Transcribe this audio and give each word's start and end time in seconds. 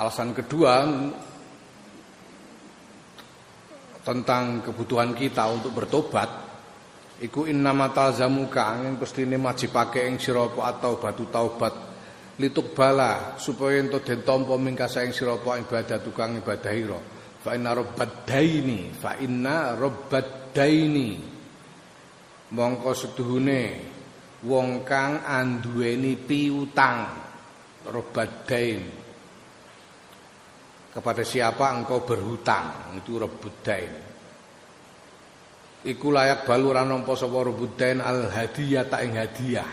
Alasan 0.00 0.32
kedua 0.32 0.88
tentang 4.00 4.64
kebutuhan 4.64 5.12
kita 5.12 5.44
untuk 5.52 5.76
bertobat 5.76 6.48
iku 7.20 7.44
innama 7.44 7.92
talzamuka 7.92 8.64
angin 8.64 8.96
pestine 8.96 9.36
majibake 9.36 10.08
ing 10.08 10.16
sira 10.16 10.48
atau 10.48 10.96
batu 10.96 11.28
taubat. 11.28 11.92
Lituk 12.40 12.72
bala 12.72 13.36
supaya 13.36 13.76
ento 13.76 14.00
den 14.00 14.24
tampa 14.24 14.56
mingkasa 14.56 15.04
ing 15.04 15.12
sira 15.12 15.36
apa 15.36 15.60
ibadah 15.60 16.00
tukang 16.00 16.40
ibadah 16.40 16.72
ira. 16.72 17.00
Fa 17.44 17.52
inna 17.52 17.76
daini 18.24 18.96
fa 18.96 19.20
inna 19.20 19.76
daini. 20.56 21.20
Mongko 22.56 22.90
setuhune 22.96 23.62
wong 24.48 24.80
kang 24.80 25.20
anduweni 25.28 26.16
piutang 26.16 27.04
dain 28.48 28.99
kepada 30.90 31.22
siapa 31.22 31.70
engkau 31.70 32.02
berhutang 32.02 32.98
itu 32.98 33.18
dain 33.62 33.92
iku 35.86 36.12
layak 36.12 36.44
baluran 36.44 36.90
nampa 36.90 37.16
sapa 37.16 37.46
dain 37.78 38.04
al 38.04 38.28
hadiyah 38.28 38.84
ta 38.90 39.00
ing 39.00 39.16
hadiah 39.16 39.70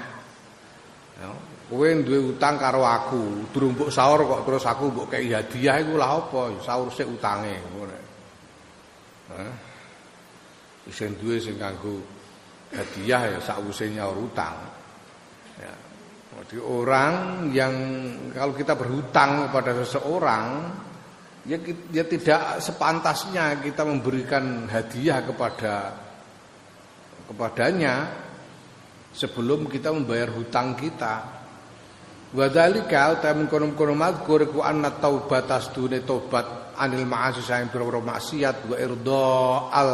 ya. 1.19 1.29
Kowe 1.67 1.83
duwe 1.83 2.31
utang 2.31 2.55
karo 2.55 2.87
aku, 2.87 3.51
durung 3.51 3.75
mbok 3.75 3.91
sahur 3.91 4.23
kok 4.23 4.47
terus 4.47 4.63
aku 4.63 4.87
mbok 4.87 5.11
kei 5.11 5.27
hadiah 5.35 5.75
iku 5.83 5.99
lah 5.99 6.15
apa? 6.15 6.63
Sahur 6.63 6.87
sik 6.87 7.11
utange 7.11 7.59
ngono. 7.75 7.97
Hah? 9.35 9.51
Isen 10.87 11.19
duwe 11.19 11.43
sing 11.43 11.59
kanggo 11.59 11.99
hadiah 12.71 13.35
ya 13.35 13.39
sakwise 13.43 13.91
nyaur 13.91 14.15
utang. 14.15 14.55
Ya. 15.59 15.75
Jadi 16.39 16.63
orang 16.63 17.13
yang 17.51 17.75
kalau 18.31 18.55
kita 18.55 18.71
berhutang 18.79 19.51
kepada 19.51 19.75
seseorang 19.83 20.71
ya, 21.47 21.57
ya 21.95 22.03
tidak 22.03 22.59
sepantasnya 22.59 23.63
kita 23.63 23.87
memberikan 23.87 24.67
hadiah 24.67 25.23
kepada 25.23 25.95
kepadanya 27.31 28.11
sebelum 29.15 29.71
kita 29.71 29.95
membayar 29.95 30.29
hutang 30.35 30.75
kita. 30.75 31.39
Wadhalika 32.27 33.15
utawi 33.15 33.47
kono-kono 33.47 33.95
madkur 33.95 34.51
ku 34.51 34.59
anna 34.59 34.91
taubat 34.91 35.47
asdune 35.47 36.03
tobat 36.03 36.75
anil 36.75 37.07
ma'asi 37.07 37.39
saing 37.39 37.71
pira 37.71 37.87
maksiat 37.87 38.67
wa 38.67 38.75
irda 38.75 39.31
al 39.71 39.91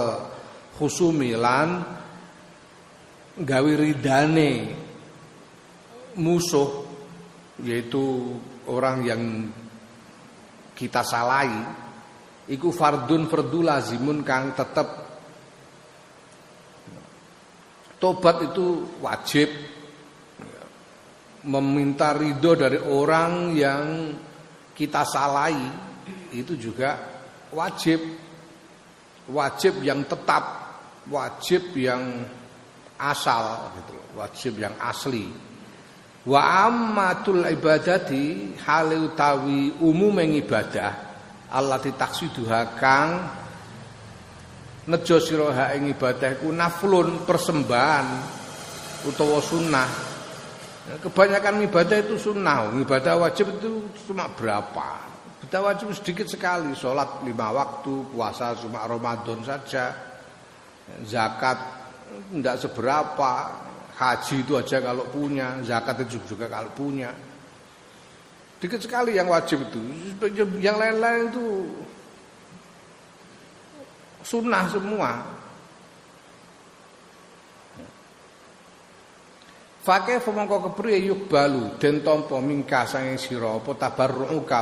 khusumi 0.74 1.38
lan 1.38 1.86
ridane 3.38 4.52
musuh 6.18 6.70
yaitu 7.62 8.34
orang 8.66 9.06
yang 9.06 9.22
kita 10.74 11.06
salahi 11.06 11.62
iku 12.50 12.70
fardun 12.74 13.30
fardu 13.30 13.60
lazimun 13.64 14.26
kang 14.26 14.52
tetep. 14.58 14.90
Tobat 18.02 18.52
itu 18.52 19.00
wajib. 19.00 19.50
Meminta 21.44 22.16
ridho 22.16 22.56
dari 22.56 22.80
orang 22.80 23.52
yang 23.52 23.84
kita 24.72 25.04
salahi 25.04 25.68
itu 26.36 26.56
juga 26.60 27.00
wajib. 27.52 28.00
Wajib 29.24 29.80
yang 29.88 30.04
tetap 30.04 30.64
wajib 31.08 31.76
yang 31.76 32.24
asal 33.00 33.72
gitu 33.76 33.96
wajib 34.16 34.54
yang 34.56 34.72
asli 34.80 35.28
wa 36.24 36.42
ammatul 36.68 37.44
ibadati 37.48 38.56
hale 38.64 38.96
utawi 38.96 39.76
umum 39.84 40.16
ibadah 40.24 40.92
Allah 41.52 41.78
ditaksiduha 41.78 42.62
kang 42.80 43.10
nejo 44.88 45.18
sira 45.20 45.72
ing 45.78 45.96
ibadah 45.96 46.40
iku 46.40 46.52
naflun 46.52 47.24
persembahan 47.24 48.08
utawa 49.08 49.40
sunnah. 49.40 49.90
Ya, 50.84 51.00
kebanyakan 51.00 51.64
ibadah 51.64 51.98
itu 52.04 52.20
sunnah, 52.20 52.68
ibadah 52.76 53.16
wajib 53.24 53.56
itu 53.56 53.88
cuma 54.04 54.28
berapa? 54.36 55.00
Ibadah 55.40 55.62
wajib 55.72 55.96
sedikit 55.96 56.28
sekali, 56.28 56.76
sholat 56.76 57.24
lima 57.24 57.56
waktu, 57.56 58.12
puasa 58.12 58.52
cuma 58.60 58.84
Ramadan 58.84 59.40
saja, 59.48 59.96
zakat 61.08 61.56
tidak 62.36 62.60
seberapa, 62.60 63.32
haji 63.94 64.36
itu 64.42 64.54
aja 64.58 64.78
kalau 64.82 65.06
punya, 65.10 65.62
zakat 65.62 66.06
itu 66.10 66.22
juga 66.26 66.50
kalau 66.50 66.70
punya. 66.74 67.14
Sedikit 68.64 68.80
sekali 68.80 69.20
yang 69.20 69.28
wajib 69.28 69.60
itu, 69.68 69.82
yang 70.64 70.80
lain-lain 70.80 71.28
itu 71.28 71.68
sunnah 74.24 74.72
semua. 74.72 75.12
Fakih 79.84 80.24
fomongko 80.24 80.72
kepriye 80.72 81.12
yuk 81.12 81.28
balu 81.28 81.76
den 81.76 82.00
tampa 82.08 82.40
mingka 82.40 82.88
sanging 82.88 83.20
sira 83.20 83.60
apa 83.60 83.76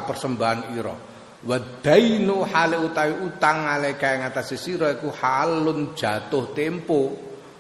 persembahan 0.02 0.74
ira. 0.74 0.98
Wa 1.46 1.58
dainu 1.62 2.42
hale 2.42 2.82
utawi 2.82 3.30
utang 3.30 3.70
aleka 3.70 4.18
ing 4.18 4.26
atase 4.26 4.58
sira 4.58 4.90
iku 4.98 5.14
halun 5.14 5.94
jatuh 5.94 6.58
tempo 6.58 7.14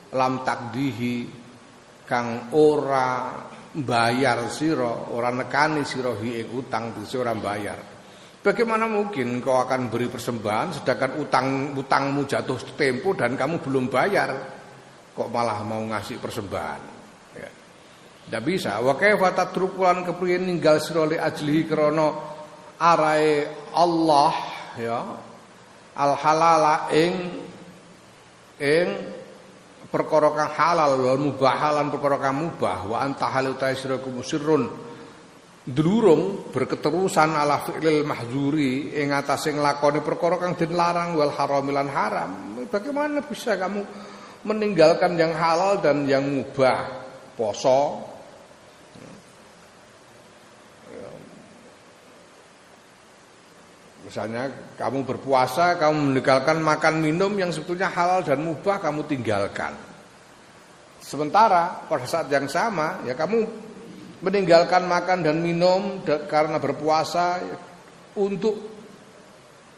lam 0.09 0.41
takdihi 0.41 1.40
kang 2.11 2.51
ora 2.51 3.39
bayar 3.71 4.51
sira, 4.51 5.07
ora 5.15 5.31
nekani 5.31 5.87
sira 5.87 6.11
ing 6.19 6.51
utang 6.51 6.91
dise 6.91 7.15
ora 7.15 7.31
bayar. 7.31 7.79
Bagaimana 8.43 8.91
mungkin 8.91 9.39
kau 9.39 9.63
akan 9.63 9.87
beri 9.87 10.11
persembahan 10.11 10.83
sedangkan 10.83 11.11
utang 11.23 11.47
utangmu 11.77 12.27
jatuh 12.27 12.59
tempo 12.75 13.15
dan 13.15 13.39
kamu 13.39 13.63
belum 13.63 13.87
bayar? 13.87 14.35
Kok 15.15 15.29
malah 15.31 15.63
mau 15.63 15.79
ngasih 15.87 16.19
persembahan? 16.19 17.01
Tidak 18.31 18.43
bisa. 18.47 18.79
Wa 18.79 18.95
kaifa 18.95 19.35
tatrukulan 19.35 20.07
kepriye 20.07 20.39
ninggal 20.39 20.79
sira 20.79 21.03
li 21.03 21.19
ajlihi 21.19 21.67
krana 21.67 22.15
arae 22.79 23.43
Allah 23.75 24.33
ya. 24.79 24.99
Al 25.99 26.15
halala 26.15 26.87
ing 26.95 27.13
ing 28.55 28.87
perkara 29.91 30.31
kang 30.31 30.51
halal 30.55 30.95
wa 30.95 31.13
mubahalan 31.19 31.91
perkara 31.91 32.17
kang 32.17 32.39
mubah 32.39 32.87
wa 32.87 32.97
anta 33.03 33.27
halu 33.27 33.59
sira 33.75 33.99
musirrun 33.99 34.71
dulurung 35.61 36.49
berketerusan 36.49 37.37
ala 37.37 37.61
fi'lil 37.61 38.01
mahzuri 38.01 38.97
ing 38.97 39.13
atase 39.13 39.53
nglakoni 39.53 40.01
perkara 40.01 40.41
kang 40.41 40.57
den 40.57 40.73
larang 40.73 41.13
wal 41.13 41.29
haramilan 41.29 41.89
haram. 41.91 42.31
Bagaimana 42.71 43.21
bisa 43.21 43.59
kamu 43.59 43.83
meninggalkan 44.47 45.13
yang 45.19 45.37
halal 45.37 45.77
dan 45.83 46.09
yang 46.09 46.25
mubah? 46.25 47.03
Poso, 47.31 48.10
Misalnya 54.11 54.75
kamu 54.75 55.07
berpuasa, 55.07 55.79
kamu 55.79 56.11
meninggalkan 56.11 56.59
makan 56.59 56.99
minum 56.99 57.31
yang 57.31 57.47
sebetulnya 57.47 57.87
halal 57.87 58.19
dan 58.19 58.43
mubah 58.43 58.83
kamu 58.83 59.07
tinggalkan. 59.07 59.71
Sementara 60.99 61.87
pada 61.87 62.03
saat 62.03 62.27
yang 62.27 62.43
sama 62.51 63.07
ya 63.07 63.15
kamu 63.15 63.47
meninggalkan 64.19 64.83
makan 64.83 65.23
dan 65.23 65.39
minum 65.39 66.03
karena 66.27 66.59
berpuasa 66.59 67.39
untuk 68.19 68.59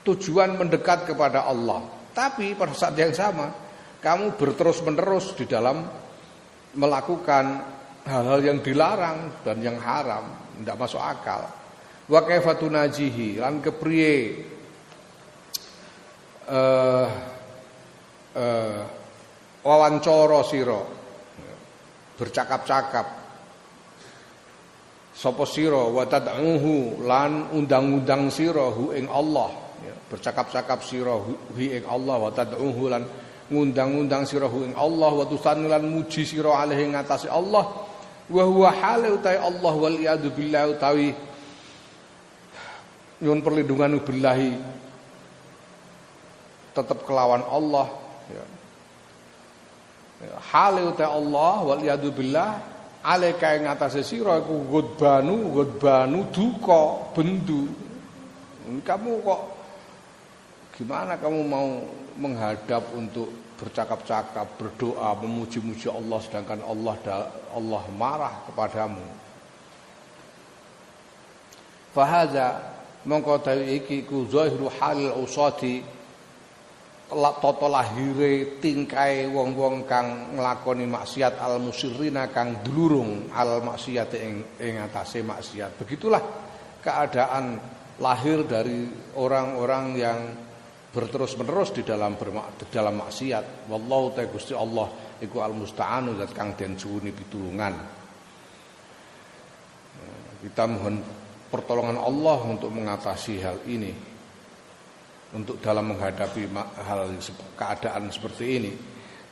tujuan 0.02 0.58
mendekat 0.58 1.14
kepada 1.14 1.46
Allah. 1.46 1.86
Tapi 2.18 2.58
pada 2.58 2.74
saat 2.74 2.98
yang 2.98 3.14
sama 3.14 3.54
kamu 4.02 4.34
berterus-menerus 4.34 5.38
di 5.38 5.46
dalam 5.46 5.86
melakukan 6.74 7.62
hal-hal 8.10 8.42
yang 8.42 8.66
dilarang 8.66 9.46
dan 9.46 9.62
yang 9.62 9.78
haram, 9.78 10.26
tidak 10.58 10.78
masuk 10.82 11.06
akal 11.06 11.62
wa 12.10 12.20
kaifa 12.24 12.56
tunajihi? 12.60 13.40
Lan 13.40 13.64
kepriye? 13.64 14.16
Eh 16.44 17.08
uh, 18.36 18.82
wawancara 19.64 20.40
sira? 20.44 20.82
Bercakap-cakap. 22.14 23.08
Sapa 25.14 25.44
sira? 25.48 25.88
Wa 25.90 26.04
tad'uhu? 26.06 27.02
Lan 27.08 27.54
undang-undang 27.56 28.30
sira 28.30 28.70
hu 28.70 28.92
ing 28.94 29.08
Allah. 29.10 29.50
Ya, 29.82 29.96
bercakap-cakap 30.12 30.84
sira 30.86 31.16
hu 31.18 31.34
ing 31.58 31.88
Allah. 31.88 32.16
Wa 32.20 32.32
tad'uhu? 32.36 32.84
Lan 32.92 33.04
ngundang-undang 33.50 34.28
sira 34.30 34.46
hu 34.46 34.68
ing 34.68 34.76
Allah. 34.78 35.10
Wa 35.10 35.26
tusani 35.26 35.66
lan 35.66 35.90
muji 35.90 36.28
sira 36.28 36.54
alaihi 36.54 36.92
ngatasi 36.94 37.32
Allah. 37.32 37.66
Wa 38.30 38.44
huwa 38.46 38.70
hale 38.72 39.10
utai 39.16 39.36
Allah 39.36 39.74
wal 39.74 39.98
iyadu 40.00 40.32
billah 40.32 40.70
utawi 40.70 41.12
nyuwun 43.22 43.42
perlindungan 43.46 44.00
billahi 44.02 44.58
tetap 46.74 47.06
kelawan 47.06 47.46
Allah 47.46 47.88
ya. 48.32 48.46
ya 50.26 50.36
hale 50.54 50.82
utai 50.90 51.06
Allah 51.06 51.56
wal 51.62 51.82
iyadu 51.84 52.10
billah 52.10 52.58
alaika 53.06 53.54
ing 53.60 53.70
atase 53.70 54.02
sira 54.02 54.42
iku 54.42 54.66
gudbanu 54.66 55.54
gudbanu 55.54 56.26
duka 56.34 57.14
bendu 57.14 57.70
kamu 58.82 59.22
kok 59.22 59.42
gimana 60.80 61.20
kamu 61.20 61.40
mau 61.46 61.70
menghadap 62.18 62.82
untuk 62.98 63.30
bercakap-cakap, 63.64 64.60
berdoa, 64.60 65.16
memuji-muji 65.24 65.88
Allah 65.88 66.20
sedangkan 66.20 66.60
Allah 66.68 66.96
Allah 67.54 67.84
marah 67.96 68.36
kepadamu. 68.50 69.06
Fahaza 71.94 72.73
mongko 73.04 73.44
dawi 73.44 73.84
iki 73.84 74.08
ku 74.08 74.28
zahiru 74.32 74.72
halil 74.80 75.20
usati 75.24 75.84
toto 77.14 77.70
lahire 77.70 78.58
tingkai 78.58 79.30
wong-wong 79.30 79.86
kang 79.86 80.34
nglakoni 80.34 80.90
maksiat 80.90 81.38
al 81.38 81.62
musirrina 81.62 82.34
kang 82.34 82.66
dulurung 82.66 83.30
al 83.30 83.62
maksiat 83.62 84.10
ing 84.18 84.34
ing 84.58 84.76
atase 84.82 85.22
maksiat. 85.22 85.78
Begitulah 85.78 86.24
keadaan 86.82 87.62
lahir 88.02 88.42
dari 88.50 88.90
orang-orang 89.14 89.86
yang 89.94 90.20
berterus-menerus 90.94 91.74
di 91.74 91.86
dalam 91.86 92.18
bermak, 92.18 92.58
di 92.58 92.66
dalam 92.74 92.98
maksiat. 92.98 93.70
Wallahu 93.70 94.18
ta 94.18 94.26
Gusti 94.26 94.58
Allah 94.58 95.18
iku 95.22 95.42
al 95.46 95.54
musta'anu 95.54 96.18
zat 96.18 96.34
kang 96.34 96.58
den 96.58 96.74
suwuni 96.78 97.14
pitulungan. 97.14 97.74
Kita 100.44 100.64
mohon 100.68 101.23
pertolongan 101.54 102.02
Allah 102.02 102.42
untuk 102.50 102.74
mengatasi 102.74 103.38
hal 103.46 103.62
ini. 103.70 103.94
Untuk 105.38 105.62
dalam 105.62 105.94
menghadapi 105.94 106.50
hal 106.82 107.14
keadaan 107.54 108.10
seperti 108.10 108.46
ini. 108.58 108.74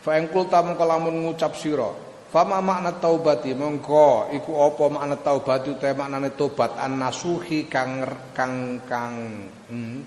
Fa 0.01 0.17
in 0.17 0.29
qulta 0.29 0.65
mengko 0.65 0.81
lamun 0.81 1.29
ngucap 1.29 1.53
sira, 1.53 1.93
fama 2.33 2.57
makna 2.57 2.97
taubati 2.97 3.53
mongko 3.53 4.33
iku 4.33 4.65
apa 4.65 4.83
makna 4.89 5.21
taubat 5.21 5.61
utawa 5.69 5.93
maknane 6.09 6.33
tobat 6.33 6.73
an 6.73 6.97
nasuhi 6.97 7.69
kang 7.69 8.01
kang 8.33 8.81
kang 8.89 9.45
hmm, 9.69 10.01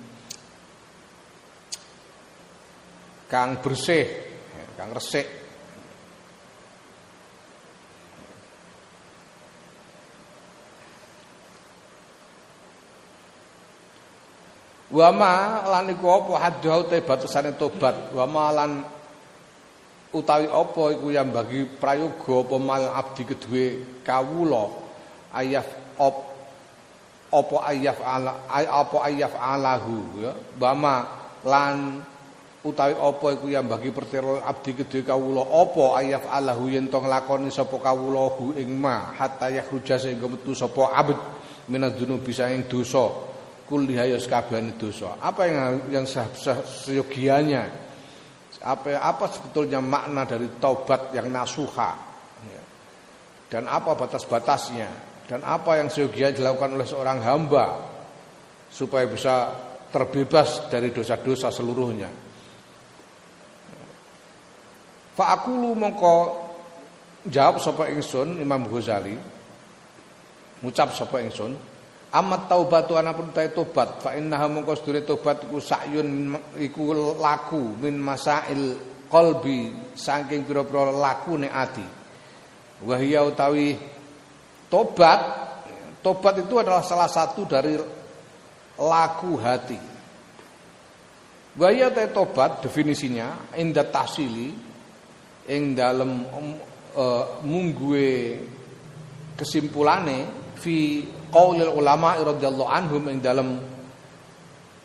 kang 3.31 3.51
bersih, 3.63 4.07
kang 4.75 4.91
resik. 4.91 5.44
Wama 14.95 15.67
lan 15.67 15.91
iku 15.91 16.07
apa? 16.07 16.33
Hadhau 16.39 16.87
te 16.87 17.03
batasane 17.03 17.59
tobat. 17.59 18.15
Wama 18.15 18.55
lan 18.55 18.71
utawi 20.15 20.47
apa 20.47 20.83
iku 20.95 21.11
yang 21.11 21.35
bagi 21.35 21.67
prayoga 21.67 22.47
apa 22.47 22.57
mal 22.63 22.85
abdi 22.95 23.27
kedue 23.27 23.67
kawula? 24.07 24.71
Ayaf 25.35 25.67
op 25.99 26.17
apa 27.35 27.57
ayaf 27.75 27.99
ala 28.07 28.47
apa 28.55 28.97
ayaf 29.11 29.35
alahu 29.35 30.23
ya. 30.23 30.31
Lan 31.43 31.99
utawi 32.63 32.95
apa 32.95 33.27
iku 33.35 33.51
yang 33.51 33.67
bagi 33.67 33.91
pertelo 33.91 34.39
abdi 34.47 34.79
kedhe 34.79 35.03
kawula? 35.03 35.43
Apa 35.43 36.07
ayaf 36.07 36.31
alahu 36.31 36.71
yen 36.71 36.87
to 36.87 37.03
nglakoni 37.03 37.51
sapa 37.51 37.83
kawula 37.83 38.31
ing 38.55 38.79
ma? 38.79 39.11
Hatta 39.19 39.51
yakhruja 39.51 39.99
sehingga 39.99 40.31
metu 40.31 40.55
sapa 40.55 40.95
abd 40.95 41.19
minadzunubi 41.67 42.31
saing 42.31 42.71
dosa 42.71 43.34
kulliha 43.69 44.05
ya 44.09 44.19
sakabehane 44.21 44.77
dosa. 44.77 45.17
Apa 45.21 45.49
yang 45.49 45.59
yang 45.91 46.05
seyogianya? 46.05 47.65
Apa 48.65 48.97
apa 48.97 49.29
sebetulnya 49.29 49.81
makna 49.81 50.25
dari 50.25 50.49
taubat 50.57 51.13
yang 51.13 51.29
nasuha? 51.29 51.93
Ya. 52.45 52.63
dan 53.49 53.69
apa 53.69 53.97
batas-batasnya? 53.97 54.89
Dan 55.25 55.41
apa 55.41 55.81
yang 55.81 55.89
seyogianya 55.89 56.37
dilakukan 56.37 56.77
oleh 56.77 56.85
seorang 56.85 57.19
hamba 57.25 57.81
supaya 58.69 59.09
bisa 59.09 59.53
terbebas 59.89 60.69
dari 60.69 60.93
dosa-dosa 60.93 61.49
seluruhnya? 61.49 62.09
Fa 65.15 65.39
aqulu 65.39 65.73
mongko 65.79 66.17
jawab 67.31 67.63
sapa 67.63 67.89
ingsun 67.89 68.43
Imam 68.43 68.67
Ghazali. 68.69 69.17
Ngucap 70.61 70.97
sapa 70.97 71.21
ingsun 71.23 71.74
amat 72.15 72.47
taubatu 72.47 72.95
anapun 72.95 73.35
ta 73.35 73.43
tobat 73.51 73.99
fa 73.99 74.15
innaha 74.15 74.47
mongko 74.47 74.79
sedure 74.79 75.03
tobat 75.03 75.51
iku 75.51 75.59
sakyun 75.59 76.31
iku 76.63 76.95
laku 77.19 77.75
min 77.83 77.99
masail 77.99 78.79
qalbi 79.11 79.75
saking 79.99 80.47
pira-pira 80.47 80.95
lakune 80.95 81.51
ati. 81.51 81.87
Wa 82.87 82.95
hiya 82.99 83.27
utawi 83.27 83.75
tobat 84.71 85.21
tobat 86.07 86.39
itu 86.39 86.55
adalah 86.59 86.87
salah 86.87 87.11
satu 87.11 87.51
dari 87.51 87.75
laku 88.79 89.33
hati. 89.43 89.81
Wa 91.59 91.67
hiya 91.75 91.91
tobat 92.15 92.63
definisinya 92.63 93.59
inda 93.59 93.83
tahsili 93.83 94.55
ing 95.51 95.75
dalem 95.75 96.23
uh, 96.95 97.43
mungguwe 97.43 98.39
kesimpulane 99.35 100.31
fi 100.55 101.03
qaulil 101.35 101.75
ulama 101.75 102.15
radhiyallahu 102.23 102.71
anhum 102.71 103.03
ing 103.11 103.19
dalem 103.19 103.59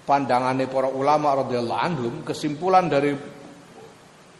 pandangane 0.10 0.65
para 0.65 0.89
ulama 0.89 1.46
radhiyallahu 1.46 1.77
anhum 1.77 2.13
kesimpulan 2.25 2.89
dari 2.89 3.13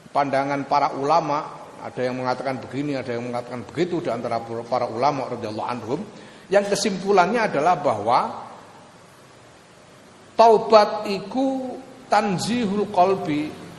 pandangan 0.10 0.66
para 0.66 0.98
ulama 0.98 1.62
ada 1.86 2.01
yang 2.01 2.18
mengatakan 2.18 2.58
begini 2.58 2.98
ada 2.98 3.13
yang 3.13 3.30
mengatakan 3.30 3.62
begitu 3.62 4.01
di 4.01 4.10
antara 4.10 4.42
para 4.42 4.89
ulama 4.89 5.30
radhiyallahu 5.30 5.70
anhum 5.70 6.01
yang 6.50 6.66
kesimpulannya 6.66 7.46
adalah 7.46 7.78
bahwa 7.78 8.20
taubat 10.34 11.06
iku 11.06 11.78
tanzihul 12.10 12.89
qalbi 12.89 13.70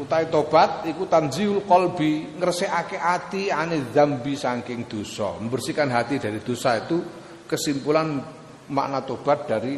Utai 0.00 0.32
tobat 0.32 0.88
iku 0.88 1.04
tanzihul 1.04 1.68
qalbi 1.68 2.40
ngresekake 2.40 2.96
ati 2.96 3.52
ane 3.52 3.92
dzambi 3.92 4.32
saking 4.32 4.88
dosa. 4.88 5.36
Membersihkan 5.36 5.92
hati 5.92 6.16
dari 6.16 6.40
dosa 6.40 6.80
itu 6.80 7.19
kesimpulan 7.50 8.22
makna 8.70 9.02
tobat 9.02 9.50
dari 9.50 9.74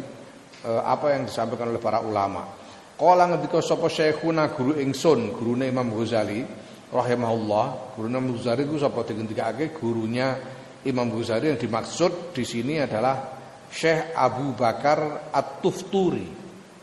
eh, 0.61 0.81
apa 0.85 1.17
yang 1.17 1.25
disampaikan 1.25 1.73
oleh 1.73 1.81
para 1.81 2.05
ulama. 2.05 2.45
Kala 2.93 3.25
ngendika 3.25 3.57
sapa 3.65 3.89
syekhuna 3.89 4.53
guru 4.53 4.77
ingsun, 4.77 5.33
gurune 5.33 5.65
Imam 5.73 5.89
Ghazali 5.89 6.45
rahimahullah. 6.93 7.97
Gurune 7.97 8.13
Imam 8.13 8.37
Ghazali 8.37 8.69
ku 8.69 8.77
sapa 8.77 9.01
digendikake 9.01 9.73
gurunya 9.73 10.37
Imam 10.85 11.09
Ghazali 11.09 11.49
yang 11.49 11.57
dimaksud 11.57 12.37
di 12.37 12.45
sini 12.45 12.77
adalah 12.77 13.41
Syekh 13.73 14.13
Abu 14.13 14.53
Bakar 14.53 15.33
At-Tufturi. 15.33 16.29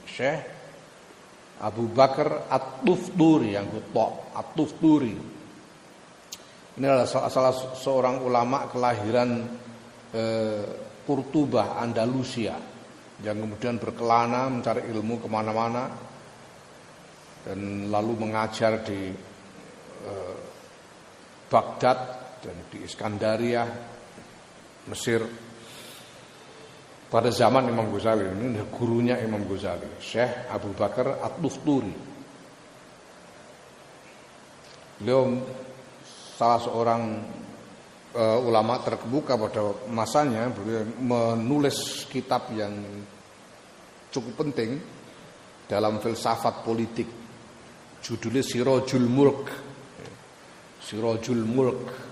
Syekh 0.03 0.39
Abu 1.63 1.87
Bakar 1.95 2.51
At-Tufturi 2.51 3.55
yang 3.55 3.71
kutok 3.71 4.35
At-Tufturi 4.35 5.39
ini 6.81 6.89
adalah 6.89 7.05
salah 7.05 7.53
seorang 7.53 8.25
ulama 8.25 8.65
kelahiran 8.73 9.45
eh, 10.15 10.65
Kurtubah 11.07 11.81
Andalusia 11.81 12.55
yang 13.21 13.37
kemudian 13.37 13.77
berkelana 13.77 14.49
mencari 14.49 14.87
ilmu 14.89 15.21
ke 15.21 15.29
mana-mana 15.29 15.85
dan 17.45 17.91
lalu 17.91 18.29
mengajar 18.29 18.85
di 18.85 19.11
eh, 20.07 20.37
Baghdad 21.51 21.99
dan 22.41 22.57
di 22.71 22.79
Iskandaria 22.87 23.65
Mesir 24.89 25.21
pada 27.11 27.27
zaman 27.35 27.67
Imam 27.67 27.91
Ghazali 27.91 28.23
ini 28.23 28.63
gurunya 28.71 29.19
Imam 29.19 29.43
Ghazali, 29.43 29.99
Syekh 29.99 30.47
Abu 30.47 30.71
Bakar 30.79 31.19
At-Tufturi. 31.19 31.91
Beliau 35.03 35.43
salah 36.39 36.61
seorang 36.63 37.03
uh, 38.15 38.39
ulama 38.43 38.83
terkemuka 38.83 39.39
pada 39.39 39.75
masanya, 39.91 40.51
beliau 40.51 40.87
menulis 40.99 42.07
kitab 42.11 42.51
yang 42.55 42.75
cukup 44.11 44.47
penting 44.47 44.81
dalam 45.71 46.03
filsafat 46.03 46.67
politik. 46.67 47.09
Judulnya 48.01 48.43
Sirojul 48.43 49.07
Mulk. 49.07 49.43
Sirojul 50.81 51.45
Mulk 51.45 52.11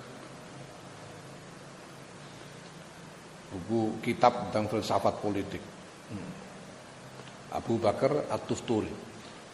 buku 3.49 4.05
kitab 4.05 4.52
tentang 4.52 4.69
filsafat 4.69 5.14
politik. 5.25 5.62
Hmm. 6.12 6.31
Abu 7.57 7.81
Bakar 7.81 8.28
At-Tufturi. 8.28 8.93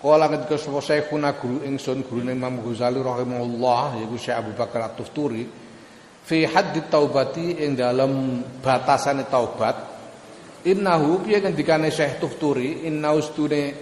Kala 0.03 0.29
ketika 0.29 0.61
sapa 0.61 0.85
Syekhuna 0.85 1.33
guru 1.39 1.65
ingsun 1.65 2.05
gurune 2.05 2.37
Imam 2.37 2.61
Ghazali 2.61 3.01
rahimahullah 3.01 4.03
yaiku 4.03 4.21
Syekh 4.21 4.37
Abu 4.37 4.53
Bakar 4.53 4.93
At-Tufturi 4.93 5.64
fi 6.25 6.49
haddi 6.49 6.89
taubati 6.89 7.61
ing 7.61 7.77
dalam 7.77 8.41
batasane 8.65 9.29
taubat 9.29 9.77
innahu 10.65 11.21
piye 11.21 11.45
ngendikane 11.45 11.93
Syekh 11.93 12.17
Tufturi 12.17 12.89
inna 12.89 13.13
ustune 13.13 13.77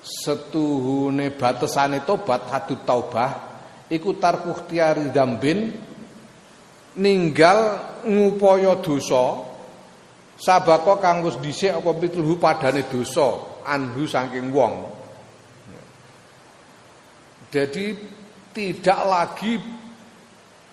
setuhune 0.00 1.36
batasane 1.36 2.02
tobat 2.08 2.48
hadut 2.48 2.80
taubah 2.88 3.30
iku 3.92 4.16
tarku 4.16 4.56
ikhtiyari 4.56 5.12
dambin 5.12 5.68
ninggal 6.96 7.58
ngupaya 8.08 8.80
dosa 8.80 9.44
sabako 10.40 10.98
kang 10.98 11.20
wis 11.22 11.36
dhisik 11.38 11.76
apa 11.76 11.90
pitluhu 11.94 12.40
padane 12.40 12.88
dosa 12.88 13.60
anhu 13.68 14.08
saking 14.08 14.50
wong. 14.50 14.90
Jadi 17.52 17.92
tidak 18.56 19.00
lagi 19.04 19.60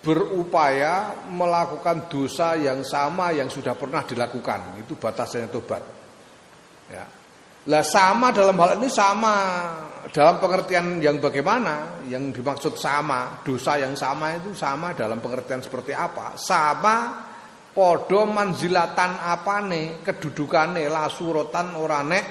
berupaya 0.00 1.12
melakukan 1.28 2.08
dosa 2.08 2.56
yang 2.56 2.80
sama 2.80 3.36
yang 3.36 3.52
sudah 3.52 3.76
pernah 3.76 4.00
dilakukan. 4.04 4.80
Itu 4.80 4.96
batasnya 4.96 5.52
tobat. 5.52 5.84
Ya. 6.88 7.04
Lah 7.68 7.84
sama 7.84 8.32
dalam 8.32 8.56
hal 8.56 8.80
ini 8.80 8.88
sama. 8.88 9.36
Dalam 10.10 10.40
pengertian 10.40 10.96
yang 11.04 11.20
bagaimana? 11.20 12.00
Yang 12.08 12.40
dimaksud 12.40 12.74
sama 12.80 13.44
dosa 13.44 13.76
yang 13.76 13.92
sama 13.92 14.32
itu 14.32 14.56
sama 14.56 14.96
dalam 14.96 15.20
pengertian 15.20 15.60
seperti 15.60 15.92
apa? 15.92 16.40
Sama 16.40 17.28
podo 17.70 18.24
manzilatan 18.24 19.20
apane 19.20 20.00
kedudukane 20.00 20.88
la 20.88 21.06
suratan 21.06 21.76
ora 21.76 22.00
nek 22.00 22.24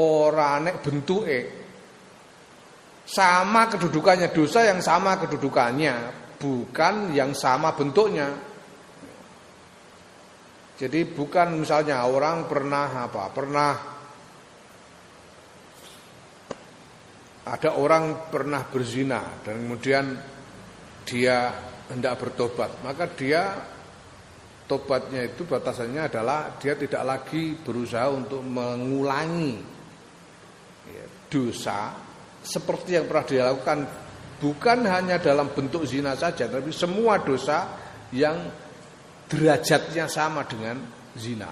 ora 0.00 0.56
nek 0.56 0.80
bentuke. 0.80 1.40
Sama 3.04 3.68
kedudukannya 3.70 4.32
dosa 4.32 4.64
yang 4.66 4.80
sama 4.80 5.20
kedudukannya 5.20 6.25
bukan 6.36 7.12
yang 7.16 7.32
sama 7.32 7.72
bentuknya. 7.72 8.32
Jadi 10.76 11.08
bukan 11.08 11.56
misalnya 11.56 12.04
orang 12.04 12.44
pernah 12.44 13.08
apa 13.08 13.32
pernah 13.32 13.72
ada 17.46 17.70
orang 17.78 18.28
pernah 18.28 18.60
berzina 18.68 19.40
dan 19.40 19.64
kemudian 19.64 20.04
dia 21.06 21.54
hendak 21.88 22.18
bertobat, 22.18 22.82
maka 22.82 23.06
dia 23.14 23.56
tobatnya 24.66 25.22
itu 25.22 25.46
batasannya 25.46 26.10
adalah 26.10 26.58
dia 26.58 26.74
tidak 26.74 27.02
lagi 27.06 27.54
berusaha 27.54 28.10
untuk 28.10 28.42
mengulangi 28.42 29.54
ya, 30.90 31.06
dosa 31.30 31.94
seperti 32.42 32.98
yang 32.98 33.06
pernah 33.06 33.26
dilakukan 33.26 33.78
bukan 34.40 34.84
hanya 34.84 35.16
dalam 35.16 35.48
bentuk 35.52 35.88
zina 35.88 36.12
saja 36.12 36.48
tapi 36.48 36.72
semua 36.72 37.20
dosa 37.20 37.68
yang 38.12 38.36
derajatnya 39.26 40.06
sama 40.06 40.46
dengan 40.46 40.78
zina. 41.18 41.50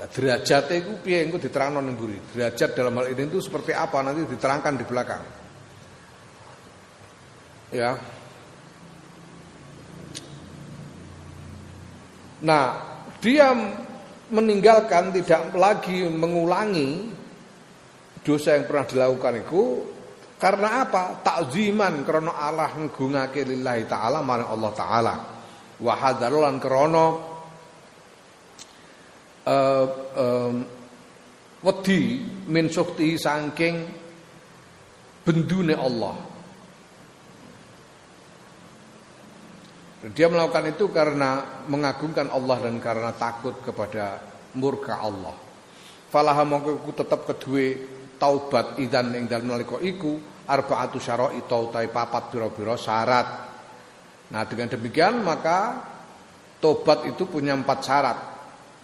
Nah, 0.00 0.08
derajat 0.08 0.70
itu 0.72 0.92
piye 1.02 1.26
engko 1.26 1.36
diterangno 1.36 1.82
ning 1.82 1.98
mburi. 1.98 2.16
Derajat 2.32 2.72
dalam 2.72 2.96
hal 3.00 3.12
ini 3.12 3.28
itu 3.28 3.40
seperti 3.42 3.76
apa 3.76 4.00
nanti 4.00 4.24
diterangkan 4.24 4.74
di 4.80 4.84
belakang. 4.86 5.24
Ya. 7.70 7.90
Nah, 12.40 12.64
dia 13.20 13.52
meninggalkan 14.30 15.12
tidak 15.12 15.52
lagi 15.52 16.06
mengulangi 16.08 17.12
dosa 18.24 18.56
yang 18.56 18.64
pernah 18.70 18.86
dilakukan 18.86 19.34
itu 19.42 19.62
karena 20.40 20.88
apa? 20.88 21.20
Takziman 21.20 22.00
karena 22.00 22.32
Allah 22.32 22.72
ngungake 22.72 23.44
lillahi 23.44 23.84
taala 23.84 24.24
marang 24.24 24.48
Allah 24.48 24.72
taala. 24.72 25.14
Wa 25.76 25.92
hadarulan 26.00 26.56
krana 26.56 27.06
uh, 29.44 29.86
um, 30.16 30.54
wedi 31.60 32.24
min 32.48 32.72
sukti 32.72 33.20
saking 33.20 33.84
bendune 35.28 35.76
Allah. 35.76 36.16
Dia 40.16 40.32
melakukan 40.32 40.72
itu 40.72 40.88
karena 40.88 41.60
mengagungkan 41.68 42.32
Allah 42.32 42.64
dan 42.64 42.80
karena 42.80 43.12
takut 43.12 43.60
kepada 43.60 44.24
murka 44.56 44.96
Allah. 44.96 45.36
Falaha 46.08 46.48
mongko 46.48 46.96
tetap 46.96 47.28
kedue 47.28 47.99
taubat 48.20 48.76
idan 48.76 49.16
ing 49.16 49.24
dalem 49.24 49.56
nalika 49.56 49.80
iku 49.80 50.44
arbaatu 50.44 51.00
syara'i 51.00 51.48
tautai 51.48 51.88
papat 51.88 52.36
biro-biro 52.36 52.76
syarat. 52.76 53.28
Nah 54.30 54.42
dengan 54.44 54.68
demikian 54.68 55.24
maka 55.24 55.80
tobat 56.60 57.08
itu 57.08 57.24
punya 57.24 57.56
empat 57.56 57.78
syarat. 57.80 58.18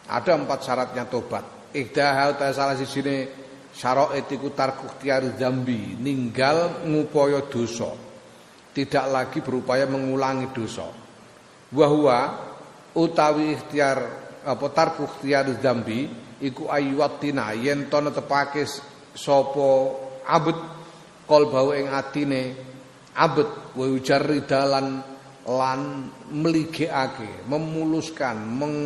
Ada 0.09 0.41
empat 0.41 0.61
syaratnya 0.65 1.05
tobat. 1.05 1.45
Ikdaha 1.77 2.41
ta 2.41 2.49
salah 2.57 2.79
sini 2.79 3.29
syaraat 3.77 4.25
iku 4.25 4.55
tarku 4.57 4.97
tiari 4.97 5.37
zambi, 5.37 6.01
ninggal 6.01 6.89
ngupaya 6.89 7.45
dosa. 7.45 7.93
Tidak 8.73 9.07
lagi 9.13 9.45
berupaya 9.45 9.85
mengulangi 9.85 10.49
dosa. 10.57 10.89
Wahwa 11.77 12.19
utawi 12.97 13.53
ikhtiar 13.59 13.99
apa 14.47 14.67
tarku 14.71 15.05
tiari 15.21 15.59
zambi 15.59 16.07
iku 16.41 16.71
ayyuwatina 16.71 17.53
yen 17.59 17.91
to 17.91 17.99
netepake 17.99 18.63
sapa 19.17 19.97
abet 20.29 20.59
qalbau 21.25 21.73
ing 21.73 21.89
atine. 21.89 22.55
Abet 23.17 23.49
wa 23.73 23.89
ujarri 23.89 24.45
dalan 24.45 25.01
lan 25.49 26.13
meligekake 26.29 27.49
memuluskan 27.49 28.37
meng 28.37 28.77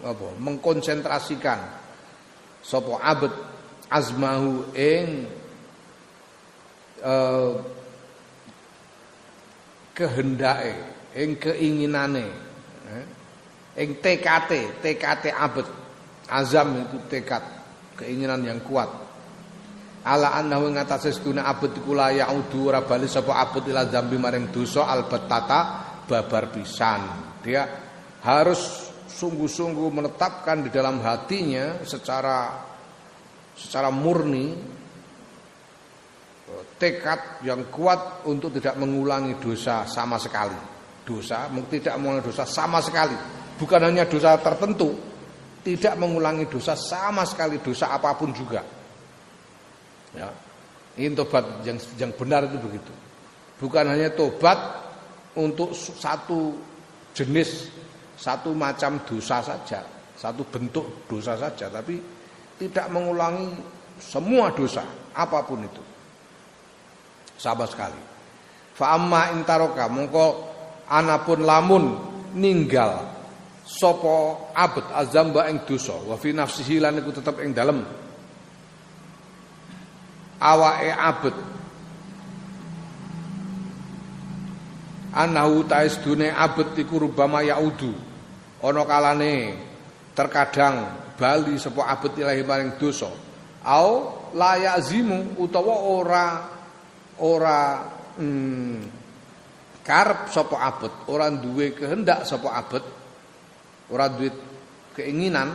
apa 0.00 0.28
mengkonsentrasikan. 0.40 1.60
Sapa 2.64 3.04
abet 3.04 3.36
azmahu 3.92 4.72
ing 4.72 5.28
uh, 7.04 7.60
kehendake 9.92 10.72
ing 11.12 11.36
keinginane 11.36 12.26
eh, 12.88 13.04
ing 13.84 14.00
TKT 14.00 14.80
TKT 14.80 15.24
abet. 15.36 15.68
Azam 16.24 16.72
itu 16.80 16.96
tekad 17.12 17.44
keinginan 18.00 18.40
yang 18.48 18.64
kuat 18.64 19.03
ala 20.04 20.36
annahu 20.36 20.68
ngatasé 20.68 21.16
sedune 21.16 21.40
abet 21.40 21.72
iku 21.80 21.96
la 21.96 22.12
yaudu 22.12 22.68
bali 22.84 23.08
sapa 23.08 23.48
ila 23.56 23.88
zambi 23.88 24.20
maring 24.20 24.52
dosa 24.52 24.84
albatata 24.84 25.60
babar 26.04 26.52
pisan 26.52 27.00
dia 27.40 27.64
harus 28.20 28.92
sungguh-sungguh 29.08 29.88
menetapkan 29.88 30.64
di 30.64 30.70
dalam 30.72 31.00
hatinya 31.00 31.80
secara 31.84 32.52
secara 33.56 33.88
murni 33.88 34.74
tekad 36.76 37.44
yang 37.46 37.70
kuat 37.70 38.26
untuk 38.28 38.52
tidak 38.58 38.76
mengulangi 38.76 39.38
dosa 39.40 39.86
sama 39.88 40.20
sekali. 40.20 40.56
Dosa 41.04 41.48
tidak 41.68 41.94
mengulangi 42.00 42.26
dosa 42.28 42.44
sama 42.44 42.80
sekali. 42.80 43.16
Bukan 43.54 43.80
hanya 43.80 44.04
dosa 44.08 44.34
tertentu, 44.40 44.92
tidak 45.62 45.94
mengulangi 45.96 46.50
dosa 46.50 46.74
sama 46.74 47.22
sekali 47.22 47.62
dosa 47.62 47.94
apa 47.94 48.12
pun 48.18 48.34
juga. 48.34 48.60
Ya. 50.14 50.30
Ini 50.94 51.10
tobat 51.18 51.42
yang 51.66 51.78
yang 51.98 52.12
benar 52.14 52.46
itu 52.46 52.58
begitu. 52.62 52.92
Bukan 53.58 53.84
hanya 53.90 54.14
tobat 54.14 54.58
untuk 55.34 55.74
satu 55.74 56.54
jenis 57.14 57.70
satu 58.14 58.54
macam 58.54 59.02
dosa 59.02 59.42
saja, 59.42 59.82
satu 60.14 60.46
bentuk 60.46 61.06
dosa 61.10 61.34
saja, 61.34 61.66
tapi 61.66 61.98
tidak 62.58 62.86
mengulangi 62.94 63.50
semua 63.98 64.54
dosa 64.54 64.86
apa 65.14 65.42
pun 65.42 65.66
itu. 65.66 65.82
Sama 67.34 67.66
sekali. 67.66 67.98
Fa 68.74 68.94
amma 68.94 69.34
intaroka 69.34 69.86
mongko 69.90 70.26
anapun 70.90 71.42
lamun 71.42 71.84
ninggal 72.34 73.02
sopo 73.62 74.50
abet 74.54 74.84
azamba 74.94 75.46
ing 75.50 75.62
dosa 75.62 75.94
wa 75.94 76.18
fi 76.18 76.34
nafsihi 76.34 76.82
lan 76.82 76.98
iku 76.98 77.14
tetep 77.14 77.38
ing 77.42 77.54
dalem 77.54 77.80
awake 80.44 80.92
abet. 80.92 81.36
Anahu 85.16 85.64
taisdune 85.64 86.28
abet 86.28 86.76
iku 86.76 87.08
rubama 87.08 87.40
yaudu. 87.40 87.96
Ana 88.60 88.82
kalane 88.84 89.56
terkadang 90.12 90.84
bali 91.16 91.56
sapa 91.56 91.88
abet 91.88 92.12
ilahi 92.20 92.44
maring 92.44 92.76
dosa. 92.76 93.08
Au 93.64 94.12
la 94.36 94.60
yazimu 94.60 95.40
utawa 95.40 95.74
ora 95.88 96.26
ora 97.22 97.58
hmm, 98.20 98.78
karep 99.80 100.28
sapa 100.28 100.56
abet 100.60 100.92
ora 101.08 101.32
duwe 101.32 101.72
kehendak 101.72 102.28
sapa 102.28 102.52
abet 102.52 102.84
ora 103.88 104.10
duwe 104.10 104.28
keinginan 104.98 105.54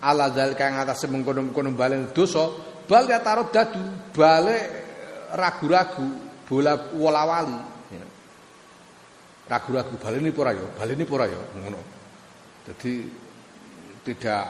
ala 0.00 0.32
zalika 0.32 0.68
atas 0.70 1.08
mengkono-kono 1.08 1.72
balen 1.76 2.12
dosa 2.12 2.48
bal 2.86 3.04
ya 3.10 3.18
taruh 3.20 3.50
dadu 3.50 3.82
balik 4.14 4.64
ragu-ragu 5.34 6.06
bola 6.46 6.78
wala-wali 6.94 7.58
ya. 7.90 8.06
ragu-ragu 9.50 9.94
baleni 9.98 10.30
pura 10.30 10.54
ya 10.54 10.66
baleni 10.78 11.04
pura 11.04 11.26
ya 11.26 11.40
jadi 12.66 12.92
tidak 14.06 14.44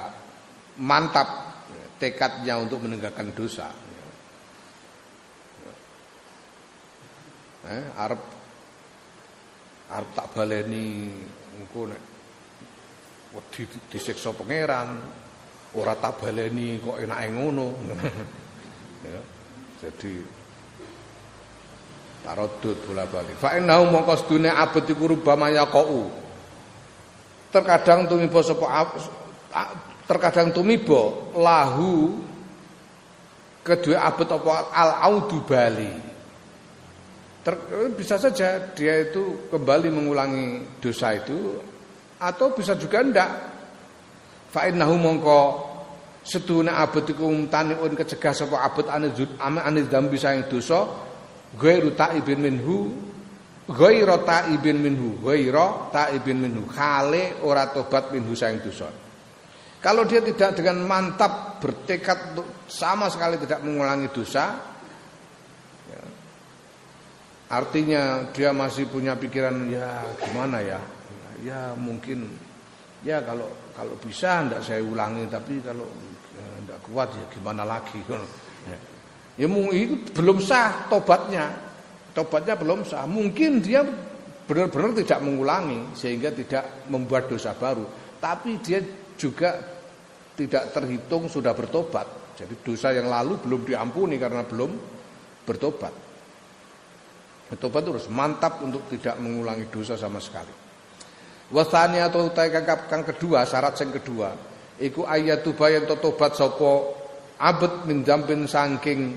mantap 0.81 1.29
tekadnya 1.97 2.61
untuk 2.61 2.85
meninggalkan 2.85 3.33
dosa. 3.33 3.69
Eh, 7.67 7.85
arep 7.99 8.23
arep 9.91 10.11
tak 10.15 10.27
baleni 10.31 11.11
engko 11.59 11.91
nek 11.91 12.03
wedi 13.35 13.67
disiksa 13.91 14.31
pangeran 14.31 15.03
ora 15.77 15.95
tak 15.97 16.25
baleni 16.25 16.81
kok 16.81 16.97
enake 16.99 17.29
ngono. 17.31 17.67
Ya 19.07 19.21
jadi 19.77 20.25
tarodud 22.25 22.75
bola-balik 22.89 23.39
fa 23.39 23.55
innahu 23.55 23.93
mongko 23.93 24.15
sedune 24.19 24.51
abet 24.51 24.89
iku 24.91 25.15
rubama 25.15 25.53
yaqau 25.53 26.11
terkadang 27.55 28.11
tumiba 28.11 28.41
sapa 28.43 28.67
terkadang 30.11 30.51
tumiba 30.51 31.31
lahu 31.39 32.19
kedua 33.63 34.11
abet 34.11 34.29
apa 34.31 34.71
al 34.75 34.91
audu 35.11 35.43
bali. 35.43 35.93
Ter, 37.47 37.55
bisa 37.95 38.19
saja 38.19 38.59
dia 38.75 39.07
itu 39.07 39.47
kembali 39.55 39.87
mengulangi 39.87 40.67
dosa 40.83 41.15
itu 41.15 41.63
atau 42.19 42.51
bisa 42.51 42.75
juga 42.75 43.07
ndak 43.07 43.31
fa 44.51 44.67
innahu 44.69 44.95
mongko 44.99 45.41
sedune 46.27 46.71
abet 46.71 47.15
iku 47.15 47.31
taniun 47.47 47.93
kecegah 47.95 48.35
sapa 48.35 48.63
abet 48.67 48.91
anizud 48.91 49.31
aniz 49.39 49.87
dambi 49.87 50.19
saing 50.19 50.47
dosa 50.51 50.87
ghairu 51.55 51.95
taibin 51.95 52.43
minhu 52.43 52.91
ghairu 53.71 54.27
taibin 54.27 54.79
minhu 54.83 55.23
ghairu 55.23 55.91
taibin 55.95 56.39
minhu. 56.43 56.67
Khale 56.71 57.43
ora 57.47 57.71
tobat 57.71 58.11
minhu 58.11 58.35
saing 58.35 58.59
dosa. 58.63 58.91
Kalau 59.83 60.03
dia 60.03 60.19
tidak 60.19 60.59
dengan 60.59 60.83
mantap 60.83 61.63
bertekad 61.63 62.35
untuk 62.35 62.67
sama 62.67 63.07
sekali 63.07 63.39
tidak 63.39 63.63
mengulangi 63.63 64.11
dosa 64.11 64.75
Artinya 67.47 68.27
dia 68.35 68.51
masih 68.51 68.91
punya 68.91 69.15
pikiran 69.15 69.71
ya 69.71 70.03
gimana 70.19 70.59
ya, 70.59 70.83
ya 71.47 71.61
mungkin 71.79 72.27
ya 73.07 73.23
kalau 73.23 73.47
kalau 73.77 73.95
bisa 74.01 74.49
ndak 74.49 74.65
saya 74.65 74.81
ulangi 74.81 75.29
tapi 75.29 75.61
kalau 75.61 75.85
ya, 76.33 76.47
ndak 76.65 76.79
kuat 76.89 77.13
ya 77.13 77.25
gimana 77.31 77.63
lagi? 77.69 78.01
Ya, 79.37 79.47
ya 79.47 79.71
itu 79.71 80.11
belum 80.11 80.43
sah 80.43 80.91
tobatnya. 80.91 81.47
Tobatnya 82.11 82.59
belum 82.59 82.83
sah. 82.83 83.07
Mungkin 83.07 83.63
dia 83.63 83.85
benar-benar 84.43 84.91
tidak 84.99 85.23
mengulangi 85.23 85.95
sehingga 85.95 86.35
tidak 86.35 86.89
membuat 86.91 87.31
dosa 87.31 87.55
baru. 87.55 87.87
Tapi 88.19 88.59
dia 88.59 88.83
juga 89.15 89.55
tidak 90.35 90.75
terhitung 90.75 91.31
sudah 91.31 91.55
bertobat. 91.55 92.35
Jadi 92.35 92.59
dosa 92.59 92.91
yang 92.91 93.07
lalu 93.07 93.39
belum 93.39 93.63
diampuni 93.63 94.19
karena 94.19 94.43
belum 94.43 94.71
bertobat. 95.47 95.95
Bertobat 97.55 97.83
terus 97.87 98.11
mantap 98.11 98.67
untuk 98.67 98.91
tidak 98.91 99.15
mengulangi 99.23 99.71
dosa 99.71 99.95
sama 99.95 100.19
sekali. 100.19 100.66
Wasani 101.47 102.03
atau 102.03 102.27
utai 102.27 102.51
kang 102.51 103.07
kedua 103.07 103.47
syarat 103.47 103.79
yang 103.79 103.95
kedua. 103.95 104.35
Iku 104.83 105.07
ayat 105.07 105.47
tubayan 105.47 105.87
tobat 105.87 106.35
sopo 106.35 106.99
abet 107.39 107.87
min 107.87 108.03
jampin 108.03 108.51
saking 108.51 109.15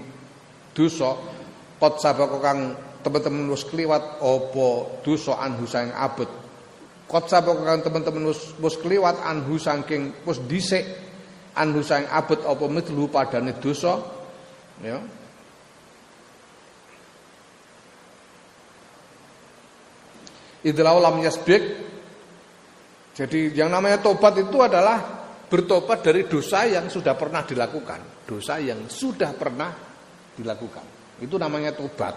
dosa 0.78 1.18
kot 1.82 1.98
sabako 1.98 2.38
kang 2.38 2.78
teman-teman 3.02 3.50
wis 3.50 3.66
kliwat 3.66 4.22
opo 4.22 5.02
dosa 5.02 5.42
anhu 5.42 5.66
sang 5.66 5.90
abet. 5.90 6.30
Kot 7.10 7.26
sabako 7.26 7.66
kang 7.66 7.82
teman-teman 7.82 8.30
wis 8.32 8.76
kliwat 8.78 9.18
anhu 9.26 9.58
saking 9.58 10.14
wis 10.22 10.38
dhisik 10.46 10.86
anhu 11.58 11.82
sang 11.82 12.06
abet 12.14 12.46
opo 12.46 12.70
mitlu 12.70 13.10
padane 13.10 13.58
dosa. 13.58 13.98
Ya. 14.86 15.02
Idlau 20.62 21.02
lam 21.02 21.26
yasbik. 21.26 21.89
Jadi 23.20 23.52
yang 23.52 23.68
namanya 23.68 24.00
tobat 24.00 24.32
itu 24.40 24.64
adalah 24.64 25.28
bertobat 25.52 26.00
dari 26.00 26.24
dosa 26.24 26.64
yang 26.64 26.88
sudah 26.88 27.20
pernah 27.20 27.44
dilakukan, 27.44 28.24
dosa 28.24 28.64
yang 28.64 28.88
sudah 28.88 29.36
pernah 29.36 29.76
dilakukan. 30.40 31.20
Itu 31.20 31.36
namanya 31.36 31.76
tobat. 31.76 32.16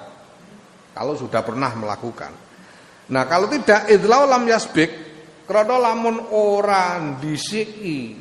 Kalau 0.95 1.19
sudah 1.19 1.43
pernah 1.43 1.75
melakukan. 1.75 2.31
Nah, 3.11 3.27
kalau 3.27 3.51
tidak 3.51 3.91
idlau 3.91 4.31
lam 4.31 4.47
yasbik, 4.47 4.91
krana 5.43 5.75
lamun 5.75 6.31
ora 6.31 7.03
disiki 7.19 8.15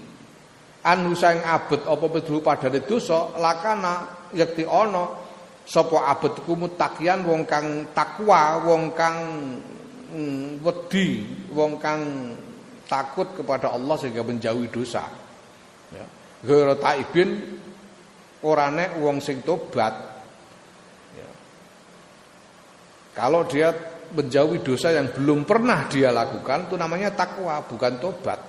anu 0.82 1.13
saing 1.13 1.46
abet 1.46 1.86
apa 1.86 2.06
pedhu 2.10 2.41
padane 2.41 2.82
dosa 2.82 3.38
lakana 3.38 4.26
yakti 4.34 4.65
ana 4.65 5.13
sapa 5.62 6.10
abet 6.10 6.41
iku 6.41 6.58
mutakian 6.58 7.22
wong 7.22 7.46
kang 7.46 7.94
takwa 7.94 8.58
wong 8.65 8.89
kang 8.98 9.22
Hmm, 10.12 10.60
wedi 10.60 11.24
wong 11.56 11.80
kang 11.80 12.36
takut 12.91 13.32
kepada 13.32 13.71
Allah 13.71 13.95
sehingga 13.95 14.19
menjauhi 14.27 14.67
dosa. 14.67 15.08
Ya. 15.95 16.04
Ghairu 16.43 16.75
taibin 16.75 17.30
ora 18.43 18.67
nek 18.67 18.99
wong 18.99 19.23
sing 19.23 19.39
tobat. 19.47 19.95
Ya. 21.15 21.30
Kalau 23.15 23.47
dia 23.47 23.71
menjauhi 24.12 24.60
dosa 24.60 24.91
yang 24.91 25.15
belum 25.15 25.47
pernah 25.47 25.88
dia 25.88 26.12
lakukan 26.12 26.67
itu 26.67 26.75
namanya 26.75 27.15
takwa 27.15 27.63
bukan 27.63 27.95
tobat. 28.04 28.39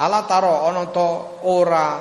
Ala 0.00 0.24
taro 0.24 0.64
ana 0.64 0.88
to 0.88 1.08
ora 1.44 2.00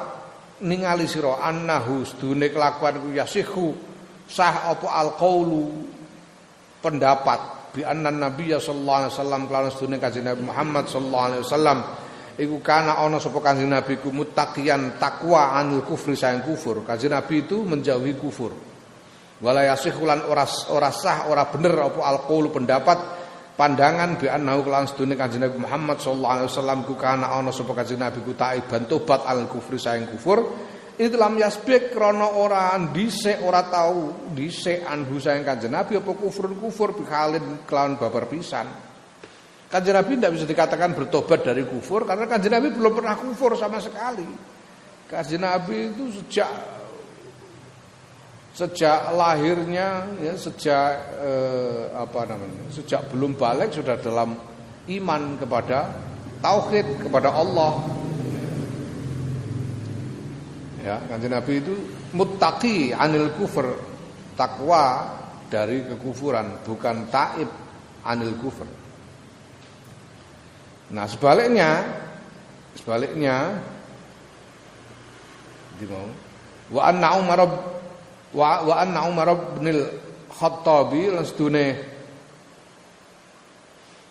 ningali 0.64 1.04
sira 1.04 1.44
annahu 1.44 2.08
sedune 2.08 2.48
kelakuan 2.48 2.96
ku 3.04 3.12
yasihu 3.12 3.76
sah 4.24 4.72
apa 4.72 4.88
alqaulu 4.88 5.84
pendapat 6.80 7.59
bi 7.74 7.86
anna 7.86 8.10
nabiyya 8.10 8.58
sallallahu 8.58 9.00
alaihi 9.06 9.14
wasallam 9.14 9.42
kelawan 9.46 9.72
sedune 9.72 9.98
kanjeng 10.02 10.26
Nabi 10.26 10.42
Muhammad 10.46 10.86
sallallahu 10.90 11.26
alaihi 11.30 11.44
wasallam. 11.46 11.80
Iku 12.40 12.58
kana 12.64 12.96
ana 12.98 13.20
sapa 13.20 13.40
kanjeng 13.44 13.70
Nabi 13.70 14.00
ku 14.00 14.10
muttaqiyan 14.16 14.98
takwa 14.98 15.54
anil 15.60 15.84
kufri 15.84 16.16
sayang 16.16 16.42
kufur. 16.42 16.82
Kanjeng 16.88 17.12
Nabi 17.12 17.46
itu 17.46 17.62
menjauhi 17.62 18.14
kufur. 18.16 18.52
Wala 19.40 19.64
yasihulan 19.68 20.28
ora 20.28 20.44
ora 20.72 20.92
sah 20.92 21.32
ora 21.32 21.48
bener 21.48 21.76
apa 21.80 22.00
alqaul 22.04 22.52
pendapat 22.52 22.98
pandangan 23.60 24.16
bi 24.16 24.32
annahu 24.32 24.64
kelawan 24.64 24.88
sedune 24.88 25.20
kanjeng 25.20 25.44
Nabi 25.44 25.60
Muhammad 25.60 26.00
sallallahu 26.00 26.34
alaihi 26.40 26.50
wasallam 26.52 26.80
ku 26.88 26.96
kana 26.96 27.28
ana 27.28 27.52
sapa 27.52 27.72
kanjeng 27.76 28.00
Nabi 28.00 28.24
ku 28.24 28.36
taiban 28.36 28.88
tobat 28.88 29.28
al 29.28 29.48
kufri 29.52 29.76
sayang 29.76 30.08
kufur 30.08 30.44
Islam 31.00 31.40
yasbik 31.40 31.96
krana 31.96 32.28
ora 32.36 32.76
dhisik 32.92 33.40
ora 33.40 33.64
tau 33.72 34.28
dhisik 34.36 34.84
anhu 34.84 35.16
sayang 35.16 35.48
Kanjeng 35.48 35.72
Nabi 35.72 35.96
apa 35.96 36.12
kufur 36.12 36.52
kufur 36.60 36.92
bikhalin 36.92 37.64
kelawan 37.64 37.96
babar 37.96 38.28
pisan. 38.28 38.68
Kanjeng 39.72 39.96
Nabi 39.96 40.20
tidak 40.20 40.36
bisa 40.36 40.44
dikatakan 40.44 40.92
bertobat 40.92 41.48
dari 41.48 41.64
kufur 41.64 42.04
karena 42.04 42.28
Kanjeng 42.28 42.52
Nabi 42.52 42.76
belum 42.76 43.00
pernah 43.00 43.16
kufur 43.16 43.56
sama 43.56 43.80
sekali. 43.80 44.28
Kanjeng 45.08 45.40
Nabi 45.40 45.88
itu 45.88 46.20
sejak 46.20 46.52
sejak 48.52 49.16
lahirnya 49.16 50.04
ya 50.20 50.36
sejak 50.36 51.16
eh, 51.16 51.96
apa 51.96 52.28
namanya 52.28 52.68
sejak 52.76 53.08
belum 53.08 53.40
balik 53.40 53.72
sudah 53.72 53.96
dalam 54.04 54.36
iman 55.00 55.22
kepada 55.40 55.96
tauhid 56.44 57.08
kepada 57.08 57.32
Allah 57.32 57.80
Ya, 60.80 60.96
kanjeng 61.12 61.36
Nabi 61.36 61.60
itu 61.60 61.76
muttaqi 62.16 62.96
anil 62.96 63.36
kufur, 63.36 63.76
takwa 64.40 65.12
dari 65.52 65.84
kekufuran, 65.84 66.64
bukan 66.64 67.10
taib 67.12 67.50
anil 68.08 68.32
kufur. 68.40 68.64
Nah, 70.90 71.06
sebaliknya 71.06 71.84
sebaliknya 72.80 73.60
di 75.80 75.86
mau 75.86 76.08
wa 76.70 76.82
anna 76.86 77.08
Umar 77.18 77.40
wa 78.32 78.50
wa 78.64 78.76
anna 78.80 79.00
Umar 79.10 79.28
bin 79.58 79.74
Khattabi 80.30 81.12
lan 81.12 81.26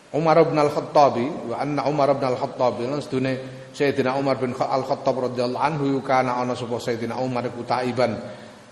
Umar 0.09 0.41
bin 0.49 0.57
Al-Khattabi 0.57 1.53
wa 1.53 1.57
anna 1.61 1.85
Umar 1.85 2.17
bin 2.17 2.25
Al-Khattabi 2.25 2.89
lan 2.89 3.01
Sayyidina 3.79 4.19
Umar 4.19 4.43
bin 4.43 4.59
Al-Khattab 4.59 5.31
radhiyallahu 5.31 5.63
anhu 5.63 6.03
kana 6.03 6.35
ana 6.35 6.59
sapa 6.59 6.83
Sayyidina 6.83 7.15
Umar 7.23 7.47
iku 7.47 7.63
taiban. 7.63 8.19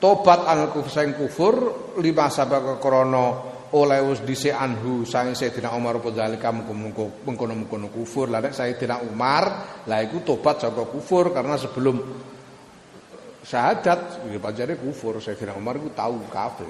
Tobat 0.03 0.51
an 0.51 0.75
kufur 0.75 0.90
sing 0.90 1.14
kufur 1.14 1.55
lima 2.03 2.27
sabaka 2.27 2.83
krana 2.83 3.55
oleh 3.71 4.03
wis 4.03 4.27
dhisik 4.27 4.51
anhu 4.51 5.07
sang 5.07 5.31
Sayyidina 5.31 5.71
Umar 5.79 6.03
apa 6.03 6.11
zalika 6.11 6.51
mengkono-mengkono 6.51 7.87
kufur. 7.95 8.27
Lah 8.35 8.42
nek 8.42 8.51
Sayyidina 8.51 9.07
Umar 9.07 9.45
lah 9.87 10.03
iku 10.03 10.27
tobat 10.27 10.59
saka 10.59 10.83
kufur 10.90 11.31
karena 11.31 11.55
sebelum 11.55 12.03
syahadat 13.47 14.27
ya 14.27 14.38
pancene 14.42 14.75
kufur. 14.75 15.23
Sayyidina 15.23 15.55
Umar 15.55 15.79
iku 15.79 15.95
tahu 15.95 16.19
kafir. 16.35 16.66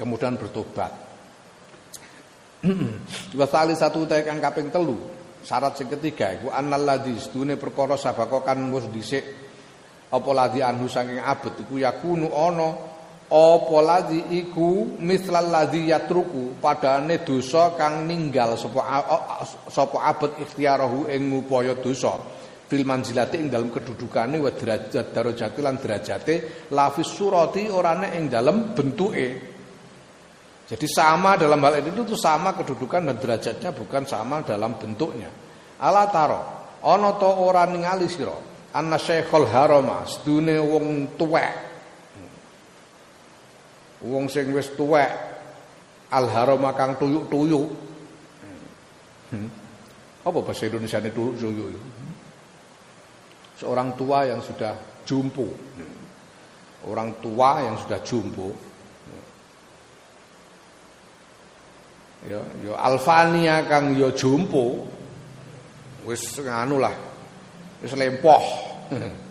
Kemudian 0.00 0.40
bertobat 0.40 1.05
Wasali 3.36 3.74
satu 3.76 4.06
kang 4.08 4.40
kaping 4.40 4.70
telu. 4.70 4.96
Syarat 5.46 5.78
sing 5.78 5.86
ketiga 5.86 6.34
iku 6.34 6.50
annal 6.50 6.82
ladzi 6.82 7.14
sedune 7.22 7.54
perkara 7.54 7.94
sabako 7.94 8.42
kan 8.42 8.58
wis 8.74 8.90
dhisik. 8.90 9.24
Apa 10.10 10.30
ladzi 10.34 10.58
anhu 10.58 10.90
saking 10.90 11.22
abet 11.22 11.54
iku 11.62 11.78
yakunu 11.78 12.34
ana. 12.34 12.74
Apa 13.26 13.76
ladzi 13.78 14.26
iku 14.42 14.98
mislal 14.98 15.46
ladzi 15.46 15.86
yatruku. 15.86 16.58
Padane 16.58 17.22
dosa 17.22 17.78
kang 17.78 18.10
ninggal 18.10 18.58
sapa 18.58 19.06
sapa 19.70 19.98
abet 20.02 20.42
ikhtiarahu 20.42 21.06
ing 21.10 21.30
upaya 21.30 21.78
dosa. 21.78 22.18
Fil 22.66 22.82
manzilati 22.82 23.38
ing 23.38 23.46
dalam 23.46 23.70
kedudukane 23.70 24.42
wa 24.42 24.50
derajat 24.50 25.14
darajati 25.14 25.60
lan 25.62 25.78
derajate. 25.78 26.34
Lafis 26.74 27.06
surati 27.06 27.70
orane 27.70 28.18
ing 28.18 28.26
dalam 28.26 28.74
bentuke 28.74 29.55
jadi 30.66 30.86
sama 30.90 31.38
dalam 31.38 31.62
hal 31.62 31.78
ini 31.78 31.94
itu 31.94 32.18
sama 32.18 32.54
kedudukan 32.58 33.06
dan 33.06 33.16
derajatnya 33.22 33.70
bukan 33.70 34.02
sama 34.04 34.42
dalam 34.42 34.74
bentuknya 34.74 35.30
ala 35.78 36.10
taro 36.10 36.42
ana 36.82 37.14
to 37.16 37.30
ora 37.30 37.66
ningali 37.70 38.10
sira 38.10 38.34
anna 38.74 38.98
syekhul 38.98 39.46
harama 39.46 40.02
sedune 40.04 40.58
wong 40.58 41.14
tuwek 41.14 41.66
Wong 44.04 44.28
sing 44.28 44.52
wis 44.52 44.68
tuwek 44.76 45.08
alharama 46.12 46.76
kang 46.76 47.00
tuyuk-tuyuk. 47.00 47.68
Hmm. 49.32 49.48
Apa 50.22 50.38
bahasa 50.42 50.68
Indonesia 50.68 51.00
ini 51.00 51.10
tuyuk-tuyuk? 51.10 51.84
Seorang 53.56 53.96
tua 53.96 54.28
yang 54.28 54.44
sudah 54.44 54.76
jumpo. 55.08 55.48
Orang 56.86 57.16
tua 57.24 57.64
yang 57.64 57.80
sudah 57.80 57.98
jumpo. 58.04 58.52
Ya, 62.26 62.42
ya 62.66 62.74
alfania 62.82 63.62
kang 63.70 63.94
ya 63.94 64.10
jumpo. 64.10 64.90
Wis 66.06 66.38
nganu 66.42 66.82
lah. 66.82 66.94
Wis 67.82 67.94
lempoh. 67.94 68.44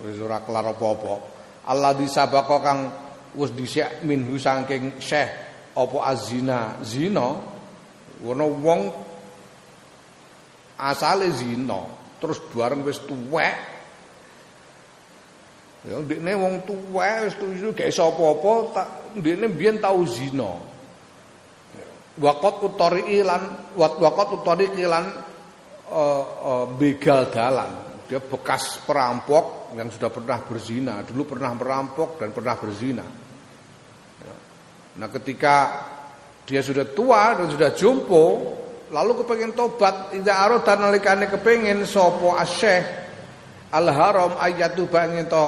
Wis 0.00 0.16
ora 0.16 0.40
kelar 0.40 0.64
apa-apa. 0.64 1.14
Allah 1.68 1.92
disabako 1.92 2.56
kang 2.64 2.88
wis 3.36 3.52
dhisik 3.54 4.02
minhu 4.02 4.40
saking 4.40 4.98
syekh 4.98 5.30
apa 5.76 5.98
azina 6.10 6.80
zina 6.82 7.38
wono 8.24 8.46
wong 8.58 8.80
asale 10.80 11.30
zina 11.30 11.78
terus 12.18 12.42
bareng 12.50 12.82
wis 12.82 12.98
tuwek 13.06 13.54
ya 15.86 15.94
ndekne 16.02 16.32
wong 16.34 16.54
tuwek 16.66 17.30
wis 17.30 17.34
tuwek 17.38 17.78
gak 17.78 17.86
iso 17.86 18.10
apa-apa 18.10 18.82
ndekne 19.14 19.46
biyen 19.54 19.78
tau 19.78 20.02
zina 20.10 20.58
waqat 22.20 22.56
utari 22.60 23.24
lan 23.24 23.72
waqat 23.74 24.28
utari 24.36 24.68
lan 24.84 25.04
uh, 25.88 26.24
uh, 26.44 26.66
begal 26.76 27.32
dalan. 27.32 27.88
Dia 28.04 28.20
bekas 28.20 28.82
perampok 28.84 29.72
yang 29.78 29.86
sudah 29.88 30.10
pernah 30.10 30.42
berzina, 30.42 31.00
dulu 31.06 31.38
pernah 31.38 31.54
merampok 31.54 32.18
dan 32.18 32.34
pernah 32.34 32.58
berzina. 32.58 33.06
Ya. 34.18 34.34
Nah 34.98 35.08
ketika 35.14 35.56
dia 36.42 36.58
sudah 36.58 36.90
tua 36.90 37.38
dan 37.38 37.46
sudah 37.54 37.70
jumpo, 37.70 38.50
lalu 38.90 39.22
kepengen 39.22 39.54
tobat, 39.54 40.10
tidak 40.10 40.36
arodan 40.42 40.78
nalikane 40.90 41.30
kepengen 41.30 41.86
sopo 41.86 42.34
asyeh 42.34 42.82
al 43.70 43.86
haram 43.86 44.34
ayatu 44.42 44.90
bangin 44.90 45.30
to. 45.30 45.46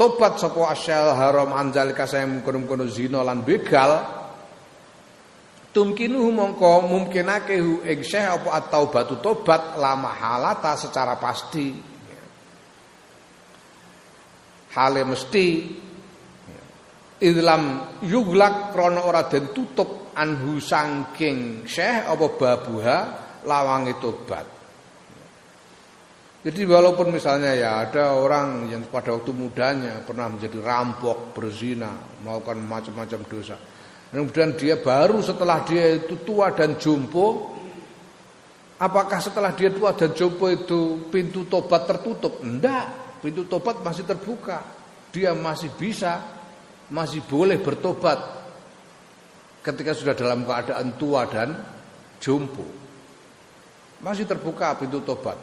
Tobat 0.00 0.40
sopo 0.40 0.64
asyeh 0.64 0.96
al 0.96 1.12
haram 1.12 1.52
anzalika 1.52 2.08
saya 2.08 2.24
mengkono-kono 2.24 2.88
zina 2.88 3.20
lan 3.20 3.44
begal 3.44 4.23
tumkinuhu 5.74 6.30
mongko 6.30 6.86
mungkinake 6.86 7.58
hu 7.58 7.82
ing 7.82 8.06
syekh 8.06 8.30
apa 8.30 8.62
at-taubatu 8.62 9.18
tobat 9.18 9.74
lama 9.74 10.14
halata 10.14 10.78
secara 10.78 11.18
pasti 11.18 11.74
hale 14.78 15.02
mesti 15.02 15.46
idlam 17.18 17.98
yuglak 18.06 18.70
krana 18.70 19.02
ora 19.02 19.26
den 19.26 19.50
tutup 19.50 20.14
anhu 20.14 20.62
sangking 20.62 21.66
syekh 21.66 22.06
apa 22.06 22.26
babuha 22.38 22.98
lawange 23.42 23.98
tobat 23.98 24.46
jadi 26.44 26.60
walaupun 26.68 27.08
misalnya 27.08 27.56
ya 27.56 27.70
ada 27.88 28.20
orang 28.20 28.68
yang 28.68 28.84
pada 28.92 29.16
waktu 29.16 29.32
mudanya 29.32 30.04
pernah 30.04 30.28
menjadi 30.28 30.60
rampok, 30.60 31.32
berzina, 31.32 31.88
melakukan 32.20 32.60
macam-macam 32.60 33.20
dosa. 33.24 33.56
Kemudian 34.14 34.54
dia 34.54 34.78
baru 34.78 35.18
setelah 35.18 35.66
dia 35.66 35.98
itu 35.98 36.22
tua 36.22 36.54
dan 36.54 36.78
jompo 36.78 37.54
Apakah 38.74 39.22
setelah 39.22 39.54
dia 39.54 39.70
tua 39.70 39.94
dan 39.94 40.10
jompo 40.12 40.50
itu 40.50 41.06
pintu 41.06 41.46
tobat 41.46 41.86
tertutup? 41.86 42.42
Enggak, 42.42 43.18
pintu 43.22 43.46
tobat 43.46 43.78
masih 43.86 44.02
terbuka. 44.02 44.60
Dia 45.14 45.30
masih 45.30 45.70
bisa, 45.78 46.18
masih 46.90 47.22
boleh 47.22 47.62
bertobat 47.62 48.42
Ketika 49.64 49.96
sudah 49.96 50.12
dalam 50.12 50.44
keadaan 50.44 50.92
tua 51.00 51.24
dan 51.24 51.56
jompo. 52.20 52.66
Masih 54.04 54.28
terbuka 54.28 54.76
pintu 54.76 55.00
tobat. 55.00 55.38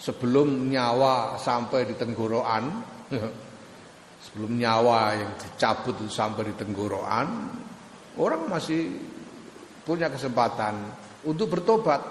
Sebelum 0.00 0.72
nyawa 0.72 1.36
sampai 1.36 1.84
di 1.84 1.92
tenggorokan 1.92 2.64
Sebelum 4.24 4.56
nyawa 4.56 5.12
yang 5.12 5.32
dicabut 5.36 6.00
sampai 6.08 6.48
di 6.48 6.54
tenggorokan 6.56 7.28
Orang 8.18 8.50
masih 8.50 8.98
punya 9.86 10.10
kesempatan 10.10 10.74
untuk 11.22 11.54
bertobat. 11.54 12.02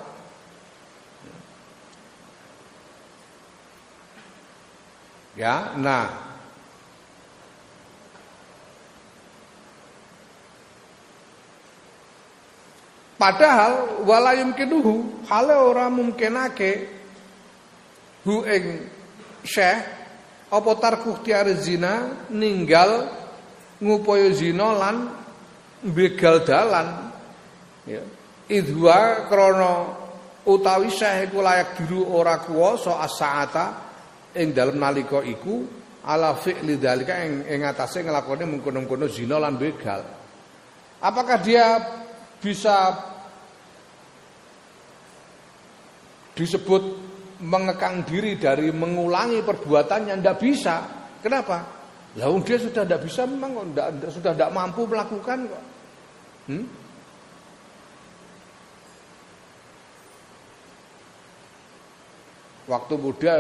Ya, 5.40 5.72
nah 5.80 6.30
Padahal 13.20 14.00
wala 14.08 14.32
yumkinuhu 14.32 15.28
hale 15.28 15.52
ora 15.52 15.92
mungkinake 15.92 16.88
hu 18.24 18.48
ing 18.48 18.88
syekh 19.44 19.84
apa 20.48 20.72
tarkuh 20.80 21.20
tiar 21.20 21.52
zina 21.60 22.16
ninggal 22.32 23.12
ngupaya 23.84 24.32
zina 24.32 24.72
lan 24.72 25.12
begal 25.84 26.44
dalan. 26.44 27.12
Ya. 27.88 28.04
Idwa 28.50 29.30
krana 29.30 29.74
utawi 30.50 30.90
syekh 30.90 31.30
iku 31.30 31.40
layak 31.46 31.78
diru 31.78 32.02
ora 32.10 32.42
kuwasa 32.42 32.98
as-saata 33.06 33.66
ing 34.34 34.52
dalem 34.52 34.82
nalika 34.82 35.22
iku 35.22 35.64
ala 36.06 36.34
fi'li 36.34 36.82
dalika 36.82 37.22
ing 37.22 37.46
ing 37.46 37.62
atase 37.62 38.02
nglakoni 38.02 38.46
mengkono-kono 38.50 39.06
zina 39.06 39.38
lan 39.38 39.56
begal. 39.56 40.02
Apakah 41.00 41.38
dia 41.40 41.80
bisa 42.42 42.92
disebut 46.36 46.84
mengekang 47.40 48.04
diri 48.04 48.36
dari 48.36 48.74
mengulangi 48.74 49.46
perbuatannya? 49.46 50.18
Ndak 50.20 50.38
bisa. 50.42 50.76
Kenapa 51.20 51.79
Lalu 52.18 52.42
dia 52.42 52.58
sudah 52.58 52.82
tidak 52.88 53.06
bisa 53.06 53.22
memang 53.30 53.54
kok, 53.54 53.66
sudah 54.10 54.32
tidak 54.34 54.50
mampu 54.50 54.82
melakukan 54.90 55.46
kok. 55.46 55.64
Hmm? 56.50 56.66
Waktu 62.66 62.94
muda 62.98 63.34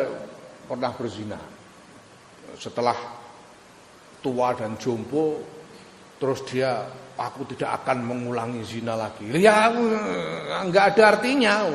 pernah 0.69 0.91
berzina. 0.93 1.39
Setelah 2.58 2.97
tua 4.21 4.53
dan 4.58 4.77
jompo, 4.77 5.41
terus 6.17 6.41
dia 6.49 6.86
aku 7.17 7.45
tidak 7.53 7.82
akan 7.82 8.05
mengulangi 8.05 8.62
zina 8.65 8.93
lagi. 8.97 9.29
Ya 9.38 9.69
nggak 10.65 10.86
ada 10.93 11.17
artinya. 11.17 11.65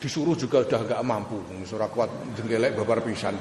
Disuruh 0.00 0.36
juga 0.36 0.64
sudah 0.64 0.84
nggak 0.84 1.02
mampu. 1.04 1.40
Surah 1.64 1.88
kuat 1.88 2.12
jengkelek 2.36 2.76
babar 2.76 3.00
pisan. 3.04 3.36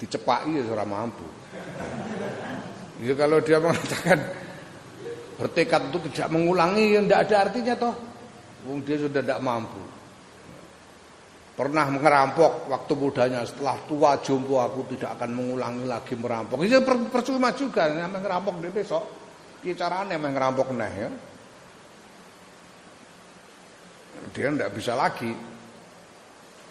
Dicepaki 0.00 0.56
ya 0.56 0.64
ora 0.72 0.88
mampu. 0.88 1.28
Ya 3.04 3.12
kalau 3.12 3.44
dia 3.44 3.60
mengatakan 3.60 4.18
bertekad 5.36 5.92
untuk 5.92 6.08
tidak 6.08 6.32
mengulangi 6.32 6.96
ya 6.96 7.00
tidak 7.04 7.20
ada 7.28 7.36
artinya 7.44 7.74
toh. 7.76 7.94
Wong 8.64 8.80
dia 8.84 8.96
sudah 8.96 9.20
tidak 9.20 9.40
mampu. 9.44 9.80
pernah 11.60 11.92
ngerampok 11.92 12.72
waktu 12.72 12.92
mudanya 12.96 13.44
setelah 13.44 13.76
tua 13.84 14.16
jompo 14.24 14.64
aku 14.64 14.96
tidak 14.96 15.20
akan 15.20 15.36
mengulangi 15.36 15.84
lagi 15.84 16.16
merampok. 16.16 16.64
Itu 16.64 16.80
percuma 17.12 17.52
juga 17.52 17.84
namanya 17.92 18.16
ngerampok 18.16 18.64
di 18.64 18.72
besok. 18.72 19.04
Piye 19.60 19.76
carane 19.76 20.16
ngerampok 20.16 20.72
neh 20.72 20.92
ya. 20.96 21.10
Dia 24.32 24.48
tidak 24.56 24.72
bisa 24.72 24.96
lagi. 24.96 25.49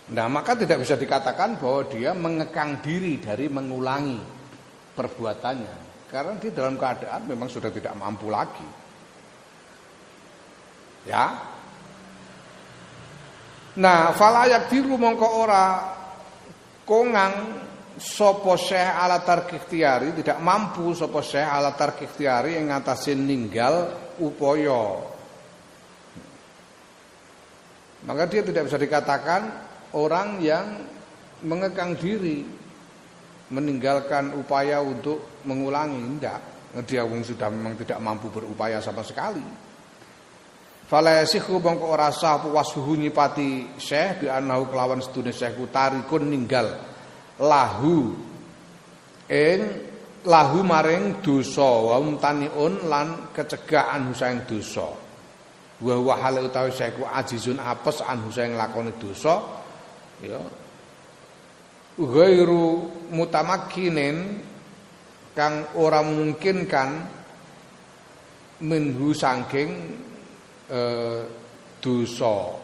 Nah 0.09 0.25
maka 0.25 0.57
tidak 0.57 0.81
bisa 0.81 0.97
dikatakan 0.97 1.61
bahwa 1.61 1.85
dia 1.85 2.17
mengekang 2.17 2.81
diri 2.81 3.21
dari 3.21 3.45
mengulangi 3.45 4.17
perbuatannya. 4.97 5.75
Karena 6.09 6.33
dia 6.41 6.49
dalam 6.49 6.73
keadaan 6.73 7.29
memang 7.29 7.45
sudah 7.45 7.69
tidak 7.69 7.93
mampu 7.93 8.33
lagi. 8.33 8.65
Ya. 11.05 11.37
Nah, 13.79 14.11
falayak 14.17 14.67
diru 14.67 14.97
mongko 14.97 15.27
ora 15.39 15.65
kongang 16.83 17.61
sopo 18.01 18.57
syekh 18.57 18.89
ala 18.97 19.21
tarkikhtiari 19.21 20.17
tidak 20.17 20.41
mampu 20.41 20.91
sopo 20.97 21.21
syekh 21.21 21.45
ala 21.45 21.77
tarkikhtiari 21.77 22.57
yang 22.57 22.73
ngatasin 22.73 23.21
ninggal 23.21 23.93
upoyo. 24.17 25.05
Maka 28.09 28.25
dia 28.25 28.41
tidak 28.41 28.65
bisa 28.65 28.81
dikatakan 28.81 29.68
orang 29.95 30.41
yang 30.43 30.85
mengekang 31.45 31.95
diri 31.95 32.43
meninggalkan 33.49 34.37
upaya 34.37 34.83
untuk 34.83 35.41
mengulangi 35.47 36.19
tidak 36.19 36.59
dia 36.85 37.01
wong 37.01 37.25
sudah 37.25 37.49
memang 37.49 37.73
tidak 37.81 37.97
mampu 37.97 38.29
berupaya 38.29 38.77
sama 38.77 39.01
sekali. 39.01 39.41
Fala 40.85 41.21
yasihu 41.21 41.61
bangko 41.61 41.85
ora 41.89 42.13
sah 42.13 42.41
wasuhu 42.45 42.97
nyipati 42.97 43.77
syekh 43.77 44.25
bi 44.25 44.27
anahu 44.29 44.69
kelawan 44.69 45.01
sedune 45.01 45.33
syekh 45.33 45.57
tarikun 45.73 46.29
ninggal 46.29 46.69
lahu. 47.41 48.13
Ing 49.29 49.61
lahu 50.25 50.65
maring 50.65 51.21
dosa 51.21 51.61
wa 51.65 51.97
taniun 52.17 52.85
lan 52.89 53.33
kecegahan 53.33 54.09
husaing 54.13 54.45
dosa. 54.45 54.89
Wa 55.81 55.95
wa 55.97 56.13
hal 56.21 56.41
utawi 56.45 56.69
syekh 56.73 57.01
ajizun 57.01 57.57
apes 57.61 58.01
an 58.05 58.29
husaing 58.29 58.53
lakoni 58.57 58.93
dosa 58.97 59.58
ya 60.23 60.41
ghairu 61.99 62.89
mutamakkinin 63.11 64.43
kang 65.35 65.71
ora 65.75 66.03
memungkinkan 66.03 66.89
minhu 68.63 69.15
saking 69.15 69.69
eh, 70.67 71.21
dosa 71.79 72.59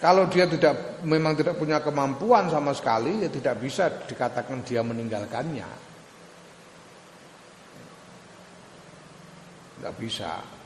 Kalau 0.00 0.32
dia 0.32 0.48
tidak 0.48 1.04
memang 1.04 1.36
tidak 1.36 1.60
punya 1.60 1.84
kemampuan 1.84 2.48
sama 2.48 2.72
sekali 2.72 3.20
ya 3.20 3.28
tidak 3.28 3.60
bisa 3.60 3.92
dikatakan 4.08 4.64
dia 4.64 4.80
meninggalkannya. 4.80 5.68
Tidak 9.76 9.94
bisa. 10.00 10.59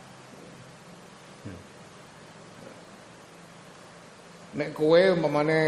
Nek 4.55 4.71
kowe 4.71 5.01
umpamane 5.19 5.59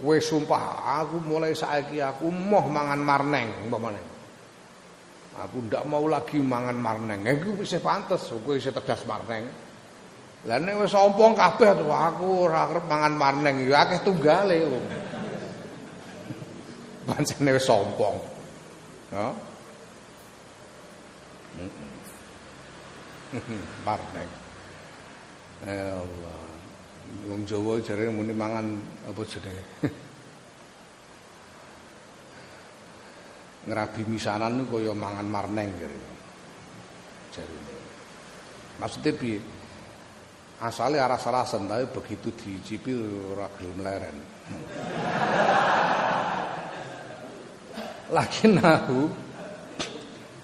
kowe 0.00 0.16
sumpah 0.16 0.96
aku 1.04 1.20
mulai 1.20 1.52
saiki 1.52 2.00
aku 2.00 2.32
moh 2.32 2.64
mangan 2.72 3.00
marneng 3.04 3.68
umpamane. 3.68 4.00
Aku 5.44 5.68
ndak 5.68 5.84
mau 5.84 6.08
lagi 6.08 6.40
mangan 6.40 6.80
marneng. 6.80 7.20
Iku 7.28 7.60
wis 7.60 7.76
pantes 7.84 8.32
kowe 8.32 8.56
isih 8.56 8.72
tegas 8.72 9.04
marneng. 9.04 9.44
Lah 10.48 10.56
nek 10.56 10.80
wis 10.80 10.96
sompong 10.96 11.36
kabeh 11.36 11.84
tuh 11.84 11.92
aku 11.92 12.48
ora 12.48 12.64
arep 12.64 12.88
mangan 12.88 13.12
marneng 13.20 13.68
ya 13.68 13.84
akeh 13.84 14.00
tunggale. 14.08 14.56
Pancene 17.08 17.50
wis 17.52 17.68
sompong. 17.68 18.16
Ya. 19.12 19.36
marneng. 23.86 24.28
Ya 25.68 25.92
Allah. 25.92 26.39
Wong 27.26 27.44
Jawa 27.46 27.80
jare 27.82 28.10
muni 28.10 28.32
mangan 28.34 28.80
apa 29.06 29.24
jenenge. 29.26 29.64
Ngrabi 33.68 34.04
misanan 34.08 34.56
niku 34.62 34.76
kaya 34.80 34.94
mangan 34.96 35.26
marneng 35.28 35.68
jare. 35.78 35.98
Jarine. 37.30 37.74
Maksudnya 38.80 39.12
piye? 39.14 39.40
Asale 40.60 41.00
aras-arasen 41.00 41.64
tapi 41.64 41.88
begitu 41.88 42.28
dicipi 42.36 42.92
ora 43.32 43.48
gelem 43.56 43.80
leren. 43.80 44.16
Lagi 48.16 48.44
nahu 48.50 49.08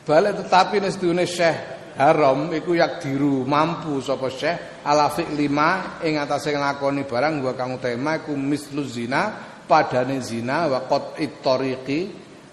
balik 0.06 0.38
tetapi 0.40 0.78
nek 0.78 0.94
sedune 0.94 1.26
Syekh 1.26 1.75
haram 1.96 2.52
iku 2.52 2.76
yak 2.76 3.00
diru 3.00 3.42
mampu 3.48 3.98
sapa 4.04 4.28
syekh? 4.28 4.84
Ala 4.84 5.10
lima 5.32 5.98
ing 6.04 6.20
atase 6.20 6.52
nglakoni 6.52 7.08
barang 7.08 7.34
wa 7.42 7.52
kang 7.56 7.80
utama 7.80 8.20
iku 8.20 8.36
mislu 8.36 8.84
zina 8.84 9.32
padane 9.64 10.20
zina 10.20 10.68
wa 10.68 10.84
qat'it 10.84 11.40
tariqi 11.40 12.00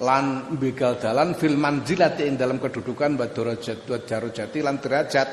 lan 0.01 0.57
begal 0.57 0.97
dalan 0.97 1.35
fil 1.35 1.59
manzilati 1.59 2.25
ing 2.25 2.39
dalam 2.39 2.57
kedudukan 2.57 3.19
wa 3.19 3.27
darajat 3.29 3.79
wa 3.85 3.99
darajati 3.99 4.59
lan 4.63 4.75
derajat. 4.79 5.27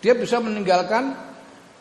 Dia 0.00 0.12
bisa 0.16 0.40
meninggalkan 0.40 1.04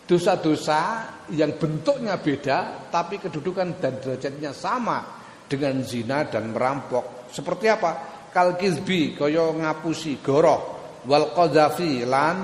dosa-dosa 0.05 1.09
yang 1.33 1.57
bentuknya 1.57 2.19
beda 2.21 2.87
tapi 2.93 3.17
kedudukan 3.17 3.81
dan 3.81 3.97
derajatnya 3.97 4.51
sama 4.53 5.01
dengan 5.49 5.81
zina 5.81 6.27
dan 6.27 6.51
merampok. 6.53 7.31
Seperti 7.31 7.65
apa? 7.71 7.91
Kal 8.29 8.59
kizbi 8.59 9.15
kaya 9.15 9.55
ngapusi 9.55 10.19
goroh 10.19 10.74
wal 11.07 11.31
qadzafi 11.31 12.05
lan 12.05 12.37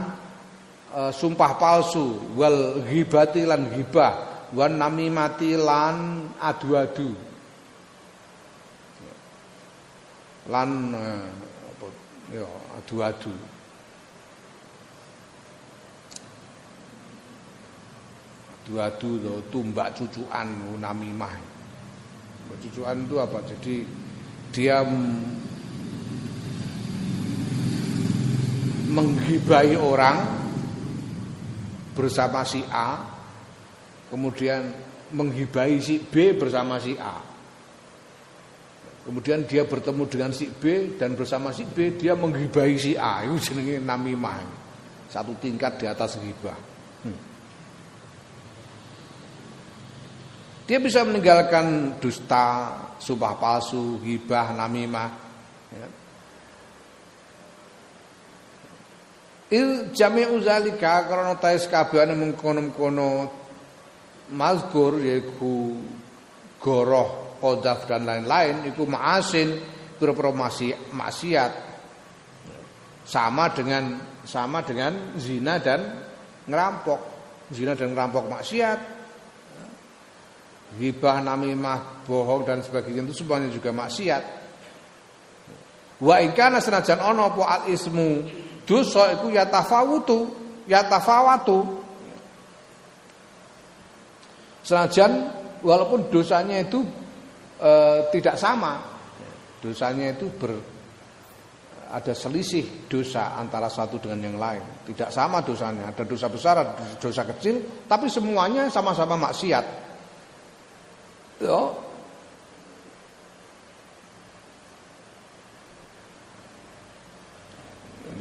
e, 0.93 1.01
sumpah 1.11 1.51
palsu. 1.57 2.33
Wal 2.37 2.85
ghibati 2.87 3.45
lan 3.45 3.69
ghibah. 3.73 4.13
Wan 4.55 4.79
namimati 4.79 5.55
lan 5.59 6.27
adu-adu. 6.39 7.11
Lan 10.49 10.69
e, 10.93 11.03
apa 11.69 11.87
ya 12.31 12.47
adu-adu. 12.79 13.33
Adu-adu 18.61 19.41
tumbak 19.49 19.97
cucuan 19.97 20.47
namimah 20.77 21.51
cucuan 22.61 23.07
itu 23.07 23.15
apa? 23.17 23.39
Jadi 23.45 23.75
dia 24.51 24.83
menghibai 28.91 29.79
orang 29.79 30.19
bersama 31.95 32.43
si 32.43 32.59
A 32.67 32.99
kemudian 34.11 34.67
menghibai 35.15 35.79
si 35.79 36.03
B 36.03 36.35
bersama 36.35 36.75
si 36.75 36.99
A 36.99 37.23
kemudian 39.07 39.47
dia 39.47 39.63
bertemu 39.63 40.03
dengan 40.11 40.31
si 40.35 40.51
B 40.51 40.95
dan 40.99 41.15
bersama 41.15 41.55
si 41.55 41.63
B 41.63 41.95
dia 41.95 42.19
menghibai 42.19 42.75
si 42.75 42.99
A 42.99 43.23
itu 43.23 43.51
jenenge 43.51 43.79
namimah 43.79 44.43
satu 45.07 45.35
tingkat 45.39 45.79
di 45.79 45.85
atas 45.87 46.19
hibah 46.19 46.59
hmm. 47.07 47.19
dia 50.67 50.77
bisa 50.83 51.07
meninggalkan 51.07 51.95
dusta 51.99 52.75
sumpah 52.99 53.39
palsu 53.39 53.99
hibah 54.03 54.51
namimah 54.51 55.09
ya. 55.71 56.00
Il 59.51 59.91
jami'u 59.91 60.39
zalika 60.39 61.03
karena 61.11 61.35
tais 61.35 61.67
kabehane 61.67 62.15
mengkono-kono 62.15 63.27
mazkur 64.31 65.03
yaiku 65.03 65.75
goroh, 66.55 67.35
qadzaf 67.43 67.83
dan 67.83 68.07
lain-lain 68.07 68.71
iku 68.71 68.87
ma'asin 68.87 69.59
pira-pira 69.99 70.31
maksiat 70.95 71.51
sama 73.03 73.51
dengan 73.51 73.99
sama 74.23 74.63
dengan 74.63 75.19
zina 75.19 75.59
dan 75.59 75.99
ngerampok. 76.47 77.01
Zina 77.51 77.75
dan 77.75 77.91
ngerampok 77.91 78.31
maksiat. 78.31 78.79
Ghibah, 80.79 81.19
namimah, 81.19 82.07
bohong 82.07 82.47
dan 82.47 82.63
sebagainya 82.63 83.03
itu 83.03 83.19
semuanya 83.19 83.51
juga 83.51 83.75
maksiat. 83.75 84.23
Wa 85.99 86.23
ingkana 86.23 86.63
senajan 86.63 87.03
ono 87.03 87.35
po 87.35 87.43
al 87.43 87.67
ismu 87.67 88.23
dosa 88.71 89.11
iku 89.19 89.27
ya 89.27 89.43
tafawutu, 89.43 90.31
ya 90.63 90.87
tafawatu. 90.87 91.83
Senajan 94.63 95.27
walaupun 95.59 96.07
dosanya 96.07 96.63
itu 96.63 96.79
e, 97.59 97.71
tidak 98.15 98.39
sama. 98.39 98.79
Dosanya 99.59 100.15
itu 100.15 100.31
ber 100.39 100.55
ada 101.91 102.15
selisih 102.15 102.87
dosa 102.87 103.35
antara 103.35 103.67
satu 103.67 103.99
dengan 103.99 104.31
yang 104.31 104.37
lain. 104.39 104.63
Tidak 104.87 105.11
sama 105.11 105.43
dosanya. 105.43 105.91
Ada 105.91 106.07
dosa 106.07 106.31
besar, 106.31 106.55
ada 106.63 106.71
dosa 106.95 107.27
kecil, 107.27 107.83
tapi 107.83 108.07
semuanya 108.07 108.71
sama-sama 108.71 109.19
maksiat. 109.19 109.65
Yo. 111.43 111.90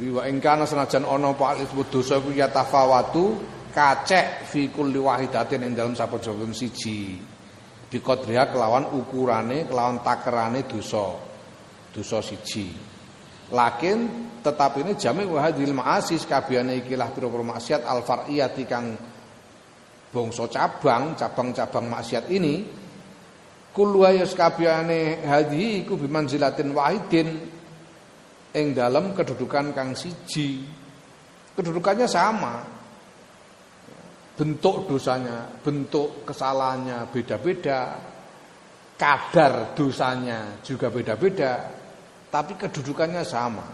Wa 0.01 0.25
ingkana 0.25 0.65
senajan 0.65 1.05
ana 1.05 1.29
pak 1.37 1.61
dosa 1.93 2.17
iku 2.17 2.33
ya 2.33 2.49
tafawatu 2.49 3.37
kacek 3.69 4.49
fi 4.49 4.73
kulli 4.73 4.97
wahidatin 4.97 5.61
ing 5.61 5.77
dalam 5.77 5.93
sapojone 5.93 6.49
siji. 6.57 7.21
Biqadriha 7.91 8.49
kelawan 8.49 8.89
ukurane, 8.97 9.69
kelawan 9.69 10.01
takerane 10.01 10.65
dosa. 10.65 11.21
Dosa 11.93 12.17
siji. 12.25 12.73
Lakin 13.51 13.97
tetap 14.41 14.79
ini 14.81 14.97
jami 14.97 15.27
wa 15.27 15.43
hadhil 15.43 15.75
ma'asi 15.75 16.17
kabehane 16.23 16.81
ikilah 16.81 17.13
pira-pira 17.13 17.45
maksiat 17.45 17.85
al 17.85 18.01
far'iyati 18.01 18.63
kang 18.65 18.95
bangsa 20.09 20.49
cabang, 20.49 21.13
cabang-cabang 21.13 21.85
maksiat 21.87 22.25
ini 22.31 22.63
kullu 23.75 24.07
ayas 24.07 24.33
kabehane 24.33 25.23
hadhi 25.23 25.85
iku 25.85 25.99
bimanzilatin 25.99 26.73
wahidin 26.73 27.27
ing 28.55 28.75
dalam 28.75 29.15
kedudukan 29.15 29.75
kang 29.75 29.95
siji. 29.95 30.63
Kedudukannya 31.55 32.07
sama. 32.07 32.63
Bentuk 34.31 34.89
dosanya, 34.89 35.45
bentuk 35.61 36.23
kesalahannya 36.25 37.05
beda-beda. 37.11 37.99
Kadar 38.95 39.73
dosanya 39.73 40.61
juga 40.61 40.93
beda-beda 40.93 41.81
tapi 42.31 42.55
kedudukannya 42.55 43.21
sama. 43.27 43.67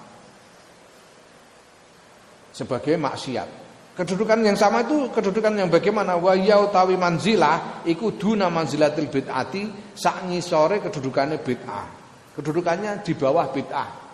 Sebagai 2.50 2.98
maksiat. 2.98 3.70
Kedudukan 3.94 4.42
yang 4.46 4.58
sama 4.58 4.82
itu 4.82 5.14
kedudukan 5.14 5.54
yang 5.54 5.70
bagaimana? 5.70 6.18
Wa 6.18 6.34
tawi 6.74 6.98
manzilah 6.98 7.86
iku 7.86 8.18
duna 8.18 8.50
manzilatil 8.50 9.10
bid'ati 9.10 9.94
sak 9.94 10.26
ngisore 10.26 10.82
kedudukannya 10.82 11.38
bid'ah. 11.38 11.86
Kedudukannya 12.34 13.06
di 13.06 13.14
bawah 13.14 13.46
bid'ah. 13.54 14.07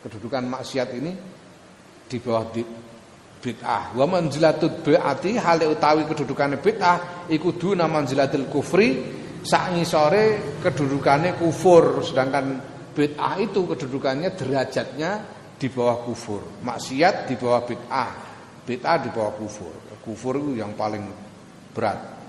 Kedudukan 0.00 0.48
maksiat 0.48 0.88
ini 0.96 1.12
di 2.08 2.16
bawah 2.18 2.48
bid'ah. 3.40 3.92
Wa 3.94 4.06
manzilatul 4.08 4.80
bid'ati 4.80 5.36
hale 5.36 5.68
utawi 5.68 6.08
kedudukannya 6.08 6.58
bid'ah 6.60 7.28
iku 7.28 7.56
duna 7.56 7.84
manzilatil 7.84 8.48
kufri 8.48 8.88
sak 9.40 9.76
ngisore 9.76 10.58
kedudukannya 10.60 11.36
kufur 11.40 12.04
sedangkan 12.04 12.70
Bid'ah 12.90 13.38
itu 13.38 13.64
kedudukannya 13.70 14.34
derajatnya 14.34 15.10
di 15.56 15.72
bawah 15.72 16.02
kufur. 16.02 16.42
Maksiat 16.60 17.30
di 17.30 17.34
bawah 17.38 17.62
bid'ah. 17.62 18.10
Bid'ah 18.66 18.96
di 18.98 19.08
bawah 19.14 19.32
kufur. 19.38 19.72
Kufur 20.04 20.36
itu 20.36 20.60
yang 20.60 20.74
paling 20.74 21.06
berat. 21.70 22.19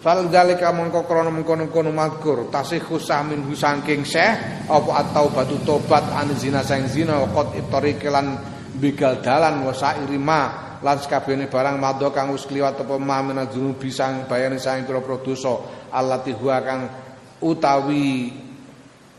Fal 0.00 0.32
dalika 0.32 0.72
mongko 0.72 1.04
krana 1.04 1.28
mengkono-kono 1.28 1.92
mazkur 1.92 2.48
tasihhu 2.48 2.96
samin 2.96 3.44
husangking 3.44 4.00
syekh 4.00 4.64
apa 4.64 4.90
atau 5.04 5.28
batu 5.28 5.60
tobat 5.60 6.08
an 6.16 6.32
zina 6.40 6.64
sang 6.64 6.88
zina 6.88 7.20
qad 7.28 7.52
ibtari 7.52 8.00
kelan 8.00 8.40
bigal 8.80 9.20
dalan 9.20 9.60
wa 9.60 9.76
sairi 9.76 10.16
ma. 10.16 10.42
Lan 10.80 10.96
sakabehane 10.96 11.52
barang 11.52 11.76
madha 11.76 12.08
kang 12.08 12.32
wis 12.32 12.48
kliwat 12.48 12.80
apa 12.80 12.96
ma 12.96 13.20
minadzunu 13.20 13.76
bisang 13.76 14.24
bayane 14.24 14.56
sang 14.56 14.88
pira-pira 14.88 15.20
dosa 15.20 15.60
allati 15.92 16.32
huwa 16.32 16.56
kang 16.64 16.88
utawi 17.44 18.32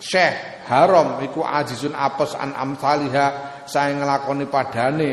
syekh 0.01 0.65
haram 0.65 1.21
iku 1.21 1.45
ajizun 1.45 1.93
apes 1.93 2.33
an 2.33 2.57
amsaliha 2.57 3.61
saya 3.69 3.93
ngelakoni 3.93 4.49
padane 4.49 5.09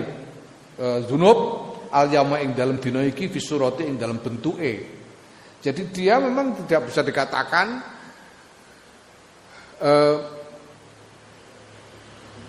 e, 0.80 1.04
zunub 1.04 1.38
al 1.92 2.08
yama 2.08 2.40
ing 2.40 2.56
dalam 2.56 2.80
dina 2.80 3.04
iki 3.04 3.28
fi 3.28 3.36
surati 3.36 3.84
ing 3.84 4.00
dalam 4.00 4.24
bentuke 4.24 4.97
jadi 5.58 5.82
dia 5.90 6.14
memang 6.22 6.54
tidak 6.64 6.90
bisa 6.90 7.00
dikatakan 7.02 7.66
e, 9.82 9.92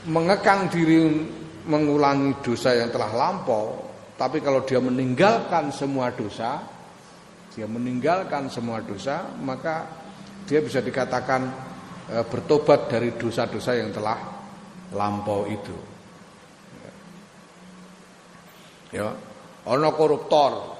mengekang 0.09 0.69
diri 0.69 1.25
mengulangi 1.65 2.37
dosa 2.41 2.77
yang 2.77 2.93
telah 2.93 3.11
lampau 3.13 3.89
tapi 4.17 4.41
kalau 4.41 4.61
dia 4.65 4.77
meninggalkan 4.77 5.73
semua 5.73 6.13
dosa 6.13 6.61
dia 7.53 7.65
meninggalkan 7.65 8.49
semua 8.49 8.81
dosa 8.81 9.25
maka 9.41 9.89
dia 10.45 10.61
bisa 10.61 10.81
dikatakan 10.81 11.69
Eh, 12.09 12.25
bertobat 12.25 12.89
dari 12.89 13.13
dosa-dosa 13.13 13.77
yang 13.77 13.93
telah 13.93 14.17
lampau 14.97 15.45
itu. 15.45 15.77
Ya, 18.89 19.13
ono 19.69 19.89
koruptor, 19.93 20.73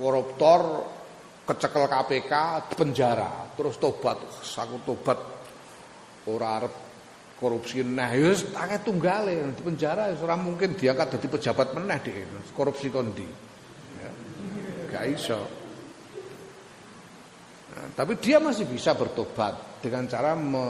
koruptor 0.00 0.60
kecekel 1.42 1.84
KPK 1.90 2.32
penjara, 2.78 3.50
terus 3.58 3.76
tobat, 3.82 4.18
aku 4.22 4.76
tobat 4.86 5.18
ora 6.30 6.62
arep 6.62 6.74
korupsi 7.42 7.82
nah 7.82 8.14
ya 8.14 8.30
akeh 8.30 8.86
tunggale 8.86 9.34
di 9.50 9.62
penjara 9.66 10.14
ya 10.14 10.16
ora 10.22 10.38
mungkin 10.38 10.78
diangkat 10.78 11.18
jadi 11.18 11.26
pejabat 11.26 11.74
meneh 11.74 11.98
dhek 11.98 12.54
korupsi 12.54 12.86
kondi. 12.86 13.26
Ya, 13.98 14.10
gak 14.94 15.04
iso. 15.10 15.40
Nah, 17.72 17.86
tapi 17.98 18.14
dia 18.22 18.38
masih 18.38 18.68
bisa 18.70 18.94
bertobat 18.94 19.82
dengan 19.82 20.06
cara 20.06 20.38
me, 20.38 20.62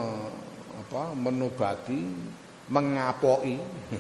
apa, 0.81 1.13
menobati, 1.13 2.01
mengapoi, 2.73 3.59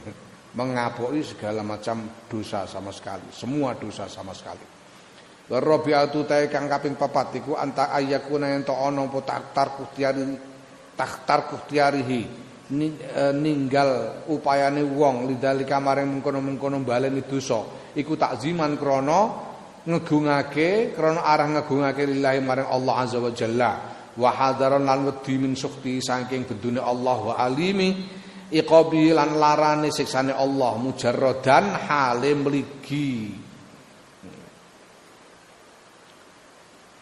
mengapoi 0.58 1.20
segala 1.20 1.60
macam 1.60 2.08
dosa 2.30 2.64
sama 2.64 2.94
sekali, 2.94 3.28
semua 3.34 3.76
dosa 3.76 4.08
sama 4.08 4.32
sekali. 4.32 4.71
Rabi'atu 5.50 6.22
ta'i 6.22 6.46
kang 6.46 6.70
kaping 6.70 6.94
papat 6.94 7.42
iku 7.42 7.58
anta 7.58 7.90
ayyakuna 7.90 8.54
ento 8.54 8.78
ana 8.78 9.02
apa 9.02 9.18
taktar 9.26 9.74
kuhtiyari 9.74 10.22
taktar 10.94 11.50
kuhtiyarihi 11.50 12.20
e, 12.70 12.88
ninggal 13.34 14.22
upayane 14.30 14.86
wong. 14.86 15.26
Lidalika 15.28 15.82
maring 15.82 16.08
mengkono-mengkono 16.08 16.80
baleni 16.86 17.26
dosa. 17.26 17.58
Iku 17.92 18.14
takziman 18.16 18.78
krana 18.78 19.20
ngegungake 19.82 20.94
krana 20.94 21.26
arah 21.26 21.48
ngegungake 21.58 22.06
lillahi 22.06 22.40
maring 22.40 22.68
Allah 22.70 22.94
azza 23.02 23.18
wa 23.18 23.34
jalla. 23.34 23.72
Wa 24.12 24.30
hadaran 24.30 24.84
lan 24.86 25.08
wedi 25.08 25.40
min 25.40 25.58
sukti 25.58 25.98
saking 25.98 26.44
bedune 26.46 26.78
Allah 26.78 27.18
wa 27.18 27.34
alimi 27.34 28.20
iqabi 28.52 29.10
lan 29.10 29.40
larane 29.40 29.88
siksane 29.88 30.36
Allah 30.36 30.76
mujarradan 30.76 31.88
hale 31.88 32.36
mligi 32.36 33.41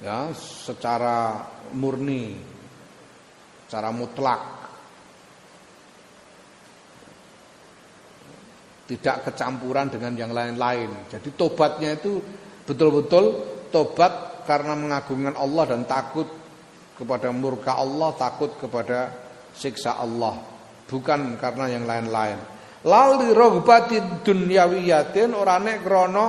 ya 0.00 0.32
secara 0.32 1.44
murni 1.76 2.36
secara 3.68 3.92
mutlak 3.92 4.60
tidak 8.90 9.30
kecampuran 9.30 9.86
dengan 9.86 10.18
yang 10.18 10.34
lain-lain. 10.34 11.06
Jadi 11.06 11.30
tobatnya 11.38 11.94
itu 11.94 12.18
betul-betul 12.66 13.24
tobat 13.70 14.42
karena 14.42 14.74
mengagungkan 14.74 15.38
Allah 15.38 15.64
dan 15.70 15.86
takut 15.86 16.26
kepada 16.98 17.30
murka 17.30 17.78
Allah, 17.78 18.10
takut 18.18 18.50
kepada 18.58 19.14
siksa 19.54 19.94
Allah, 19.94 20.42
bukan 20.90 21.38
karena 21.38 21.70
yang 21.70 21.86
lain-lain. 21.86 22.38
Lali 22.82 23.30
rogbati 23.30 24.26
dunyawiyatin 24.26 25.38
ora 25.38 25.62
nek 25.62 25.86
krana 25.86 26.26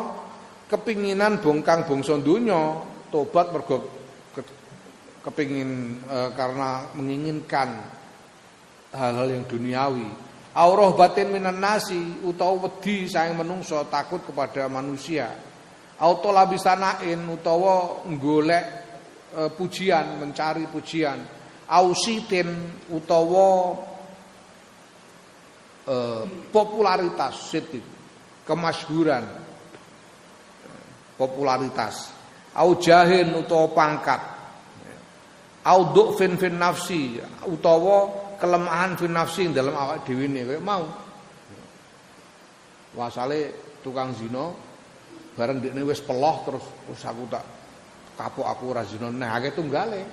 kepinginan 0.69 1.41
bongkang 1.41 1.89
bangsa 1.89 2.21
donya, 2.21 2.90
tobat 3.11 3.51
mergo 3.51 3.85
ke, 4.31 4.41
kepingin 5.27 6.01
e, 6.01 6.17
karena 6.33 6.87
menginginkan 6.95 7.69
hal-hal 8.95 9.27
yang 9.27 9.45
duniawi. 9.45 10.07
Aurah 10.51 10.91
batin 10.95 11.31
minan 11.31 11.63
nasi 11.63 11.99
utawa 12.27 12.67
wedi 12.67 13.07
sayang 13.07 13.39
menungso 13.39 13.87
takut 13.87 14.19
kepada 14.23 14.67
manusia. 14.67 15.31
Auto 16.01 16.33
labisanain 16.33 17.21
utawa 17.29 18.03
golek 18.17 18.65
e, 19.31 19.41
pujian, 19.53 20.17
mencari 20.17 20.65
pujian, 20.71 21.19
ausitin 21.69 22.49
utawa 22.91 23.77
e, 25.85 25.95
popularitas 26.49 27.53
sitin, 27.53 27.85
kemasyhuran, 28.43 29.23
popularitas, 31.21 32.20
au 32.57 32.69
jahin 32.79 33.31
utawa 33.37 33.67
pangkat, 33.71 34.21
au 35.67 35.93
du'fin 35.95 36.35
fin 36.35 36.55
nafsi 36.57 37.21
utawa 37.47 38.09
kelemahan 38.41 38.97
fin 38.97 39.13
nafsi 39.13 39.47
dalam 39.51 39.75
awak 39.77 40.03
dhewe 40.07 40.25
ne 40.27 40.41
mau. 40.59 40.83
Wasale 42.91 43.55
tukang 43.79 44.11
zina 44.11 44.51
bareng 45.39 45.63
dekne 45.63 45.81
wis 45.87 46.03
peloh 46.03 46.43
terus 46.43 46.65
terus 46.83 47.01
aku 47.07 47.23
tak 47.31 47.43
kapok 48.19 48.43
aku 48.51 48.63
ora 48.75 48.83
zina 48.83 49.07
nah 49.07 49.39
akeh 49.39 49.55
tunggale 49.55 50.03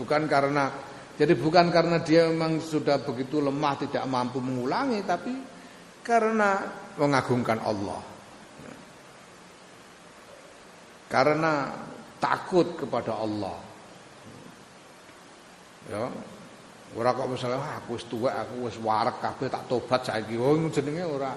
bukan 0.00 0.24
karena 0.24 0.72
Jadi 1.18 1.34
bukan 1.34 1.74
karena 1.74 1.98
dia 1.98 2.30
memang 2.30 2.62
sudah 2.62 3.02
begitu 3.02 3.42
lemah 3.42 3.74
tidak 3.74 4.06
mampu 4.06 4.38
mengulangi 4.38 5.02
tapi 5.02 5.34
karena 6.06 6.62
mengagungkan 6.94 7.58
Allah. 7.58 7.98
Karena 11.08 11.72
takut 12.20 12.76
kepada 12.76 13.16
Allah. 13.16 13.56
Ya. 15.88 16.04
Ora 16.96 17.12
kok 17.12 17.28
misalnya 17.28 17.60
ah, 17.60 17.84
aku 17.84 18.00
wis 18.00 18.04
tuwek, 18.08 18.32
aku 18.32 18.64
wis 18.64 18.76
warek 18.80 19.20
kabeh 19.20 19.48
tak 19.52 19.68
tobat 19.68 20.04
saiki. 20.08 20.40
Oh 20.40 20.56
jenenge 20.72 21.04
ora 21.04 21.36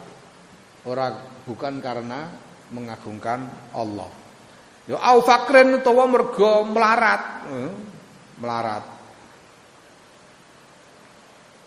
ora 0.87 1.11
bukan 1.43 1.83
karena 1.83 2.31
mengagungkan 2.71 3.51
Allah. 3.75 4.07
Ya 4.87 4.95
au 4.99 5.19
fakren 5.23 5.75
utawa 5.75 6.07
mergo 6.07 6.63
melarat. 6.67 7.21
Eh, 7.51 7.71
melarat. 8.39 8.83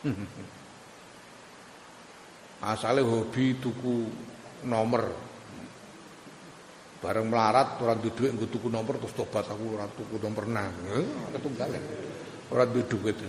Asale 2.73 3.05
hobi 3.05 3.61
tuku 3.61 4.09
nomor. 4.65 5.24
Bareng 7.05 7.29
melarat 7.29 7.77
ora 7.85 7.93
duwe 7.93 8.33
dhuwit 8.33 8.49
tuku 8.49 8.73
nomor 8.73 8.97
terus 8.97 9.13
tobat 9.13 9.45
aku 9.45 9.77
ora 9.77 9.85
tuku 9.93 10.17
nomor 10.25 10.49
nang. 10.49 10.73
Eh, 10.89 11.05
ketunggal. 11.37 11.77
Ora 12.49 12.65
duwe 12.65 12.89
dhuwit. 12.89 13.21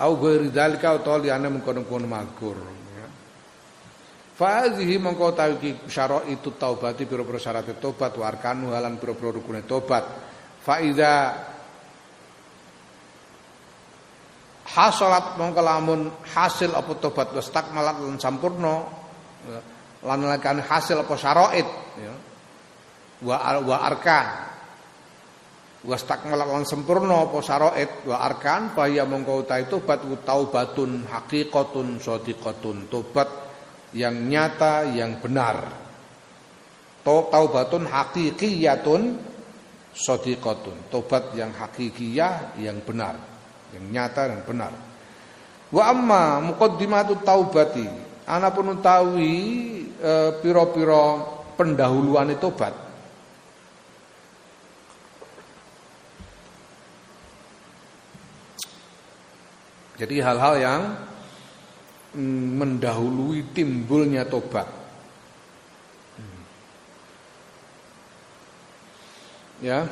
Au 0.00 0.16
ghairi 0.16 0.48
dzalika 0.48 0.96
utawa 0.96 1.20
liyane 1.20 1.52
mengkono-kono 1.52 2.08
magur. 2.08 2.56
Ya. 2.96 3.04
Fazihi 4.32 4.96
mongko 4.96 5.36
tawiki 5.36 5.76
itu 6.32 6.50
taubati 6.56 7.04
pira-pira 7.04 7.36
syarat 7.36 7.68
tobat 7.76 8.16
wa 8.16 8.24
arkanu 8.24 8.72
halan 8.72 8.96
pira-pira 8.96 9.28
rukune 9.28 9.60
tobat. 9.68 10.08
Fa 10.64 10.80
iza 10.80 11.36
hasalat 14.72 15.36
mongko 15.36 15.60
lamun 15.60 16.08
hasil 16.32 16.72
apa 16.72 16.96
tobat 16.96 17.36
wis 17.36 17.52
takmalat 17.52 18.00
lan 18.00 18.16
sampurna 18.16 18.88
ya. 19.44 19.60
lan 20.08 20.24
lakane 20.24 20.64
hasil 20.64 21.04
apa 21.04 21.12
syaraid 21.12 21.68
ya. 22.00 22.29
Wa 23.20 23.60
wa 23.60 23.76
arkan. 23.84 24.28
Wastakmalat 25.80 26.44
lan 26.44 26.64
sempurna 26.68 27.24
apa 27.24 27.40
syaraat 27.40 28.04
wa 28.04 28.20
arkan 28.20 28.76
bahaya 28.76 29.08
mongko 29.08 29.48
utahe 29.48 29.64
tobat 29.64 30.04
taubatun 30.28 31.08
haqiqatun 31.08 31.96
shadiqatun 31.96 32.92
tobat 32.92 33.28
yang 33.96 34.28
nyata 34.28 34.92
yang 34.92 35.16
benar. 35.24 35.72
Taubatun 37.00 37.88
haqiqiyatun 37.88 39.02
shadiqatun 39.96 40.92
tobat 40.92 41.32
yang 41.32 41.48
hakikiyah 41.56 42.60
yang 42.60 42.84
benar. 42.84 43.16
Yang 43.72 43.84
nyata 43.88 44.22
dan 44.28 44.40
benar. 44.44 44.72
Wa 45.72 45.96
amma 45.96 46.44
muqaddimatut 46.44 47.24
taubati. 47.24 47.88
Ana 48.28 48.52
pun 48.52 48.76
utawi 48.76 49.32
e, 49.96 50.12
pira-pira 50.44 51.24
pendahuluane 51.56 52.36
tobat 52.36 52.89
Jadi 60.00 60.16
hal-hal 60.24 60.54
yang 60.56 60.82
mm, 62.16 62.46
mendahului 62.56 63.52
timbulnya 63.52 64.24
tobat. 64.24 64.80
Ya. 69.60 69.84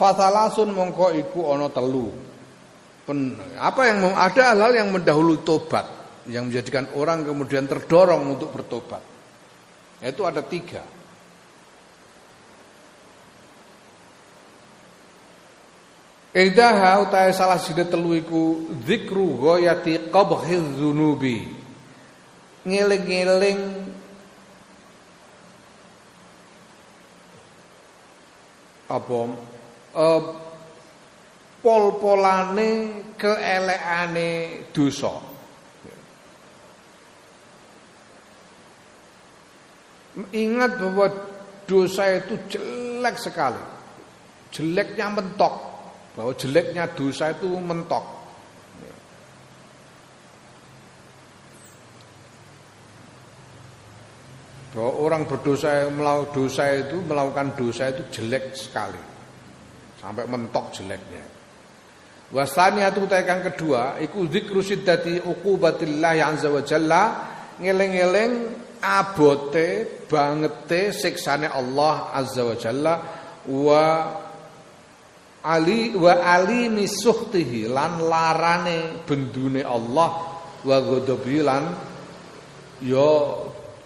Fasalasun 0.00 0.72
mongko 0.72 1.12
iku 1.12 1.52
ono 1.52 1.68
telu. 1.68 2.08
Pen, 3.04 3.36
apa 3.60 3.84
yang 3.84 4.16
ada 4.16 4.56
hal-hal 4.56 4.72
yang 4.72 4.88
mendahului 4.96 5.44
tobat 5.44 5.84
yang 6.24 6.48
menjadikan 6.48 6.88
orang 6.96 7.20
kemudian 7.20 7.68
terdorong 7.68 8.32
untuk 8.32 8.48
bertobat. 8.48 9.04
Itu 10.00 10.24
ada 10.24 10.40
tiga. 10.40 10.80
Idaha 16.30 17.04
utai 17.04 17.34
salah 17.36 17.60
sida 17.60 17.84
telu 17.84 18.16
iku 18.16 18.72
zikru 18.88 19.36
ghayati 19.36 20.08
qabhiz 20.08 20.64
dzunubi. 20.80 21.44
Ngeling-ngeling 22.64 23.60
apa 28.88 29.18
uh, 29.94 30.22
pol-polane 31.60 33.04
keelekane 33.20 34.64
dosa. 34.72 35.12
Ingat 40.34 40.76
bahwa 40.76 41.06
dosa 41.64 42.18
itu 42.18 42.34
jelek 42.50 43.16
sekali. 43.16 43.62
Jeleknya 44.50 45.06
mentok. 45.14 45.54
Bahwa 46.18 46.34
jeleknya 46.34 46.90
dosa 46.90 47.30
itu 47.30 47.46
mentok. 47.46 48.04
Bahwa 54.70 54.90
orang 55.02 55.22
berdosa 55.26 55.90
melakukan 55.90 56.30
dosa 56.34 56.64
itu 56.78 56.96
melakukan 57.02 57.48
dosa 57.58 57.90
itu 57.90 58.02
jelek 58.14 58.54
sekali 58.54 59.09
sampai 60.00 60.24
mentok 60.24 60.72
jeleknya. 60.72 61.22
Wasani 62.30 62.86
itu 62.86 63.04
tekan 63.10 63.42
kedua 63.42 63.98
iku 63.98 64.24
zikru 64.30 64.62
siddati 64.62 65.18
uqubatillah 65.18 66.14
azza 66.30 66.46
wa 66.46 66.62
jalla 66.62 67.02
ngeleng-eleng 67.58 68.34
abote 68.78 70.00
bangete 70.06 70.94
siksane 70.94 71.50
Allah 71.50 72.14
azza 72.14 72.46
wa 72.46 72.54
jalla 72.54 72.94
wa 73.50 73.82
ali 75.42 75.90
wa 75.98 76.12
ali 76.22 76.70
misuhtihi 76.70 77.66
lan 77.66 77.98
larane 78.06 79.02
bendune 79.02 79.66
Allah 79.66 80.10
wa 80.62 80.76
ghadabi 80.86 81.38
lan 81.42 81.64
ya 82.86 83.12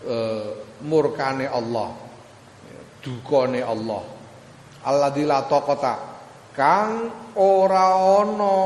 e, 0.04 0.16
murkane 0.84 1.48
Allah 1.48 1.96
dukane 3.00 3.64
Allah 3.64 4.13
alladzi 4.84 5.24
la 5.24 5.44
taqata 5.48 5.94
kang 6.54 7.10
ora 7.34 7.98
ana 8.20 8.56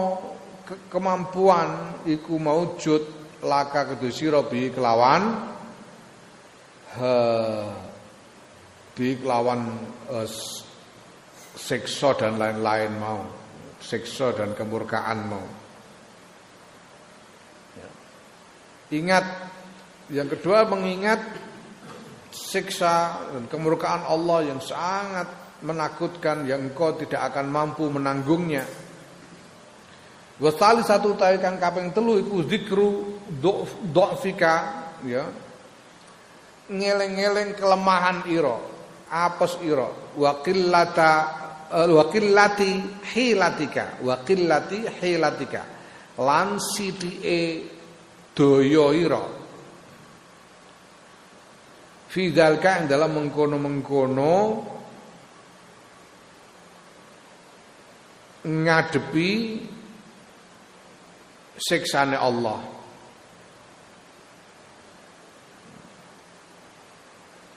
kemampuan 0.93 2.03
iku 2.05 2.37
maujud 2.37 3.03
laka 3.47 3.95
kedhe 3.95 4.11
sira 4.13 4.45
bi 4.45 4.69
kelawan 4.75 5.23
he 6.99 7.17
kelawan 8.99 9.63
uh, 10.11 10.27
siksa 11.55 12.19
dan 12.19 12.35
lain-lain 12.35 12.93
mau 12.99 13.23
siksa 13.79 14.35
dan 14.35 14.59
kemurkaan 14.59 15.19
mau 15.31 15.47
ya. 17.79 17.89
ingat 18.91 19.25
yang 20.11 20.27
kedua 20.27 20.67
mengingat 20.67 21.23
siksa 22.35 23.23
dan 23.31 23.47
kemurkaan 23.47 24.03
Allah 24.03 24.51
yang 24.51 24.59
sangat 24.59 25.31
menakutkan 25.63 26.47
yang 26.47 26.71
engkau 26.71 26.95
tidak 26.95 27.35
akan 27.35 27.51
mampu 27.51 27.91
menanggungnya. 27.91 28.63
Wasali 30.39 30.87
satu 30.87 31.19
taikan 31.19 31.59
kaping 31.59 31.91
telu 31.91 32.23
iku 32.23 32.47
zikru 32.47 33.19
do'fika 33.91 34.55
ya. 35.03 35.27
Ngeleng-ngeleng 36.69 37.59
kelemahan 37.59 38.29
iro, 38.31 38.61
apes 39.11 39.59
iro, 39.65 40.15
wakillata 40.15 41.11
uh, 41.73 41.91
wakillati 41.97 43.03
hilatika, 43.09 43.99
wakillati 44.05 44.87
hilatika. 45.01 45.63
Lan 46.23 46.61
sithike 46.63 47.67
daya 48.37 48.87
ira. 48.95 49.25
Fi 52.09 52.31
dalam 52.33 53.11
mengkono-mengkono 53.17 54.35
ngadepi 58.49 59.31
siksane 61.61 62.17
Allah. 62.17 62.59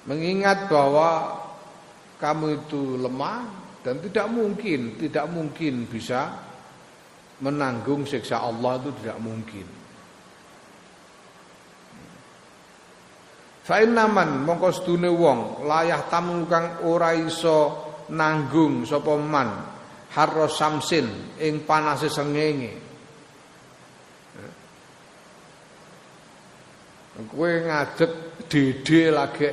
Mengingat 0.01 0.67
bahwa 0.67 1.39
kamu 2.17 2.65
itu 2.65 2.99
lemah 2.99 3.45
dan 3.85 4.01
tidak 4.01 4.27
mungkin, 4.27 4.97
tidak 4.97 5.25
mungkin 5.29 5.85
bisa 5.87 6.33
menanggung 7.41 8.05
siksa 8.05 8.41
Allah 8.41 8.81
itu 8.81 8.89
tidak 9.01 9.17
mungkin. 9.21 9.67
Fa'in 13.61 13.93
naman 13.93 14.41
mongko 14.41 14.73
sedune 14.73 15.09
wong 15.09 15.69
layah 15.69 16.01
tamu 16.09 16.49
kang 16.49 16.81
ora 16.81 17.13
iso 17.13 17.77
nanggung 18.09 18.83
sapa 18.89 19.13
man 19.21 19.49
harro 20.11 20.47
samsin 20.51 21.37
ing 21.39 21.63
panase 21.63 22.11
sengenge. 22.11 22.73
Kowe 27.21 27.51
ngadeg 27.51 28.11
dede 28.49 29.01
lagi 29.13 29.45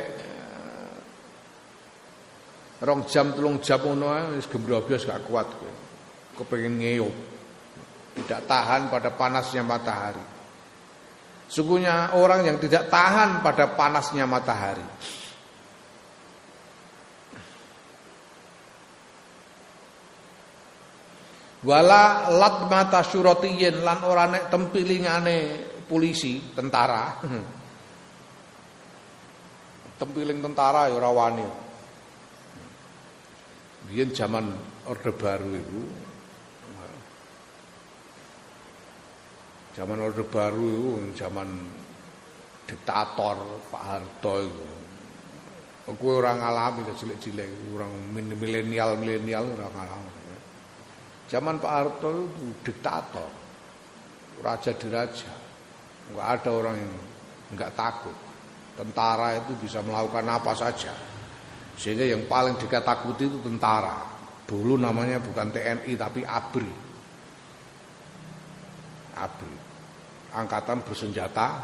rong 2.80 3.04
jam 3.10 3.34
telung 3.34 3.58
jam 3.60 3.82
ngono 3.82 4.38
wis 4.38 4.48
gembrobyos 4.48 5.04
gak 5.04 5.26
kuat 5.26 5.46
kowe. 5.46 5.72
Kepengin 6.38 6.78
ngeyup. 6.78 7.14
Tidak 8.18 8.46
tahan 8.50 8.90
pada 8.90 9.14
panasnya 9.14 9.62
matahari. 9.62 10.22
Sungguhnya 11.48 12.18
orang 12.18 12.44
yang 12.44 12.58
tidak 12.58 12.90
tahan 12.90 13.40
pada 13.40 13.72
panasnya 13.72 14.26
matahari. 14.26 14.82
Wala 21.58 22.30
lat 22.30 22.70
mata 22.70 23.02
syurotiyin 23.02 23.82
lan 23.82 24.06
ora 24.06 24.30
nek 24.30 24.46
tempilingane 24.46 25.36
polisi, 25.90 26.54
tentara. 26.54 27.18
Tempiling 29.98 30.38
tentara 30.38 30.86
ya 30.86 30.94
ora 30.94 31.10
wani. 31.10 31.42
Biyen 33.90 34.14
zaman 34.14 34.46
Orde 34.86 35.10
Baru 35.10 35.50
itu 35.58 35.82
Zaman 39.78 40.02
Orde 40.02 40.26
Baru 40.26 40.66
itu 40.66 41.14
zaman 41.14 41.46
diktator 42.66 43.38
Pak 43.70 43.82
Harto 43.82 44.42
itu. 44.42 44.66
Aku 45.86 46.18
orang 46.18 46.42
alami 46.42 46.82
cilik-cilik, 46.92 47.72
orang 47.72 47.88
milenial-milenial 48.12 49.54
orang 49.54 49.74
alami. 49.78 50.07
Zaman 51.28 51.60
Pak 51.60 51.72
Harto 51.72 52.08
itu 52.08 52.46
diktator, 52.64 53.28
raja 54.40 54.72
diraja. 54.72 55.28
Enggak 56.08 56.28
ada 56.40 56.50
orang 56.56 56.76
yang 56.80 56.94
enggak 57.52 57.76
takut. 57.76 58.16
Tentara 58.72 59.36
itu 59.36 59.52
bisa 59.60 59.84
melakukan 59.84 60.24
apa 60.24 60.56
saja. 60.56 60.94
Sehingga 61.76 62.08
yang 62.08 62.24
paling 62.24 62.56
dikatakuti 62.56 63.28
itu 63.28 63.38
tentara. 63.44 64.08
Dulu 64.48 64.80
namanya 64.80 65.20
bukan 65.20 65.52
TNI 65.52 65.92
tapi 66.00 66.24
ABRI. 66.24 66.72
ABRI. 69.20 69.56
Angkatan 70.32 70.80
Bersenjata 70.80 71.60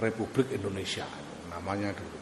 Republik 0.00 0.56
Indonesia 0.56 1.04
namanya 1.52 1.92
dulu. 1.92 2.18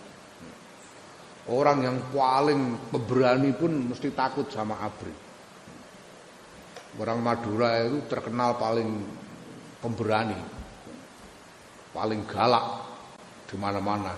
Orang 1.55 1.85
yang 1.85 1.99
paling 2.11 2.91
pemberani 2.91 3.53
pun 3.55 3.95
mesti 3.95 4.11
takut 4.11 4.49
sama 4.51 4.81
ABRI. 4.83 5.24
Orang 6.95 7.26
Madura 7.26 7.82
itu 7.82 8.07
terkenal 8.07 8.55
paling 8.55 8.86
pemberani, 9.82 10.38
paling 11.90 12.22
galak 12.22 12.66
di 13.51 13.57
mana-mana. 13.59 14.14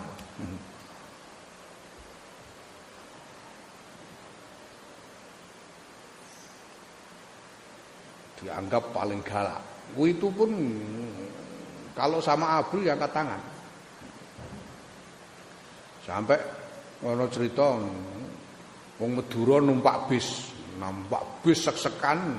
Dianggap 8.36 8.92
paling 8.92 9.24
galak. 9.24 9.64
Itu 9.96 10.28
pun 10.28 10.52
kalau 11.96 12.20
sama 12.20 12.60
ABRI 12.60 12.92
angkat 12.92 13.12
tangan. 13.16 13.42
Sampai 16.04 16.38
ono 17.08 17.24
cerita 17.32 17.72
wong 19.00 19.10
Madura 19.16 19.64
numpak 19.64 20.12
bis, 20.12 20.52
numpak 20.76 21.40
bis 21.40 21.64
sek-sekan, 21.64 22.36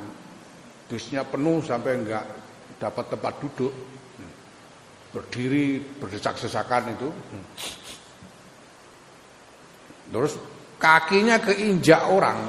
bisnya 0.88 1.22
penuh 1.28 1.60
sampai 1.62 1.92
enggak 2.00 2.26
dapat 2.80 3.06
tempat 3.12 3.34
duduk. 3.44 3.74
Berdiri 5.12 5.80
berdesak-desakan 6.00 6.84
itu. 6.96 7.10
Terus 10.12 10.34
kakinya 10.80 11.36
keinjak 11.40 12.04
orang. 12.08 12.40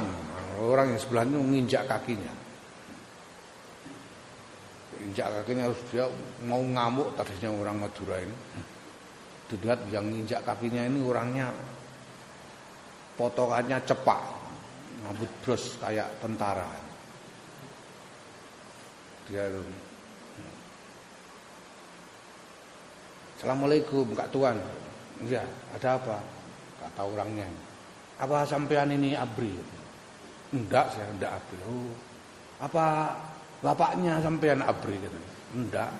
Orang 0.58 0.90
yang 0.94 1.00
sebelahnya 1.00 1.38
menginjak 1.38 1.86
kakinya. 1.86 2.34
Injak 4.98 5.30
kakinya 5.30 5.70
harus 5.70 5.80
dia 5.94 6.04
mau 6.46 6.62
ngamuk 6.62 7.14
tadinya 7.14 7.54
orang 7.54 7.76
Madura 7.78 8.18
ini. 8.18 8.36
Dilihat 9.48 9.80
yang 9.88 10.04
injak 10.12 10.44
kakinya 10.44 10.84
ini 10.84 11.00
orangnya 11.00 11.48
potongannya 13.16 13.80
cepak, 13.82 14.20
rambut 15.02 15.30
bros 15.42 15.74
kayak 15.80 16.06
tentara. 16.20 16.68
Dia 19.28 19.44
Assalamualaikum 23.36 24.16
Kak 24.16 24.32
Tuan. 24.32 24.56
Iya, 25.20 25.44
ada 25.76 26.00
apa? 26.00 26.16
Kata 26.80 27.02
orangnya. 27.04 27.44
Apa 28.16 28.48
sampean 28.48 28.88
ini 28.88 29.12
abri? 29.12 29.52
Enggak, 30.56 30.96
saya 30.96 31.12
enggak 31.12 31.36
abri. 31.36 31.60
Oh, 31.68 31.92
apa 32.56 33.14
bapaknya 33.60 34.16
sampean 34.24 34.64
abri? 34.64 34.96
Enggak. 35.52 35.92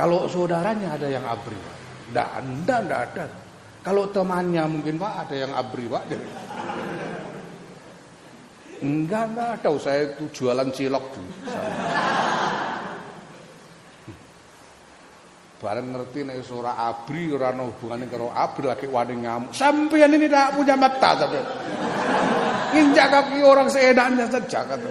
Kalau 0.00 0.24
saudaranya 0.32 0.96
ada 0.96 1.08
yang 1.12 1.28
abri, 1.28 1.60
enggak, 2.08 2.28
enggak, 2.40 2.78
enggak 2.88 3.00
ada. 3.12 3.24
Kalau 3.84 4.08
temannya 4.08 4.64
mungkin 4.64 4.96
Pak 4.96 5.28
ada 5.28 5.34
yang 5.36 5.52
abri 5.52 5.84
Pak. 5.92 6.04
Enggak, 8.84 9.22
enggak 9.32 9.48
ada. 9.60 9.68
Saya 9.80 10.00
itu 10.12 10.24
jualan 10.32 10.68
cilok 10.72 11.04
dulu. 11.14 11.30
Bareng 15.56 15.88
ngerti 15.88 16.20
nek 16.20 16.44
ora 16.52 16.76
abri 16.76 17.32
ora 17.32 17.48
ana 17.48 17.64
hubungane 17.64 18.04
karo 18.12 18.28
abri 18.28 18.68
lagi 18.68 18.84
wani 18.92 19.24
ngamuk. 19.24 19.56
Sampeyan 19.56 20.12
ini 20.12 20.28
tidak 20.28 20.52
punya 20.52 20.76
mata 20.76 21.16
sampeyan. 21.16 21.46
Nginjak 22.76 23.08
kaki 23.08 23.40
orang 23.40 23.68
seenaknya 23.72 24.28
saja 24.28 24.60
kata. 24.68 24.90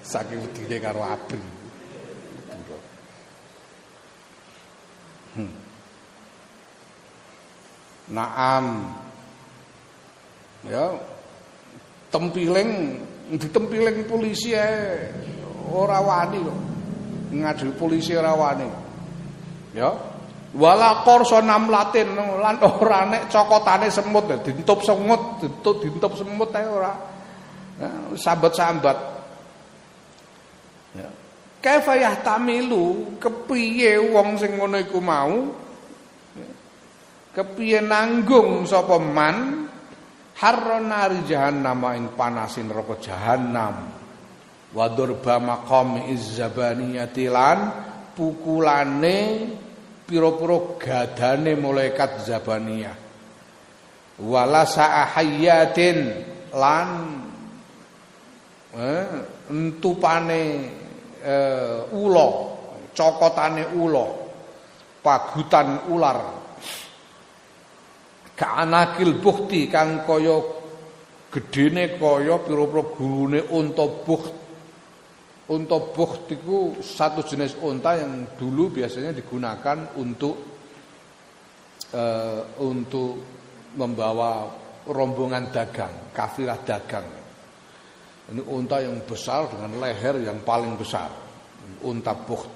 Saking 0.00 0.40
wedine 0.40 0.76
karo 0.80 1.04
abri. 1.04 1.40
Hmm. 5.36 5.52
Naam. 8.08 8.66
Ya. 10.68 10.94
Tempiling 12.12 13.00
ditempiling 13.32 14.04
polisi 14.04 14.52
ae 14.52 15.08
ora 15.72 16.04
wani 16.04 16.38
kok 16.44 16.58
ngadu 17.32 17.72
polisi 17.80 18.12
rawane. 18.12 18.68
Ya. 19.72 19.90
Wala 20.52 21.00
qarsa 21.00 21.40
namlatin 21.40 22.12
lan 22.12 22.60
ora 22.60 23.08
nek 23.08 23.32
cokotane 23.32 23.88
semut 23.88 24.28
dintup 24.44 24.84
semut, 24.84 25.40
dintup 25.40 25.80
dintup 25.80 26.12
semut 26.12 26.52
ae 26.52 26.68
ora. 26.68 26.92
Ya, 27.80 27.88
sambat-sambat. 28.20 28.98
Ya. 30.92 31.08
Kaifa 31.64 31.96
yahtamilu 31.96 33.16
kepiye 33.16 33.96
wong 34.12 34.36
sing 34.36 34.60
ngono 34.60 34.76
iku 34.76 35.00
mau 35.00 35.56
kepiye 37.32 37.80
nanggung 37.80 38.68
sapa 38.68 39.00
man 39.00 39.61
harronari 40.42 41.22
jahannam 41.22 41.86
ing 41.94 42.18
panasin 42.18 42.66
neraka 42.66 42.98
jahannam. 42.98 44.02
Wa 44.74 44.90
durba 44.90 45.38
maqam 45.38 46.10
izzabaniyati 46.10 47.30
lan 47.30 47.58
pukulane 48.18 49.18
pira-pira 50.02 50.58
gadane 50.82 51.54
malaikat 51.54 52.26
zabaniyah. 52.26 52.96
Wala 54.26 54.66
sa'ahayatin 54.66 55.98
lan 56.58 56.88
eh, 58.76 59.06
entupane 59.48 60.42
eh, 61.22 61.96
ula 61.96 62.28
cokotane 62.92 63.72
ula 63.78 64.06
pagutan 65.00 65.88
ular 65.88 66.41
kaanakil 68.42 69.22
bukti 69.22 69.70
kang 69.70 70.02
kaya 70.02 70.42
gedene 71.30 71.94
kaya 71.94 72.42
pira-pira 72.42 72.82
gurune 72.98 73.40
unta 73.54 73.86
bukti 73.86 74.42
Unta 75.52 75.74
bukht 75.74 76.32
satu 76.80 77.20
jenis 77.26 77.58
unta 77.60 77.98
yang 77.98 78.24
dulu 78.38 78.72
biasanya 78.78 79.12
digunakan 79.12 79.90
untuk 80.00 80.38
uh, 81.92 82.40
untuk 82.62 83.20
membawa 83.74 84.48
rombongan 84.88 85.50
dagang, 85.50 86.14
kafilah 86.14 86.56
dagang. 86.62 87.04
Ini 88.32 88.42
unta 88.48 88.80
yang 88.80 89.02
besar 89.04 89.50
dengan 89.50 89.82
leher 89.82 90.24
yang 90.24 90.40
paling 90.40 90.78
besar, 90.78 91.10
unta 91.84 92.14
bukht. 92.14 92.52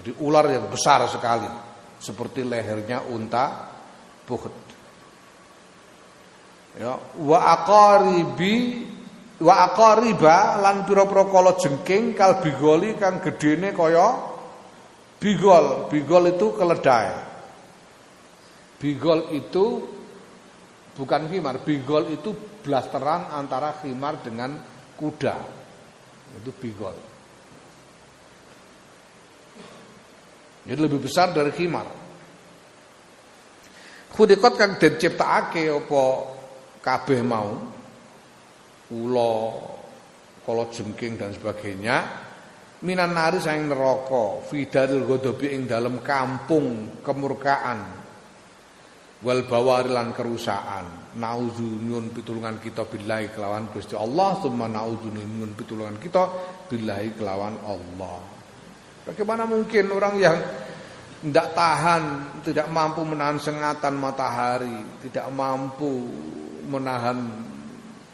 Jadi 0.00 0.10
ular 0.24 0.50
yang 0.50 0.72
besar 0.72 1.04
sekali, 1.04 1.46
seperti 1.98 2.44
lehernya 2.44 3.04
unta 3.08 3.72
bukht. 4.28 4.54
Ya, 6.76 7.00
wa 7.16 7.38
aqaribi 7.56 8.84
wa 9.40 9.54
aqariba 9.64 10.60
lan 10.60 10.84
pira-pira 10.84 11.24
kala 11.28 11.56
jengking 11.56 12.12
kal 12.12 12.44
bigoli 12.44 12.96
kang 13.00 13.24
gedene 13.24 13.72
kaya 13.72 14.36
Bigol, 15.16 15.88
bigol 15.88 16.24
itu 16.28 16.52
keledai. 16.52 17.08
Bigol 18.76 19.32
itu 19.32 19.64
bukan 20.92 21.22
khimar, 21.32 21.64
bigol 21.64 22.12
itu 22.12 22.36
blasteran 22.60 23.32
antara 23.32 23.80
khimar 23.80 24.20
dengan 24.20 24.60
kuda. 24.92 25.36
Itu 26.36 26.52
bigol. 26.52 27.15
Jadi 30.66 30.80
lebih 30.82 30.98
besar 30.98 31.30
dari 31.30 31.54
khimar. 31.54 31.86
Khudikot 34.10 34.54
kang 34.58 34.80
den 34.82 34.98
ciptakake 34.98 35.70
apa 35.70 36.04
kabeh 36.82 37.20
mau 37.22 37.52
ula 38.94 39.34
kala 40.46 40.70
jengking 40.70 41.18
dan 41.18 41.34
sebagainya 41.34 41.96
minan 42.86 43.12
nari 43.12 43.42
saing 43.42 43.66
neraka 43.66 44.46
fidadul 44.46 45.02
ghadabi 45.04 45.58
ing 45.58 45.66
dalem 45.66 46.00
kampung 46.06 47.02
kemurkaan 47.02 47.82
wal 49.26 49.42
bawari 49.48 49.90
lan 49.90 50.14
kerusakan 50.14 51.18
nauzu 51.18 51.66
nyun 51.82 52.14
pitulungan 52.14 52.62
kita 52.62 52.86
billahi 52.86 53.34
kelawan 53.34 53.66
Gusti 53.74 53.98
Allah 53.98 54.38
summa 54.38 54.70
nauzu 54.70 55.10
nyun 55.10 55.50
pitulungan 55.58 55.98
kita 55.98 56.30
billahi 56.70 57.18
kelawan 57.18 57.58
Allah 57.66 58.35
bagaimana 59.06 59.46
mungkin 59.46 59.88
orang 59.94 60.14
yang 60.18 60.36
tidak 61.22 61.54
tahan 61.56 62.02
tidak 62.44 62.68
mampu 62.68 63.00
menahan 63.06 63.38
sengatan 63.40 63.94
matahari 63.96 65.00
tidak 65.06 65.30
mampu 65.32 66.10
menahan 66.66 67.30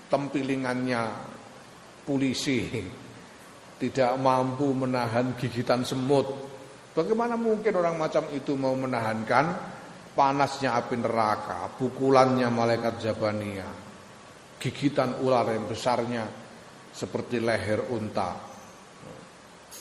tempilingannya 0.06 1.02
polisi 2.04 2.68
tidak 3.82 4.14
mampu 4.22 4.70
menahan 4.70 5.34
gigitan 5.34 5.82
semut. 5.82 6.30
Bagaimana 6.94 7.34
mungkin 7.34 7.74
orang 7.74 7.98
macam 7.98 8.30
itu 8.30 8.54
mau 8.54 8.78
menahankan 8.78 9.58
panasnya 10.14 10.78
api 10.78 11.02
neraka, 11.02 11.66
pukulannya 11.74 12.46
malaikat 12.46 13.02
Jabania, 13.02 13.66
gigitan 14.62 15.18
ular 15.18 15.50
yang 15.50 15.66
besarnya 15.66 16.30
seperti 16.94 17.42
leher 17.42 17.90
unta, 17.90 18.38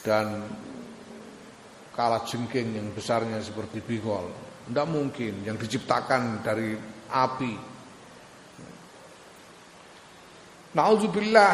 dan 0.02 0.50
kala 1.92 2.24
jengking 2.24 2.80
yang 2.80 2.88
besarnya 2.96 3.40
seperti 3.44 3.84
bigol. 3.84 4.32
Tidak 4.68 4.88
mungkin 4.88 5.44
yang 5.44 5.60
diciptakan 5.60 6.40
dari 6.40 6.76
api. 7.12 7.54
Nauzubillah 10.72 11.54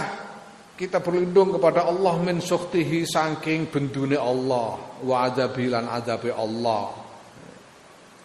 kita 0.77 1.01
berlindung 1.01 1.57
kepada 1.57 1.89
Allah 1.89 2.21
min 2.21 2.37
sukhtihi 2.37 3.09
saking 3.09 3.73
bendune 3.73 4.13
Allah 4.13 4.77
wa 5.01 5.15
adabi 5.25 5.73
lan 5.73 5.89
adabi 5.89 6.29
Allah. 6.29 6.93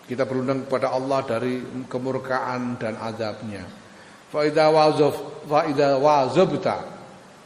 Kita 0.05 0.29
berlindung 0.29 0.69
kepada 0.69 0.93
Allah 0.93 1.25
dari 1.25 1.89
kemurkaan 1.89 2.77
dan 2.77 3.01
azabnya. 3.01 3.65
Fa 4.29 4.45
idza 4.45 4.69
wazaf 4.69 5.17
fa 5.49 5.65
idza 5.65 5.97
wazabta 5.97 6.77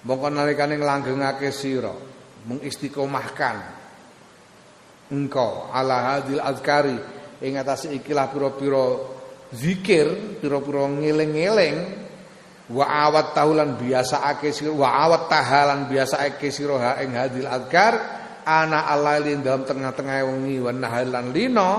mongko 0.03 0.27
nalikane 0.31 0.79
nglanggengake 0.79 1.55
sira 1.55 1.95
mengistiqomahkan 2.47 3.86
engkau 5.13 5.71
ala 5.71 6.19
hadil 6.19 6.43
azkari 6.43 6.97
ing 7.43 7.61
atase 7.61 7.93
ikilah 7.95 8.33
pira-pira 8.33 8.87
zikir 9.55 10.39
pira-pira 10.43 10.89
ngeling-eling 10.91 11.77
wa 12.73 12.83
awat 12.83 13.31
tahulan 13.31 13.79
biasaake 13.79 14.51
sira 14.51 14.75
wa 14.75 14.91
awat 14.91 15.31
tahalan 15.31 15.87
biasaake 15.87 16.51
sira 16.51 16.77
ha 16.83 16.91
ing 16.99 17.15
hadil 17.15 17.47
adkar 17.47 17.95
ana 18.43 18.91
alailin 18.91 19.43
dalam 19.43 19.63
tengah-tengah 19.63 20.27
wengi 20.27 20.59
wa 20.59 20.75
nahalan 20.75 21.31
lino 21.31 21.73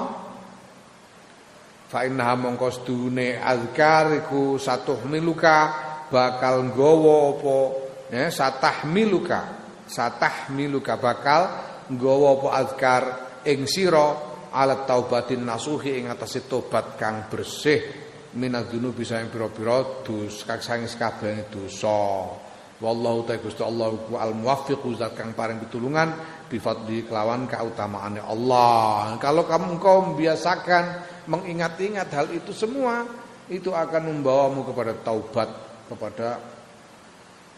fa 1.91 2.07
innaha 2.07 2.35
mongko 2.39 2.67
sedune 2.71 3.35
azkar 3.35 4.23
iku 4.23 4.55
satuh 4.55 5.03
miluka 5.07 5.87
bakal 6.07 6.63
nggawa 6.71 7.35
apa? 7.35 7.59
Ya 8.07 8.31
satah 8.31 8.87
miluka 8.87 9.43
satah 9.87 10.51
miluka 10.51 10.95
bakal 10.95 11.51
nggawa 11.91 12.27
apa 12.39 12.47
azkar 12.59 13.03
ing 13.47 13.63
sira 13.67 14.07
alat 14.51 14.87
taubatin 14.87 15.43
nasuhi 15.43 15.99
ing 16.01 16.11
atase 16.11 16.47
tobat 16.47 16.99
kang 16.99 17.27
bersih 17.31 17.79
minadzunu 18.35 18.91
bisa 18.91 19.19
yang 19.19 19.31
pira-pira 19.31 20.03
dus 20.03 20.43
kang 20.43 20.61
sangis 20.61 20.99
kabeh 20.99 21.47
dosa. 21.47 22.27
Wallahu 22.77 23.25
ta'ala 23.25 23.41
Gusti 23.41 23.65
Allah 23.65 23.89
al 24.21 24.37
muwaffiqu 24.37 24.93
zat 24.93 25.17
kang 25.17 25.33
paring 25.33 25.57
pitulungan 25.65 26.13
bifadli 26.45 27.09
kelawan 27.09 27.49
keutamaannya 27.49 28.21
Allah. 28.21 29.17
Kalau 29.17 29.49
kamu 29.49 29.81
engkau 29.81 30.13
membiasakan 30.13 30.85
mengingat-ingat 31.25 32.07
hal 32.13 32.29
itu 32.29 32.53
semua 32.53 33.01
itu 33.49 33.73
akan 33.73 34.13
membawamu 34.13 34.61
kepada 34.61 34.93
taubat 35.01 35.49
kepada 35.89 36.27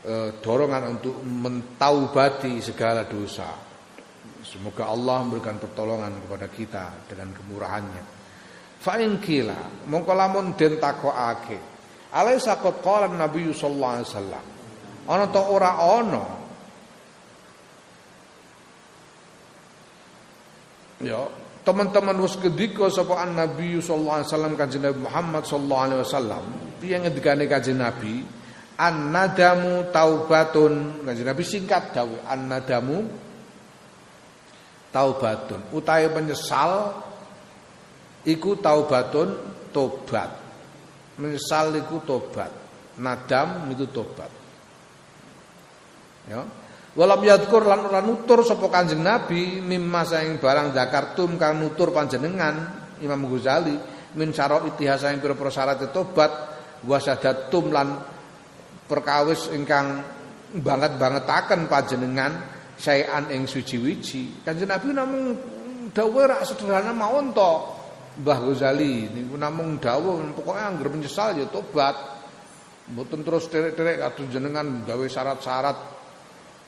e, 0.06 0.14
dorongan 0.40 0.96
untuk 0.98 1.18
mentaubati 1.26 2.62
segala 2.62 3.04
dosa 3.04 3.69
semoga 4.44 4.88
Allah 4.88 5.24
memberikan 5.24 5.60
pertolongan 5.60 6.16
kepada 6.26 6.48
kita 6.48 6.86
dengan 7.08 7.36
kemurahannya 7.36 8.20
Fa 8.80 8.96
in 8.96 9.20
kila 9.20 9.92
mongko 9.92 10.14
lamun 10.16 10.56
den 10.56 10.80
takokake. 10.80 11.60
Alaisa 12.16 12.58
qad 12.64 12.80
qala 12.80 13.12
Nabi 13.12 13.52
sallallahu 13.52 13.94
alaihi 14.00 14.08
wasallam. 14.08 14.46
Ana 15.06 15.26
ta 15.28 15.42
ora 15.52 15.72
ana? 15.76 16.24
Ya, 21.00 21.28
teman-teman 21.68 22.16
wis 22.24 22.40
kedika 22.40 22.88
sapa 22.88 23.20
an 23.20 23.36
Nabi 23.36 23.84
sallallahu 23.84 24.16
alaihi 24.24 24.30
wasallam 24.32 24.54
kanjeng 24.56 24.84
Nabi 24.84 25.00
Muhammad 25.04 25.44
sallallahu 25.44 25.84
alaihi 25.84 26.02
wasallam. 26.08 26.44
Piye 26.80 26.96
ngendikane 27.04 27.46
kanjeng 27.52 27.84
Nabi? 27.84 28.24
An-nadamu 28.80 29.92
taubatun. 29.92 31.04
Kanjeng 31.04 31.28
Nabi 31.28 31.44
singkat 31.44 31.92
dawuh 31.92 32.24
an-nadamu 32.32 33.28
taubatun. 34.90 35.74
Utahe 35.74 36.10
penyesal 36.10 36.94
iku 38.26 38.58
taubatun 38.60 39.30
tobat. 39.74 40.30
Menyesal 41.20 41.76
iku 41.78 42.02
tobat. 42.04 42.52
Nadam 43.00 43.70
itu 43.72 43.88
tobat. 43.90 44.32
Ya. 46.28 46.44
Walam 46.98 47.22
yadkur 47.22 47.64
lan 47.64 47.86
ora 47.86 48.02
nutur 48.02 48.42
sapa 48.42 48.66
Kanjeng 48.68 49.06
Nabi 49.06 49.62
mimma 49.62 50.04
saing 50.04 50.42
barang 50.42 50.74
zakartum 50.74 51.38
kang 51.38 51.62
nutur 51.62 51.94
panjenengan 51.94 52.82
Imam 53.00 53.30
Ghazali 53.30 53.78
min 54.18 54.34
syara 54.34 54.66
itihasa 54.66 55.14
ing 55.14 55.22
pira-pira 55.22 55.54
syarat 55.54 55.86
tobat 55.94 56.32
wasadatum 56.84 57.70
lan 57.70 57.94
perkawis 58.90 59.54
ingkang 59.54 60.02
banget-bangetaken 60.50 61.70
panjenengan 61.70 62.59
sayan 62.80 63.28
ing 63.30 63.44
suci-wiji. 63.44 64.42
Kanjeng 64.48 64.72
Nabi 64.72 64.96
namung 64.96 65.36
dawuh 65.92 66.24
rak 66.24 66.48
sederhana 66.48 66.96
mawon 66.96 67.36
to. 67.36 67.54
Mbah 68.20 68.40
Ghazali 68.52 69.12
niku 69.12 69.36
namung 69.36 69.80
dawuh 69.80 70.24
pokoke 70.32 70.60
anggere 70.60 70.90
menyesal 70.96 71.36
ya 71.36 71.46
tobat. 71.52 71.96
Mboten 72.90 73.22
terus 73.22 73.46
terek-terek 73.52 74.02
kados 74.02 74.28
jenengan 74.34 74.82
gawe 74.82 75.06
syarat-syarat 75.06 75.78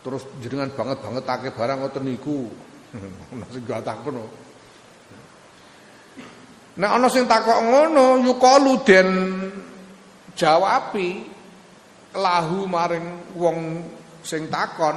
terus 0.06 0.22
jenengan 0.38 0.70
banget-bangetake 0.76 1.56
barang 1.56 1.78
ngoten 1.82 2.04
niku. 2.06 2.46
Ana 3.34 3.48
sing 3.50 3.64
takon. 3.66 4.16
Nek 6.72 6.92
ana 6.92 7.08
sing 7.12 7.28
takok 7.28 7.60
ngono 7.68 8.24
yukalu 8.24 8.80
den 8.88 9.10
jawabi 10.40 11.20
lahu 12.16 12.64
maring 12.64 13.36
wong 13.36 13.84
sing 14.24 14.48
takon 14.48 14.96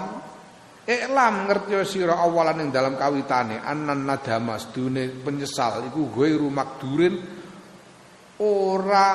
Iklam 0.84 1.48
ngerti 1.48 1.80
sira 1.88 2.20
awalan 2.20 2.60
ing 2.60 2.68
dalam 2.68 3.00
kawitane 3.00 3.56
anan 3.56 4.04
nadamas 4.04 4.68
dune 4.68 5.08
penyesal 5.08 5.88
iku 5.88 6.12
ghairu 6.12 6.52
makdurin 6.52 7.16
ora 8.44 9.08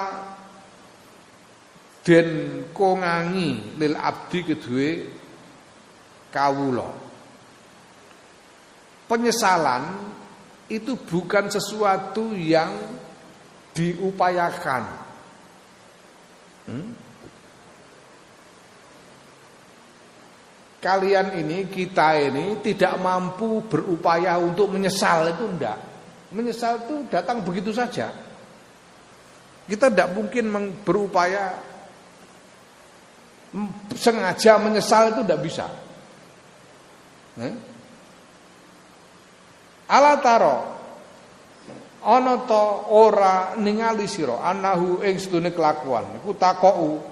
den 2.02 2.30
kongangi 2.74 3.78
lil 3.78 3.94
abdi 3.94 4.40
kedue 4.42 4.90
kawula. 6.34 7.10
penyesalan 9.10 9.84
itu 10.70 10.94
bukan 10.94 11.50
sesuatu 11.50 12.38
yang 12.38 12.70
diupayakan. 13.74 14.86
Hmm? 16.70 16.94
Kalian 20.80 21.36
ini, 21.36 21.68
kita 21.68 22.16
ini 22.16 22.64
tidak 22.64 22.96
mampu 23.04 23.68
berupaya 23.68 24.40
untuk 24.40 24.72
menyesal 24.72 25.28
itu 25.36 25.44
enggak. 25.44 25.76
Menyesal 26.32 26.88
itu 26.88 27.04
datang 27.12 27.44
begitu 27.44 27.76
saja. 27.76 28.16
Kita 29.68 29.92
tidak 29.92 30.16
mungkin 30.16 30.50
berupaya 30.88 31.60
sengaja 33.98 34.56
menyesal 34.62 35.14
itu 35.14 35.22
tidak 35.28 35.42
bisa. 35.44 35.68
Hmm? 37.36 37.56
Ala 39.90 40.22
taro 40.22 40.80
ana 42.00 42.40
ora 42.88 43.60
ningali 43.60 44.08
sira 44.08 44.40
anahu 44.40 45.04
ing 45.04 45.20
sedune 45.20 45.52
kelakuan 45.52 46.24
iku 46.24 46.32
takou 46.32 47.04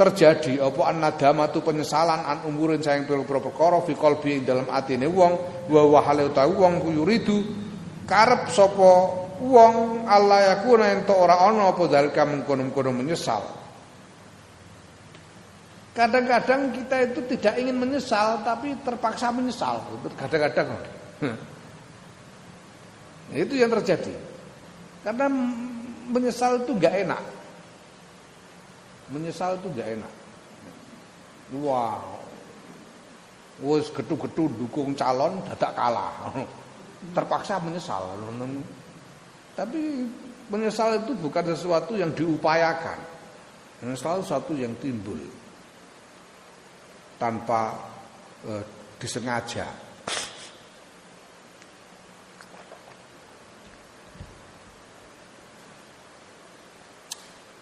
terjadi 0.00 0.64
apa 0.64 0.80
annadama 0.88 1.52
tu 1.52 1.60
penyesalan 1.60 2.24
an 2.24 2.48
umurin 2.48 2.80
sayang 2.80 3.04
pira-pira 3.04 3.36
perkara 3.44 3.84
fi 3.84 3.92
qalbi 3.92 4.40
dalam 4.40 4.64
atine 4.72 5.04
wong 5.04 5.36
wa 5.68 5.82
wa 5.84 6.00
hale 6.00 6.32
utawi 6.32 6.56
wong 6.56 6.88
yuridu 6.88 7.44
karep 8.08 8.48
sapa 8.48 8.92
wong 9.44 10.08
Allah 10.08 10.56
yakuna 10.56 10.88
ento 10.96 11.12
ora 11.12 11.44
ana 11.44 11.76
apa 11.76 11.84
dalika 11.84 12.24
mengkono-kono 12.24 12.96
menyesal 12.96 13.60
Kadang-kadang 15.90 16.70
kita 16.70 16.96
itu 17.12 17.20
tidak 17.36 17.60
ingin 17.60 17.74
menyesal 17.74 18.46
tapi 18.46 18.78
terpaksa 18.86 19.34
menyesal. 19.34 19.82
Kadang-kadang. 20.16 20.70
Itu 23.34 23.58
yang 23.58 23.74
terjadi. 23.74 24.14
Karena 25.02 25.26
menyesal 26.08 26.62
itu 26.62 26.78
gak 26.78 26.94
enak. 26.94 27.22
Menyesal 29.10 29.58
itu 29.58 29.68
gak 29.74 29.88
enak. 29.98 30.12
Wow. 31.58 32.22
Wes 33.60 33.90
getu-getu 33.92 34.48
dukung 34.56 34.94
calon 34.96 35.42
dadak 35.50 35.74
kalah. 35.74 36.32
Terpaksa 37.16 37.58
menyesal. 37.60 38.16
Tapi 39.58 40.06
menyesal 40.48 41.04
itu 41.04 41.12
bukan 41.18 41.44
sesuatu 41.52 41.98
yang 41.98 42.14
diupayakan. 42.14 42.98
Menyesal 43.82 44.22
sesuatu 44.22 44.54
yang 44.54 44.72
timbul 44.78 45.18
tanpa 47.20 47.76
eh, 48.48 48.64
disengaja. 48.96 49.89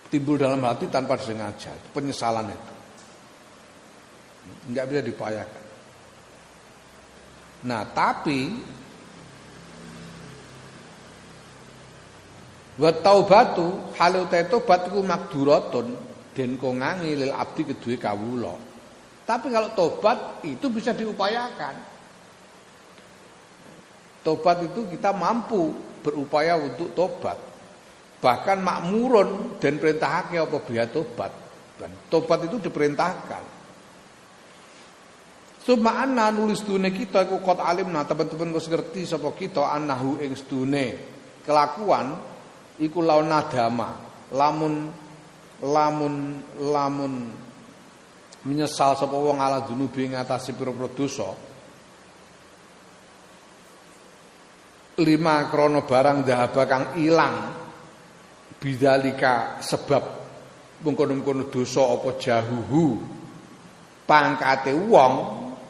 Timbul 0.09 0.41
dalam 0.41 0.61
hati 0.65 0.89
tanpa 0.89 1.17
disengaja. 1.17 1.73
Penyesalan 1.93 2.49
itu. 2.53 2.73
Enggak 4.73 4.85
bisa 4.89 5.01
diupayakan. 5.05 5.65
Nah, 7.69 7.83
tapi 7.93 8.41
Wa 12.79 12.95
taubatu 12.95 13.91
halu 13.99 14.31
tobat 14.31 14.87
iku 14.87 15.03
makduratun 15.03 15.99
den 16.31 16.55
kongangi 16.55 17.11
lil 17.19 17.35
abdi 17.35 17.67
kedue 17.67 17.99
kawula. 17.99 18.55
Tapi 19.27 19.51
kalau 19.51 19.75
tobat 19.75 20.47
itu 20.47 20.71
bisa 20.71 20.95
diupayakan. 20.95 21.75
Tobat 24.23 24.63
itu 24.63 24.87
kita 24.95 25.11
mampu 25.11 25.75
berupaya 26.07 26.55
untuk 26.55 26.95
tobat 26.95 27.48
bahkan 28.19 28.59
makmurun 28.59 29.61
dan 29.63 29.79
perintahake 29.79 30.39
apa 30.39 30.59
biya 30.63 30.91
tobat. 30.91 31.33
Dan 31.79 31.95
tobat 32.11 32.43
itu 32.47 32.59
diperintahkan. 32.59 33.59
Suma 35.63 36.01
anna 36.01 36.33
nulis 36.33 36.65
dunia 36.65 36.89
kita 36.89 37.29
iku 37.29 37.45
kot 37.45 37.61
alim 37.61 37.93
nah 37.93 38.01
teman-teman 38.09 38.57
kau 38.57 38.63
ngerti 38.63 39.05
sapa 39.05 39.29
kita 39.37 39.69
anahu 39.69 40.17
ing 40.19 40.33
sedune. 40.33 40.87
Kelakuan 41.45 42.17
iku 42.81 43.05
lawan 43.05 43.29
nadama. 43.29 44.01
Lamun 44.33 44.89
lamun 45.61 46.41
lamun 46.57 47.15
menyesal 48.49 48.97
sapa 48.97 49.13
wong 49.13 49.39
ala 49.39 49.61
dunubi 49.61 50.09
ngatasi 50.09 50.57
pira-pira 50.57 50.89
dosa. 50.89 51.31
Lima 54.99 55.47
krono 55.53 55.85
barang 55.85 56.27
dahaba 56.27 56.63
kang 56.67 56.85
ilang 56.99 57.68
bidzalika 58.59 59.63
sebab 59.63 60.03
mengkono-mengkono 60.83 61.51
dosa 61.51 61.83
apa 61.83 62.11
jahuhu 62.19 62.99
pangkate 64.07 64.75
wong 64.75 65.15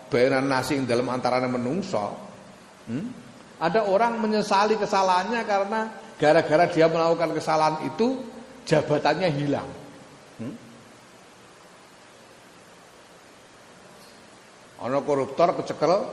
bayaran 0.09 0.49
nasi 0.49 0.81
dalam 0.85 1.09
antaranya 1.13 1.49
menungso 1.49 2.17
hmm? 2.89 3.07
ada 3.61 3.89
orang 3.89 4.21
menyesali 4.21 4.77
kesalahannya 4.81 5.41
karena 5.45 5.81
gara-gara 6.17 6.65
dia 6.69 6.89
melakukan 6.89 7.37
kesalahan 7.37 7.77
itu 7.89 8.25
jabatannya 8.65 9.29
hilang 9.33 9.71
hmm? 10.41 10.55
Ono 14.79 15.03
koruptor 15.03 15.59
kecekel 15.59 16.07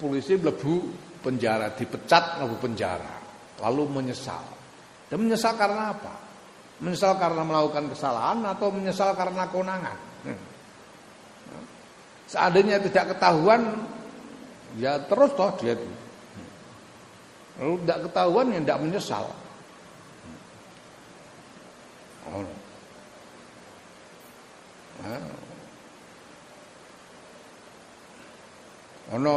polisi 0.00 0.40
mlebu 0.40 0.88
penjara 1.20 1.76
dipecat 1.76 2.40
mlebu 2.40 2.56
penjara 2.56 3.20
lalu 3.60 4.00
menyesal 4.00 4.40
dan 5.10 5.18
menyesal 5.18 5.58
karena 5.58 5.90
apa? 5.90 6.14
Menyesal 6.78 7.18
karena 7.18 7.42
melakukan 7.42 7.90
kesalahan 7.90 8.46
atau 8.46 8.70
menyesal 8.70 9.12
karena 9.18 9.50
konangan? 9.50 9.98
Hmm. 10.22 10.40
Seandainya 12.30 12.78
tidak 12.78 13.18
ketahuan, 13.18 13.74
ya 14.78 15.02
terus 15.02 15.34
toh 15.34 15.50
dia 15.58 15.74
itu. 15.74 15.88
Lalu 17.58 17.74
tidak 17.84 17.98
ketahuan 18.06 18.46
ya 18.54 18.60
tidak 18.62 18.80
menyesal. 18.86 19.24
Oh. 22.30 22.46
Nah. 25.02 25.24
Ono 29.18 29.36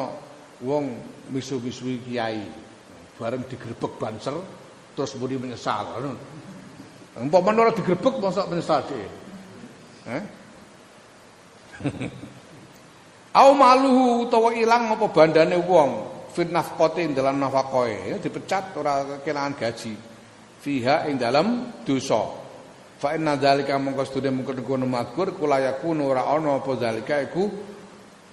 wong 0.61 0.85
misu-misui 1.33 1.97
kiai 2.05 2.45
bareng 3.17 3.41
digerebek 3.49 3.97
banser 3.97 4.37
terus 4.93 5.13
budi 5.17 5.37
menyesal. 5.37 6.01
Umpama 7.13 7.53
ora 7.53 7.69
digrebek 7.73 8.17
mosok 8.17 8.49
menyesal 8.49 8.81
dhewe. 8.89 9.07
Eh? 10.09 10.23
Au 13.39 13.49
maluhu 13.57 14.29
utawa 14.29 14.53
ilang 14.53 14.93
apa 14.93 15.09
bandane 15.09 15.57
wong 15.57 15.91
fit 16.29 16.53
nafqati 16.53 17.09
dalam 17.13 17.41
nafaqoe 17.41 18.13
ya 18.13 18.17
dipecat 18.21 18.77
ora 18.77 19.21
kelangan 19.25 19.57
gaji. 19.57 19.93
Fiha 20.63 21.09
ing 21.09 21.17
dalam 21.17 21.73
dosa. 21.81 22.23
Fa 23.01 23.11
inna 23.17 23.35
dzalika 23.35 23.75
mongko 23.75 24.05
sedune 24.07 24.31
mungkin 24.31 24.63
kono 24.63 24.87
makur 24.87 25.35
kula 25.35 25.59
yakunu 25.59 26.07
ora 26.07 26.23
ana 26.29 26.61
apa 26.61 26.71
dzalika 26.77 27.19
iku 27.25 27.43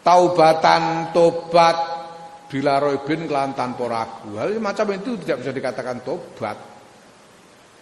taubatan 0.05 1.11
tobat 1.11 1.90
bila 2.51 2.83
roibin 2.83 3.31
kelan 3.31 3.55
tanpa 3.55 3.87
ragu. 3.87 4.35
Hal 4.35 4.59
macam 4.59 4.91
itu 4.91 5.15
tidak 5.23 5.47
bisa 5.47 5.55
dikatakan 5.55 6.03
tobat 6.03 6.59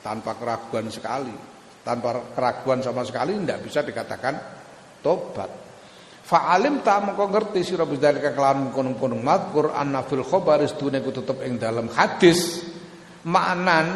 tanpa 0.05 0.37
keraguan 0.37 0.93
sekali. 0.93 1.33
Tanpa 1.81 2.21
keraguan 2.37 2.85
sama 2.85 3.01
sekali 3.09 3.33
tidak 3.41 3.65
bisa 3.65 3.81
dikatakan 3.81 4.35
tobat. 5.01 5.49
Fa'alim 6.29 6.85
tak 6.85 7.09
mengko 7.09 7.33
ngerti 7.33 7.65
sira 7.65 7.89
bidzalika 7.89 8.37
kelawan 8.37 8.69
kono-kono 8.69 9.17
mazkur 9.17 9.73
anna 9.73 10.05
fil 10.05 10.21
khabar 10.21 10.61
istune 10.61 11.01
ku 11.01 11.09
tetep 11.09 11.41
ing 11.41 11.57
dalam 11.57 11.89
hadis 11.89 12.69
maknan 13.25 13.89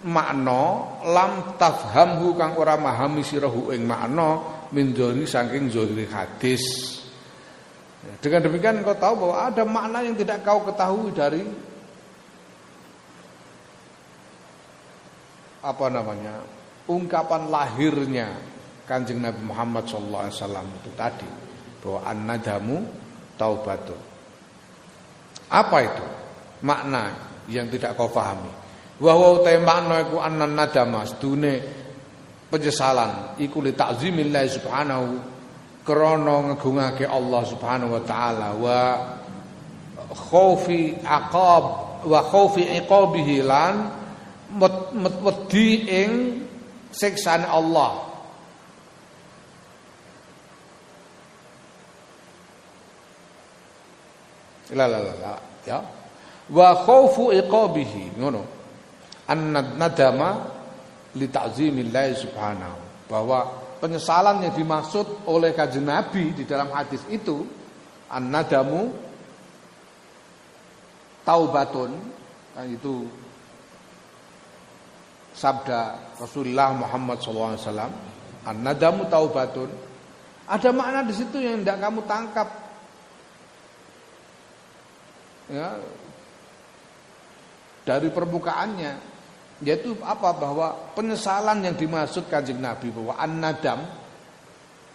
makna 0.00 0.96
lam 1.04 1.60
tafhamhu 1.60 2.32
kang 2.40 2.56
ora 2.56 2.80
mahami 2.80 3.20
sirahu 3.20 3.76
ing 3.76 3.84
makna 3.84 4.40
min 4.72 4.96
saking 5.28 5.68
zahiri 5.68 6.08
hadis. 6.08 6.64
Dengan 8.20 8.40
demikian 8.46 8.82
kau 8.82 8.96
tahu 8.96 9.14
bahwa 9.26 9.36
ada 9.46 9.62
makna 9.62 9.98
yang 10.02 10.16
tidak 10.18 10.42
kau 10.42 10.64
ketahui 10.64 11.10
dari 11.12 11.42
apa 15.66 15.86
namanya 15.90 16.46
ungkapan 16.86 17.50
lahirnya 17.50 18.30
kanjeng 18.86 19.18
Nabi 19.18 19.42
Muhammad 19.42 19.90
SAW 19.90 20.30
itu 20.82 20.90
tadi 20.94 21.26
bahwa 21.82 22.00
an-nadamu 22.06 22.76
taubatun. 23.34 24.00
Apa 25.46 25.78
itu 25.82 26.06
makna 26.62 27.14
yang 27.50 27.70
tidak 27.70 27.94
kau 27.94 28.10
pahami? 28.10 28.50
Bahwa 28.96 29.38
utai 29.38 29.60
makna 29.60 30.06
iku 30.08 30.18
annan 30.22 30.56
nadama 30.56 31.04
sedune 31.04 31.60
penyesalan 32.48 33.36
iku 33.42 33.60
li 33.60 33.74
ta'zimillah 33.76 34.42
subhanahu 34.48 35.35
krana 35.86 36.50
ngegungake 36.50 37.06
Allah 37.06 37.42
Subhanahu 37.46 37.94
wa 37.94 38.02
taala 38.02 38.48
wa 38.58 38.78
khaufi 40.10 40.98
aqab 41.06 41.64
wa 42.02 42.20
khaufi 42.26 42.66
iqabihi 42.82 43.46
lan 43.46 43.74
wedi 45.22 45.86
ing 45.86 46.10
siksane 46.90 47.46
Allah. 47.46 48.02
La 54.74 54.90
la 54.90 54.98
la 54.98 55.34
ya. 55.62 55.78
Wa 56.50 56.68
khaufu 56.82 57.30
iqabihi 57.30 58.18
ngono. 58.18 58.42
An 59.30 59.54
nadama 59.54 60.50
li 61.14 61.26
ta'zimillah 61.26 62.14
subhanahu 62.14 63.08
bahwa 63.10 63.65
penyesalan 63.78 64.44
yang 64.44 64.54
dimaksud 64.54 65.26
oleh 65.28 65.52
kajian 65.52 65.86
Nabi 65.88 66.32
di 66.32 66.44
dalam 66.48 66.72
hadis 66.72 67.02
itu 67.12 67.44
an 68.10 68.30
nadamu 68.30 68.94
taubatun 71.26 71.90
kan 72.56 72.66
itu 72.70 73.04
sabda 75.36 76.00
Rasulullah 76.16 76.72
Muhammad 76.72 77.20
SAW 77.20 77.60
an 78.46 78.56
nadamu 78.62 79.04
taubatun. 79.10 79.68
Ada 80.46 80.70
makna 80.70 81.02
di 81.02 81.10
situ 81.10 81.42
yang 81.42 81.66
tidak 81.66 81.82
kamu 81.82 82.00
tangkap. 82.06 82.48
Ya, 85.46 85.78
dari 87.86 88.10
permukaannya 88.10 89.15
yaitu 89.64 89.96
apa? 90.04 90.36
Bahwa 90.36 90.92
penyesalan 90.92 91.64
yang 91.64 91.76
dimaksud 91.76 92.28
kanjeng 92.28 92.60
Nabi. 92.60 92.92
Bahwa 92.92 93.16
an-nadam 93.16 93.80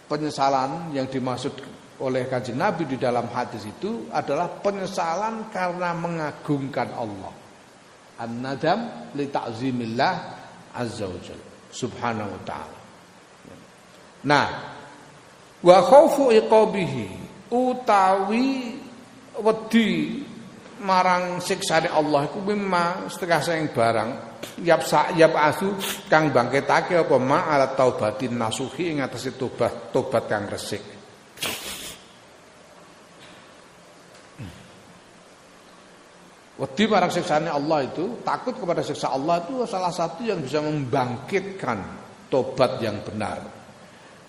penyesalan 0.06 0.92
yang 0.92 1.08
dimaksud 1.08 1.56
oleh 2.02 2.26
kanjeng 2.26 2.58
Nabi 2.58 2.84
di 2.84 2.98
dalam 2.98 3.30
hadis 3.30 3.62
itu 3.64 4.10
adalah 4.10 4.50
penyesalan 4.60 5.50
karena 5.54 5.94
mengagungkan 5.94 6.90
Allah. 6.94 7.32
An-nadam 8.22 9.10
li 9.18 9.26
ta'zimillah 9.30 10.14
azza 10.76 11.06
wajalla 11.08 11.50
subhanahu 11.72 12.28
wa 12.28 12.42
ta'ala. 12.44 12.78
Nah 14.22 14.46
wa 15.62 15.78
khaufu 15.82 16.30
iqabihi 16.30 17.06
utawi 17.50 18.78
wedi 19.40 20.22
marang 20.82 21.38
siksane 21.38 21.86
Allah 21.88 22.26
iku 22.26 22.42
mimma 22.42 23.06
setengah 23.06 23.40
saing 23.40 23.68
barang 23.70 24.10
yap 24.66 24.82
sa 24.82 25.14
yap 25.14 25.32
asu 25.38 25.78
kang 26.10 26.34
bangkitake 26.34 26.98
apa 26.98 27.16
ma 27.22 27.46
ala 27.46 27.72
taubatin 27.78 28.34
nasuhi 28.34 28.90
ing 28.90 28.98
atase 29.00 29.38
tobat 29.38 29.94
tobat 29.94 30.26
kang 30.26 30.50
resik 30.50 30.82
Wedi 36.62 36.86
marang 36.86 37.10
siksane 37.10 37.50
Allah 37.50 37.90
itu 37.90 38.22
takut 38.22 38.54
kepada 38.54 38.86
siksa 38.86 39.10
Allah 39.10 39.42
itu 39.42 39.66
salah 39.66 39.90
satu 39.90 40.22
yang 40.22 40.38
bisa 40.38 40.62
membangkitkan 40.62 41.78
tobat 42.30 42.78
yang 42.78 43.02
benar. 43.02 43.42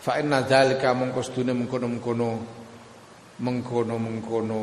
Fa 0.02 0.18
inna 0.18 0.42
dzalika 0.42 0.98
mungko 0.98 1.22
sedune 1.22 1.54
mengkono-mengkono 1.54 2.30
mengkono-mengkono 3.38 4.62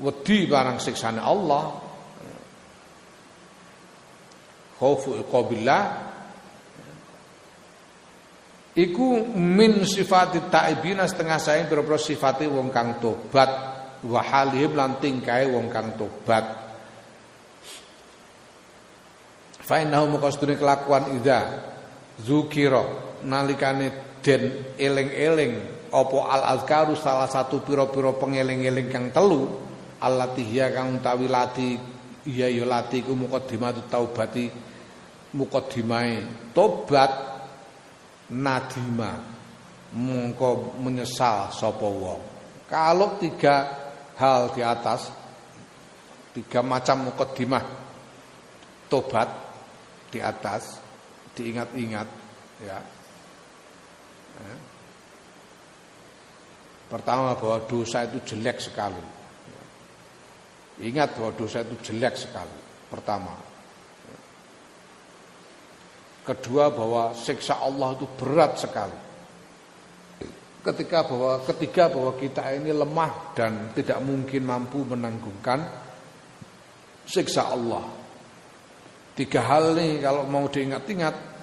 wedi 0.00 0.44
barang 0.44 0.78
siksane 0.80 1.20
Allah. 1.20 1.64
Khaufu 4.76 5.16
iqabillah. 5.24 5.82
Iku 8.76 9.32
min 9.40 9.88
sifati 9.88 10.52
taibina 10.52 11.08
setengah 11.08 11.40
saya 11.40 11.64
pira-pira 11.64 11.96
sifate 11.96 12.44
wong 12.44 12.68
kang 12.68 13.00
tobat. 13.00 13.48
Wa 14.04 14.20
halihim 14.20 14.76
lan 14.76 15.00
tingkae 15.00 15.48
wong 15.48 15.72
kang 15.72 15.96
tobat. 15.96 16.44
Fa 19.64 19.80
innahu 19.80 20.20
muqastune 20.20 20.60
kelakuan 20.60 21.16
ida 21.16 21.72
zukira 22.20 22.84
nalikane 23.24 24.20
den 24.22 24.76
eling-eling 24.76 25.58
apa 25.90 26.18
al 26.28 26.42
azkaru 26.54 26.94
salah 26.94 27.26
satu 27.26 27.64
pira-pira 27.64 28.14
pengeling-eling 28.14 28.92
kang 28.92 29.08
telu 29.10 29.65
allati 30.06 30.46
kang 30.54 31.02
utawi 31.02 31.26
lati 31.26 31.74
iya 32.30 32.46
ya 32.46 32.62
lati 32.62 33.02
ku 33.02 33.18
muqaddimatu 33.18 33.90
taubati 33.90 34.46
muqaddimae 35.34 36.50
tobat 36.54 37.10
nadima 38.30 39.10
mongko 39.94 40.78
menyesal 40.82 41.50
sapa 41.50 41.86
wong 41.86 42.22
kalau 42.66 43.18
tiga 43.18 43.66
hal 44.18 44.50
di 44.54 44.62
atas 44.62 45.10
tiga 46.34 46.62
macam 46.62 47.10
muqaddimah 47.10 47.64
tobat 48.90 49.28
di 50.10 50.22
atas 50.22 50.78
diingat-ingat 51.36 52.08
ya. 52.64 52.78
ya. 54.40 54.56
Pertama 56.86 57.34
bahwa 57.34 57.58
dosa 57.66 58.06
itu 58.06 58.22
jelek 58.22 58.62
sekali 58.62 59.15
Ingat 60.76 61.16
bahwa 61.16 61.32
dosa 61.32 61.64
itu 61.64 61.92
jelek 61.92 62.14
sekali. 62.16 62.58
Pertama. 62.92 63.32
Kedua 66.26 66.74
bahwa 66.74 67.14
siksa 67.14 67.62
Allah 67.62 67.94
itu 67.94 68.06
berat 68.18 68.58
sekali. 68.58 68.98
Ketika 70.66 71.06
bahwa 71.06 71.38
ketiga 71.46 71.86
bahwa 71.86 72.18
kita 72.18 72.42
ini 72.50 72.74
lemah 72.74 73.38
dan 73.38 73.70
tidak 73.70 74.02
mungkin 74.02 74.42
mampu 74.42 74.82
menanggungkan 74.82 75.62
siksa 77.06 77.54
Allah. 77.54 77.86
Tiga 79.14 79.46
hal 79.46 79.78
ini 79.78 80.02
kalau 80.02 80.26
mau 80.26 80.50
diingat-ingat 80.50 81.36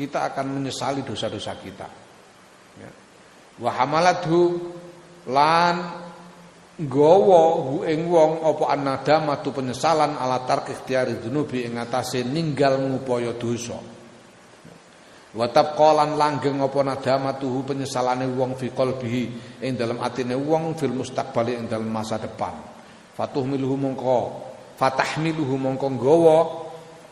kita 0.00 0.32
akan 0.32 0.46
menyesali 0.56 1.04
dosa-dosa 1.04 1.52
kita. 1.60 1.88
Ya. 2.80 2.90
Wahamaladhu 3.60 4.72
lan 5.28 5.76
nggawa 6.80 7.42
hu 7.60 7.74
ing 7.84 8.08
wong 8.08 8.40
apa 8.40 8.64
annadamatu 8.72 9.52
penyesalan 9.52 10.16
ala 10.16 10.48
tark 10.48 10.72
ikhtiyari 10.72 11.20
dzunubi 11.20 11.68
ing 11.68 11.76
atase 11.76 12.24
ninggal 12.24 12.80
ngupaya 12.80 13.36
dosa. 13.36 13.76
Wa 15.30 15.46
tabqalan 15.46 16.18
langgeng 16.18 16.58
apa 16.58 16.80
nadamatuhu 16.82 17.68
penyesalane 17.68 18.26
wong 18.32 18.58
fi 18.58 18.72
qalbihi 18.72 19.24
ing 19.62 19.78
dalam 19.78 20.00
atine 20.02 20.34
wong 20.34 20.74
fil 20.74 20.96
mustaqbali 20.96 21.54
ing 21.54 21.68
dalam 21.68 21.86
masa 21.86 22.18
depan. 22.18 22.56
Fatuhmiluhu 23.14 23.76
mongko 23.76 24.18
fatahmiluhu 24.80 25.54
mongko 25.60 25.86
nggawa 26.00 26.38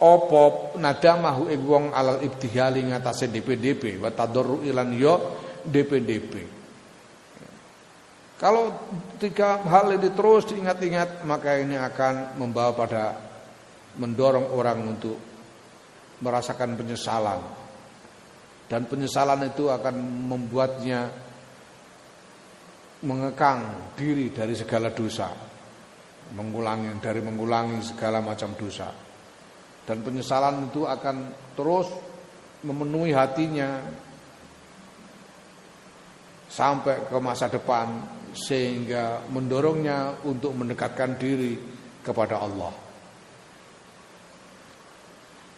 apa 0.01 0.43
nadamahu 0.81 1.53
ing 1.53 1.63
wong 1.69 1.85
alal 1.93 2.25
ibtihali 2.25 2.89
ngatasé 2.89 3.29
DPDP 3.29 4.01
wa 4.01 4.09
tadarru 4.09 4.65
ilan 4.65 4.91
yo 4.97 5.15
DPDP 5.69 6.58
kalau 8.39 8.71
tiga 9.19 9.59
hal 9.67 9.91
ini 9.99 10.15
terus 10.15 10.47
diingat-ingat 10.47 11.27
maka 11.27 11.59
ini 11.59 11.75
akan 11.75 12.39
membawa 12.39 12.71
pada 12.71 13.05
mendorong 13.99 14.55
orang 14.55 14.79
untuk 14.95 15.19
merasakan 16.23 16.79
penyesalan. 16.79 17.43
Dan 18.71 18.87
penyesalan 18.87 19.43
itu 19.51 19.67
akan 19.67 19.95
membuatnya 20.31 21.11
mengekang 23.03 23.91
diri 23.99 24.31
dari 24.31 24.55
segala 24.55 24.95
dosa. 24.95 25.35
Mengulangi 26.39 26.95
dari 27.03 27.19
mengulangi 27.19 27.83
segala 27.83 28.23
macam 28.23 28.55
dosa. 28.55 28.87
Dan 29.83 30.05
penyesalan 30.05 30.71
itu 30.71 30.87
akan 30.87 31.17
terus 31.59 31.91
memenuhi 32.63 33.11
hatinya 33.11 33.83
sampai 36.53 37.09
ke 37.09 37.19
masa 37.21 37.49
depan 37.49 38.18
sehingga 38.33 39.25
mendorongnya 39.29 40.25
untuk 40.25 40.57
mendekatkan 40.57 41.17
diri 41.21 41.55
kepada 42.03 42.41
Allah. 42.41 42.73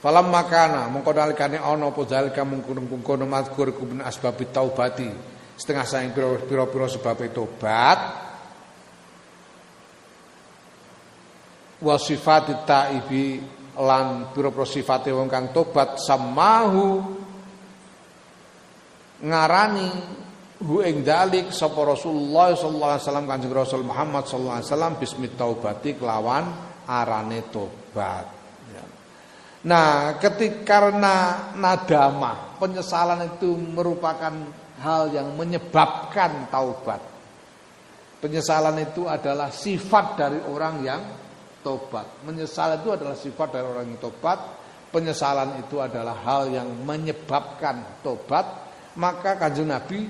Falam 0.01 0.33
makana 0.33 0.89
ana 0.89 1.85
apa 1.93 2.01
zalika 2.09 2.41
mungkon-mungkon 2.41 3.21
mazkur 3.29 3.69
kubun 3.77 4.01
asbab 4.01 4.41
taubati 4.49 5.13
setengah 5.61 5.85
saing 5.85 6.17
pira-pira 6.17 6.89
sebab 6.89 7.21
tobat 7.37 7.99
wa 11.85 11.97
sifat 12.01 12.65
taibi 12.65 13.45
lan 13.77 14.33
pira-pira 14.33 14.65
sifate 14.65 15.13
wong 15.13 15.29
kang 15.29 15.53
tobat 15.53 16.01
samahu 16.01 16.89
ngarani 19.21 19.89
hu 20.61 20.85
ing 20.85 21.01
dalik 21.01 21.49
sapa 21.51 21.81
Rasulullah 21.81 22.53
sallallahu 22.53 22.93
alaihi 22.93 23.05
wasallam 23.09 23.27
Kanjeng 23.27 23.55
Rasul 23.57 23.83
Muhammad 23.85 24.29
sallallahu 24.29 24.57
alaihi 24.61 24.69
wasallam 24.69 24.95
bismi 25.01 25.27
taubati 25.33 25.91
kelawan 25.97 26.45
arane 26.85 27.41
tobat. 27.49 28.27
Ya. 28.69 28.85
Nah, 29.65 30.21
ketika 30.21 30.63
karena 30.69 31.49
nadama, 31.57 32.61
penyesalan 32.61 33.37
itu 33.37 33.57
merupakan 33.57 34.33
hal 34.81 35.13
yang 35.13 35.33
menyebabkan 35.37 36.53
taubat. 36.53 37.01
Penyesalan 38.21 38.77
itu 38.85 39.09
adalah 39.09 39.49
sifat 39.49 40.07
dari 40.21 40.41
orang 40.45 40.75
yang 40.85 41.01
tobat. 41.65 42.21
Menyesal 42.25 42.81
itu 42.81 42.93
adalah 42.93 43.17
sifat 43.17 43.49
dari 43.49 43.65
orang 43.65 43.85
yang 43.97 44.01
tobat. 44.01 44.39
Penyesalan 44.93 45.57
itu 45.63 45.81
adalah 45.81 46.21
hal 46.21 46.53
yang 46.53 46.69
menyebabkan 46.85 48.05
tobat. 48.05 48.45
Maka 49.01 49.41
kanjeng 49.41 49.73
Nabi 49.73 50.05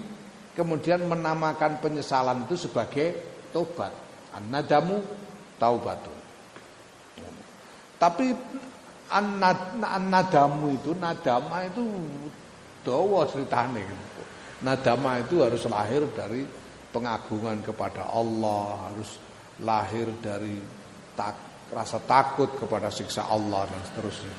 kemudian 0.61 1.09
menamakan 1.09 1.81
penyesalan 1.81 2.45
itu 2.45 2.69
sebagai 2.69 3.17
tobat. 3.49 3.89
An-nadamu 4.37 5.01
taubatun. 5.57 6.19
Tapi 7.97 8.37
an-nadamu 9.09 10.77
itu 10.77 10.93
nadama 11.01 11.65
itu 11.65 11.81
dawa 12.85 13.25
ceritane. 13.25 13.89
Nadama 14.61 15.17
itu 15.25 15.41
harus 15.41 15.65
lahir 15.65 16.05
dari 16.13 16.45
pengagungan 16.93 17.65
kepada 17.65 18.13
Allah, 18.13 18.93
harus 18.93 19.17
lahir 19.65 20.13
dari 20.21 20.61
tak, 21.17 21.37
rasa 21.73 21.97
takut 22.05 22.53
kepada 22.61 22.93
siksa 22.93 23.25
Allah 23.33 23.65
dan 23.65 23.81
seterusnya. 23.89 24.37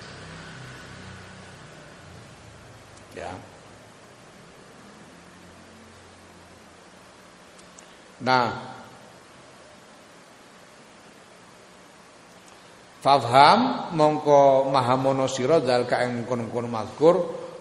Ya. 3.17 3.33
Nah, 8.21 8.71
Fafham 13.01 13.89
mongko 13.97 14.69
mahamono 14.69 15.25
sira 15.25 15.57
dalka 15.57 16.05
ing 16.05 16.21
kono-kono 16.29 16.69
mazkur 16.69 17.15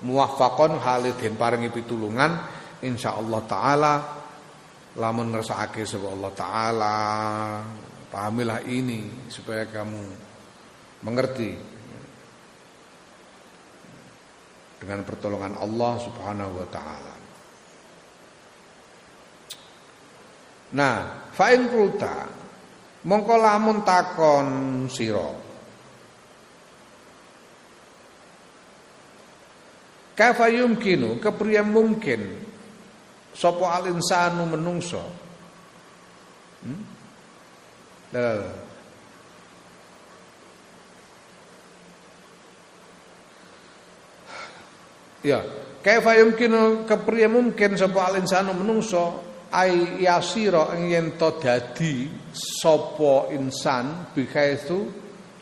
muwaffaqon 0.05 0.77
halidin 0.77 1.33
paringi 1.41 1.73
pitulungan 1.73 2.45
insyaallah 2.85 3.41
taala 3.49 4.21
lamun 4.99 5.31
ngersakake 5.31 5.87
sapa 5.87 6.09
Allah 6.11 6.33
taala. 6.35 6.97
Pahamilah 8.11 8.67
ini 8.67 9.31
supaya 9.31 9.71
kamu 9.71 10.03
mengerti. 11.07 11.55
Dengan 14.81 15.05
pertolongan 15.05 15.61
Allah 15.61 15.93
Subhanahu 16.01 16.53
wa 16.57 16.69
taala. 16.73 17.10
Nah, 20.71 21.27
fa'in 21.35 21.67
kulta 21.67 22.31
mongko 23.07 23.35
lamun 23.35 23.83
takon 23.83 24.49
sira. 24.87 25.31
Kaifa 30.15 30.53
yumkinu 30.53 31.17
kepriye 31.17 31.65
mungkin 31.65 32.45
sapa 33.33 33.81
al 33.81 33.89
insanu 33.89 34.45
menungso? 34.53 35.01
Hmm? 36.61 36.83
Ya, 45.25 45.41
kaifa 45.81 46.21
yumkinu 46.21 46.85
kepriye 46.85 47.27
mungkin 47.33 47.81
sapa 47.81 48.13
al 48.13 48.21
insanu 48.21 48.53
menungso 48.53 49.30
ai 49.51 50.03
yasira 50.03 50.75
yen 50.79 51.19
to 51.19 51.39
dadi 51.43 52.07
sapa 52.33 53.35
insan 53.35 54.15
bikaitu 54.15 54.87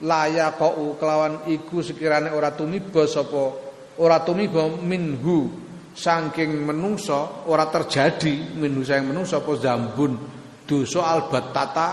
layaqau 0.02 0.96
kelawan 0.96 1.44
iku 1.48 1.84
sekirane 1.84 2.32
ora 2.32 2.52
tumiba 2.56 3.04
sapa 3.04 3.54
ora 4.00 4.20
tumiba 4.24 4.66
minhu. 4.82 5.68
Saking 5.98 6.62
menungso 6.62 7.42
ora 7.50 7.66
terjadi 7.66 8.54
minhu 8.54 8.86
saking 8.86 9.11
menungso 9.11 9.42
apa 9.42 9.50
zambun. 9.59 10.14
Dosa 10.62 11.02
albatata 11.11 11.88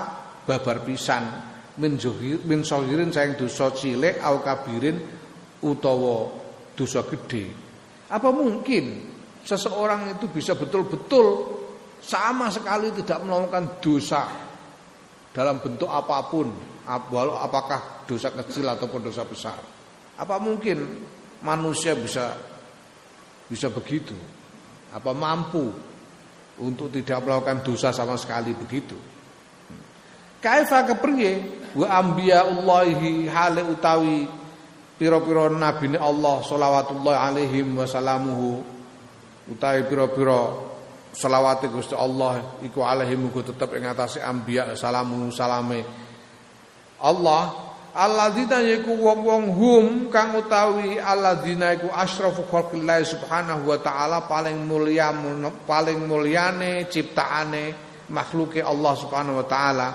babar 0.45 0.85
pisan. 0.85 1.25
Min 1.81 1.97
zuhir 1.97 2.45
min 2.45 2.61
sahirin 2.61 3.09
saking 3.09 3.33
dosa 3.33 3.73
cilik 3.73 4.21
au 4.21 4.45
kabirin 4.45 5.01
utawa 5.65 6.29
dosa 6.77 7.01
gede 7.09 7.65
apa 8.05 8.29
mungkin 8.29 9.01
seseorang 9.41 10.17
itu 10.17 10.29
bisa 10.29 10.53
betul-betul 10.53 11.54
sama 12.05 12.53
sekali 12.53 12.93
tidak 12.93 13.25
melakukan 13.25 13.81
dosa 13.81 14.29
dalam 15.33 15.57
bentuk 15.57 15.89
apa 15.89 16.29
pun, 16.29 16.53
walau 17.09 17.35
apakah 17.41 18.05
dosa 18.05 18.29
kecil 18.29 18.69
ataupun 18.69 19.09
dosa 19.09 19.25
besar? 19.25 19.57
Apa 20.15 20.37
mungkin 20.37 20.85
manusia 21.41 21.97
bisa 21.97 22.37
bisa 23.49 23.67
begitu? 23.73 24.13
Apa 24.93 25.11
mampu 25.11 25.73
untuk 26.61 26.93
tidak 26.93 27.25
melakukan 27.25 27.65
dosa 27.65 27.89
sama 27.89 28.15
sekali 28.15 28.53
begitu? 28.53 28.95
Kaifa 30.39 30.85
kepriye 30.85 31.41
wa 31.73 31.89
ambiyaullahi 31.89 33.25
hale 33.25 33.65
utawi 33.65 34.29
pira-pira 34.95 35.49
nabine 35.49 35.97
Allah 35.97 36.39
sholawatullah 36.45 37.17
alaihim 37.33 37.75
wasalamuhu 37.75 38.61
utawi 39.49 39.83
pira-pira 39.89 40.53
selawate 41.15 41.71
Gusti 41.71 41.95
Allah 41.95 42.59
iku 42.59 42.83
alaihi 42.83 43.15
muga 43.15 43.47
tetep 43.47 43.71
ing 43.79 43.87
atase 43.87 44.19
anbiya 44.19 44.75
salamu 44.75 45.31
salame. 45.31 45.81
Allah 46.99 47.55
alladzina 47.95 48.59
yiku 48.59 48.91
wong-wong 48.91 49.45
hum 49.55 49.85
kang 50.11 50.35
utawi 50.35 50.99
alladzina 50.99 51.71
iku 51.79 51.87
asyrafu 51.87 52.43
khalqillah 52.51 52.99
subhanahu 53.07 53.71
wa 53.71 53.79
taala 53.79 54.27
paling 54.27 54.67
mulia 54.67 55.15
paling 55.63 56.03
mulyane 56.03 56.91
ciptaane 56.91 57.71
makhluke 58.11 58.59
Allah 58.59 58.93
subhanahu 58.99 59.39
wa 59.39 59.47
taala 59.47 59.87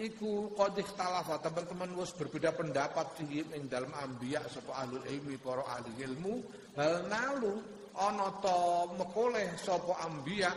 iku 0.00 0.56
qad 0.56 0.74
ikhtalafa. 0.80 1.38
Teman-teman 1.44 1.92
wis 2.00 2.16
berbeda 2.16 2.56
pendapat 2.56 3.20
tinggi 3.20 3.44
ing 3.52 3.68
dalam 3.68 3.92
ambiya 3.92 4.40
sapa 4.48 4.80
ahlul 4.80 5.04
ilmi 5.04 5.36
para 5.36 5.62
ahli 5.68 5.92
ilmu. 6.00 6.34
Hal 6.80 7.04
nalu 7.06 7.60
ana 8.00 8.32
ta 8.40 8.88
mekoleh 8.96 9.60
sapa 9.60 10.00
ambiya 10.08 10.50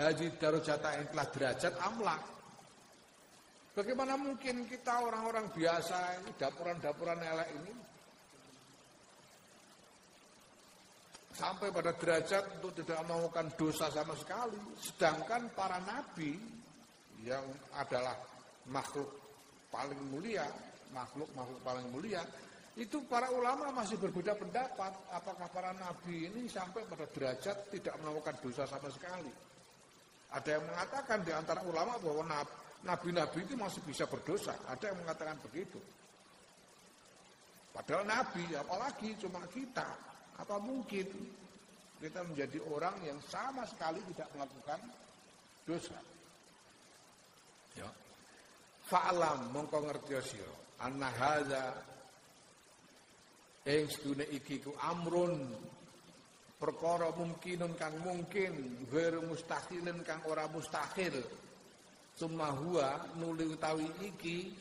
haji 0.00 0.40
darajata 0.40 0.88
ing 0.96 1.06
telah 1.12 1.28
derajat 1.32 1.74
amla 1.84 2.16
Bagaimana 3.76 4.16
mungkin 4.16 4.64
kita 4.64 5.04
orang-orang 5.04 5.52
biasa 5.52 6.24
ini 6.24 6.32
dapuran-dapuran 6.40 7.20
elek 7.20 7.48
ini 7.60 7.72
sampai 11.36 11.68
pada 11.68 11.92
derajat 11.92 12.56
untuk 12.56 12.72
tidak 12.80 13.04
melakukan 13.04 13.52
dosa 13.60 13.92
sama 13.92 14.16
sekali. 14.16 14.56
Sedangkan 14.80 15.52
para 15.52 15.76
nabi 15.84 16.40
yang 17.20 17.44
adalah 17.76 18.16
makhluk 18.70 19.08
paling 19.70 19.98
mulia, 20.10 20.46
makhluk-makhluk 20.94 21.60
paling 21.62 21.86
mulia, 21.90 22.22
itu 22.76 23.00
para 23.08 23.32
ulama 23.32 23.72
masih 23.72 23.96
berbeda 23.96 24.36
pendapat 24.36 24.92
apakah 25.08 25.48
para 25.48 25.72
nabi 25.80 26.28
ini 26.28 26.44
sampai 26.44 26.84
pada 26.84 27.08
derajat 27.08 27.72
tidak 27.72 27.96
melakukan 28.04 28.36
dosa 28.44 28.68
sama 28.68 28.92
sekali. 28.92 29.32
Ada 30.36 30.60
yang 30.60 30.64
mengatakan 30.68 31.18
di 31.24 31.32
antara 31.32 31.64
ulama 31.64 31.96
bahwa 31.96 32.44
nabi-nabi 32.84 33.48
itu 33.48 33.56
masih 33.56 33.80
bisa 33.86 34.04
berdosa, 34.04 34.52
ada 34.68 34.92
yang 34.92 34.98
mengatakan 35.00 35.40
begitu. 35.40 35.80
Padahal 37.72 38.04
nabi, 38.04 38.44
apalagi 38.56 39.16
cuma 39.20 39.40
kita, 39.52 39.88
apa 40.36 40.56
mungkin 40.60 41.08
kita 41.96 42.20
menjadi 42.28 42.60
orang 42.68 42.96
yang 43.08 43.16
sama 43.24 43.64
sekali 43.64 44.04
tidak 44.12 44.28
melakukan 44.36 44.80
dosa. 45.64 45.96
Ya. 47.76 47.88
Fa'lam 48.86 49.50
mongko 49.50 49.82
ngerti 49.82 50.14
sira 50.22 50.54
anna 50.86 51.10
hadza 51.10 51.74
ing 53.66 53.90
sedune 53.90 54.22
iki 54.30 54.62
ku 54.62 54.70
amrun 54.78 55.34
perkara 56.54 57.10
mungkinun 57.18 57.74
kang 57.74 57.98
mungkin 58.06 58.86
ghairu 58.86 59.26
mustahilin 59.26 60.06
kang 60.06 60.22
ora 60.30 60.46
mustahil 60.46 61.18
summa 62.14 62.54
huwa 62.54 63.10
nuli 63.18 63.50
utawi 63.50 63.90
iki 64.06 64.54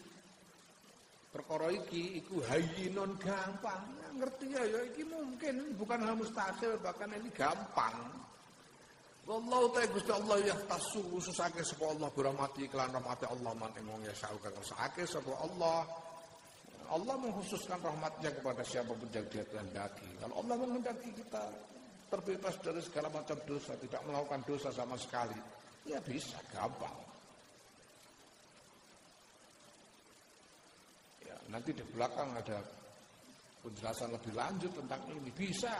perkara 1.29 1.69
iki 1.69 2.23
iku 2.23 2.41
hayyinun 2.49 3.19
gampang. 3.21 3.83
Ngerti 4.15 4.47
ya 4.47 4.63
ya 4.63 4.79
iki 4.87 5.03
mungkin 5.03 5.75
bukan 5.75 5.99
hal 6.01 6.15
mustahil 6.15 6.79
bahkan 6.79 7.11
ini 7.13 7.27
gampang 7.35 8.24
Wallahu 9.25 9.73
ta'ala 9.73 9.89
Gusti 9.89 10.11
Allah 10.13 10.37
ya 10.45 10.53
tasu 10.69 11.01
khususake 11.09 11.65
sapa 11.65 11.89
Allah 11.89 12.13
berahmati 12.13 12.69
kelan 12.69 12.93
rahmati 12.93 13.25
Allah 13.25 13.57
man 13.57 13.73
ing 13.73 13.89
wong 13.89 14.05
ya 14.05 14.13
sauka 14.13 14.53
kersake 14.53 15.01
sapa 15.09 15.33
Allah. 15.41 15.81
Allah 16.85 17.17
mengkhususkan 17.17 17.81
rahmatnya 17.81 18.29
kepada 18.29 18.61
siapa 18.61 18.93
pun 18.93 19.09
yang 19.09 19.25
dia 19.33 19.41
kehendaki. 19.49 20.05
Kalau 20.21 20.45
Allah 20.45 20.55
menghendaki 20.61 21.09
kita 21.17 21.41
terbebas 22.13 22.53
dari 22.61 22.81
segala 22.85 23.09
macam 23.09 23.37
dosa, 23.49 23.73
tidak 23.81 24.05
melakukan 24.05 24.45
dosa 24.45 24.69
sama 24.69 24.93
sekali, 24.93 25.33
ya 25.89 25.97
bisa, 26.05 26.37
gampang. 26.53 26.93
Ya, 31.25 31.33
nanti 31.49 31.73
di 31.73 31.81
belakang 31.89 32.29
ada 32.37 32.61
penjelasan 33.65 34.13
lebih 34.13 34.37
lanjut 34.37 34.69
tentang 34.77 35.01
ini. 35.09 35.33
Bisa, 35.33 35.73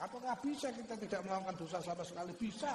Apakah 0.00 0.32
bisa 0.40 0.72
kita 0.72 0.96
tidak 0.96 1.20
melakukan 1.28 1.56
dosa 1.60 1.78
sama 1.84 2.00
sekali? 2.00 2.32
Bisa. 2.40 2.72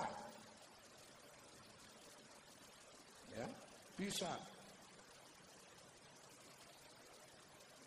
Bisa. 3.95 4.27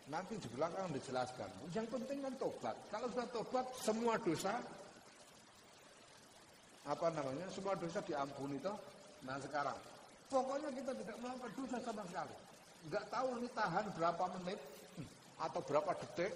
Nanti 0.09 0.41
di 0.41 0.49
belakang 0.57 0.89
dijelaskan. 0.89 1.49
Yang 1.69 1.87
penting 1.93 2.17
kan 2.25 2.33
tobat. 2.41 2.75
Kalau 2.89 3.07
sudah 3.13 3.29
tobat, 3.29 3.65
semua 3.77 4.17
dosa 4.17 4.57
apa 6.89 7.07
namanya? 7.13 7.45
Semua 7.53 7.77
dosa 7.77 8.01
diampuni 8.01 8.57
toh. 8.57 8.73
Nah 9.21 9.37
sekarang, 9.37 9.77
pokoknya 10.33 10.73
kita 10.73 10.91
tidak 10.97 11.15
melakukan 11.21 11.51
dosa 11.53 11.77
sama 11.85 12.01
sekali. 12.09 12.35
Enggak 12.89 13.05
tahu 13.13 13.27
ini 13.37 13.49
tahan 13.53 13.85
berapa 13.93 14.23
menit 14.41 14.59
atau 15.37 15.61
berapa 15.61 15.91
detik 15.93 16.33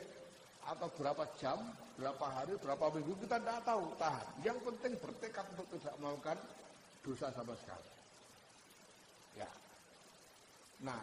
atau 0.69 0.87
berapa 0.93 1.23
jam, 1.41 1.57
berapa 1.93 2.25
hari, 2.25 2.53
berapa 2.57 2.85
minggu 2.97 3.13
kita 3.21 3.37
tidak 3.37 3.61
tahu 3.65 3.85
tahan. 4.01 4.27
Yang 4.41 4.59
penting 4.65 4.93
bertekad 4.97 5.45
untuk 5.53 5.67
tidak 5.77 5.95
melakukan 6.01 6.37
dosa 7.05 7.27
sama 7.29 7.53
sekali. 7.59 7.91
Ya. 9.37 9.49
Nah, 10.81 11.01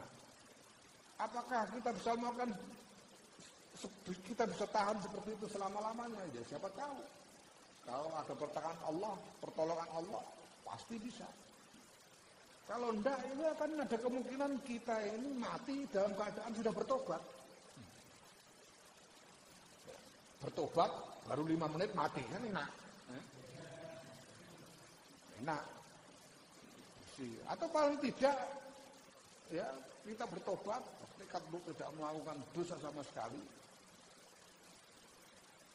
apakah 1.22 1.70
kita 1.70 1.91
bisa 1.95 2.11
melakukan 2.18 2.51
kita 4.26 4.45
bisa 4.51 4.66
tahan 4.68 4.99
seperti 5.01 5.30
itu 5.38 5.47
selama-lamanya? 5.57 6.20
Ya 6.34 6.43
siapa 6.45 6.68
tahu. 6.74 7.01
Kalau 7.86 8.12
ada 8.12 8.34
pertolongan 8.36 8.78
Allah, 8.86 9.14
pertolongan 9.41 9.91
Allah, 9.97 10.22
pasti 10.66 11.01
bisa. 11.01 11.26
Kalau 12.68 12.95
enggak, 12.95 13.18
ini 13.26 13.43
akan 13.51 13.82
ada 13.82 13.99
kemungkinan 13.99 14.53
kita 14.62 14.95
ini 15.11 15.34
mati 15.34 15.91
dalam 15.91 16.14
keadaan 16.14 16.55
sudah 16.55 16.70
bertobat. 16.70 17.22
Bertobat, 20.41 20.91
baru 21.28 21.45
lima 21.45 21.68
menit 21.68 21.93
mati, 21.93 22.24
kan 22.26 22.43
enak. 22.43 22.70
Enak. 25.45 25.64
Atau 27.53 27.68
paling 27.68 28.01
tidak, 28.01 28.36
ya 29.53 29.68
kita 30.09 30.24
bertobat, 30.24 30.80
tekad 31.20 31.45
untuk 31.53 31.61
tidak 31.76 31.93
melakukan 32.01 32.41
dosa 32.57 32.80
sama 32.80 33.05
sekali, 33.05 33.36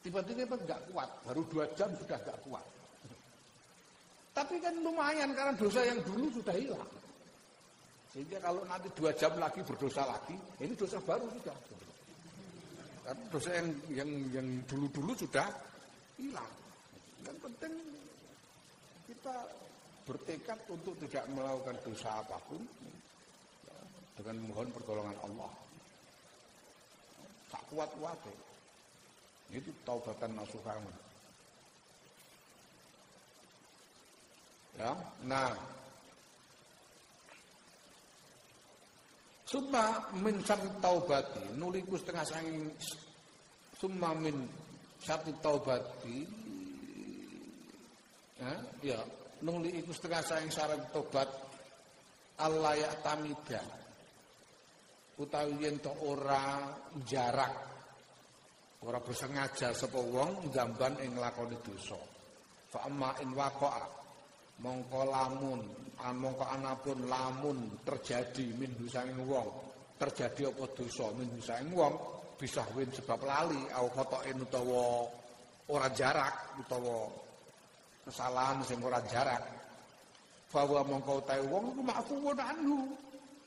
Tiba-tiba 0.05 0.53
nggak 0.53 0.93
kuat, 0.93 1.09
baru 1.25 1.41
dua 1.49 1.65
jam 1.73 1.89
sudah 1.97 2.21
nggak 2.21 2.37
kuat. 2.45 2.61
Tapi 4.37 4.61
kan 4.61 4.77
lumayan 4.85 5.33
karena 5.33 5.57
dosa 5.57 5.81
yang 5.81 5.97
dulu 6.05 6.29
sudah 6.29 6.53
hilang. 6.53 6.91
Sehingga 8.13 8.37
kalau 8.37 8.61
nanti 8.69 8.85
dua 8.93 9.09
jam 9.17 9.33
lagi 9.41 9.65
berdosa 9.65 10.05
lagi, 10.05 10.37
ini 10.61 10.77
dosa 10.77 11.01
baru 11.01 11.25
sudah. 11.33 11.57
Karena 13.05 13.23
dosa 13.29 13.49
yang 13.53 13.69
yang 13.93 14.11
yang 14.33 14.47
dulu-dulu 14.65 15.13
sudah 15.13 15.45
hilang. 16.17 16.53
Yang 17.21 17.37
penting 17.37 17.73
kita 19.05 19.35
bertekad 20.09 20.59
untuk 20.73 20.97
tidak 21.05 21.29
melakukan 21.29 21.77
dosa 21.85 22.25
apa 22.25 22.41
pun 22.49 22.65
dengan 24.17 24.35
mohon 24.49 24.73
pertolongan 24.73 25.17
Allah. 25.21 25.53
Tak 27.53 27.61
kuat-kuat 27.69 28.17
ya. 28.25 28.37
Itu 29.61 29.69
taubatan 29.85 30.33
nasuhan. 30.33 30.81
Ya, 34.75 34.91
nah 35.23 35.53
Summa 39.55 40.03
min 40.19 40.43
syarti 40.43 40.67
taubati 40.83 41.55
nuliku 41.55 41.95
setengah 41.95 42.27
sanging 42.27 42.67
summa 43.79 44.11
min 44.11 44.35
syarti 44.99 45.31
taubati 45.39 46.27
ya, 48.35 48.51
ya 48.83 48.99
nuli 49.47 49.79
setengah 49.79 50.19
sanging 50.27 50.51
syarat 50.51 50.91
tobat 50.91 51.31
Allah 52.43 52.75
ya 52.75 52.91
tamida 52.99 53.63
utawi 55.23 55.55
yen 55.63 55.79
to 55.79 55.95
ora 56.03 56.75
jarak 57.07 57.75
Ora 58.85 59.01
bersengaja 59.01 59.73
sapa 59.73 59.97
wong 59.97 60.53
jamban 60.53 60.93
ing 61.01 61.17
lakoni 61.17 61.57
dosa. 61.65 61.97
Fa 62.69 62.85
amma 62.85 63.17
in 63.25 63.33
waqa'a 63.33 64.04
mongko 64.63 65.01
lamun 65.07 65.61
an 65.99 66.15
mongko 66.19 66.45
anapun 66.47 66.99
lamun 67.07 67.57
terjadi 67.83 68.55
min 68.55 68.71
husanging 68.79 69.23
wong 69.25 69.47
terjadi 69.95 70.51
apa 70.51 70.63
dosa 70.75 71.11
min 71.15 71.27
husanging 71.35 71.71
wong 71.75 71.95
bisa 72.35 72.63
win 72.75 72.91
sebab 72.91 73.23
lali 73.23 73.59
au 73.79 73.87
khotoin 73.95 74.35
utawa 74.43 75.07
ora 75.71 75.87
jarak 75.95 76.59
utawa 76.59 77.07
kesalahan 78.05 78.61
sing 78.61 78.79
ora 78.85 79.01
jarak. 79.09 79.41
Bahwa 80.53 80.87
mongko 80.87 81.19
utahe 81.19 81.43
wong 81.51 81.75
iku 81.75 81.81
mafuun 81.83 82.39
anhu 82.39 82.79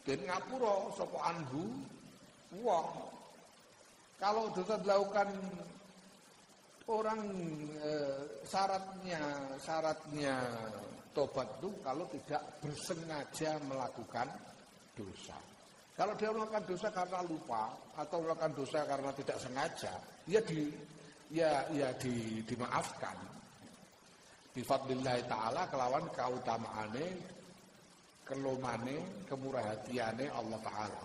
den 0.04 0.20
ngapura 0.28 0.92
sapa 0.92 1.18
anhu 1.32 1.64
wong. 2.60 2.88
Kalau 4.18 4.50
dosa 4.52 4.76
dilakukan 4.82 5.30
orang 6.90 7.22
e, 7.80 7.92
syaratnya 8.44 9.20
syaratnya 9.62 10.36
tobat 11.18 11.50
itu 11.58 11.74
kalau 11.82 12.06
tidak 12.14 12.42
bersengaja 12.62 13.58
melakukan 13.66 14.30
dosa. 14.94 15.34
Kalau 15.98 16.14
dia 16.14 16.30
melakukan 16.30 16.62
dosa 16.62 16.94
karena 16.94 17.26
lupa 17.26 17.74
atau 17.98 18.22
melakukan 18.22 18.54
dosa 18.54 18.86
karena 18.86 19.10
tidak 19.18 19.38
sengaja, 19.42 19.98
ya 20.30 20.38
di 20.46 20.70
ya 21.34 21.66
ya 21.74 21.90
di, 21.98 22.38
dimaafkan. 22.46 23.18
Bifadlillahi 24.54 25.26
taala 25.26 25.66
kelawan 25.66 26.06
kautamaane 26.14 27.06
kelomane 28.22 29.26
kemurahatiane 29.26 30.30
Allah 30.30 30.58
taala. 30.62 31.02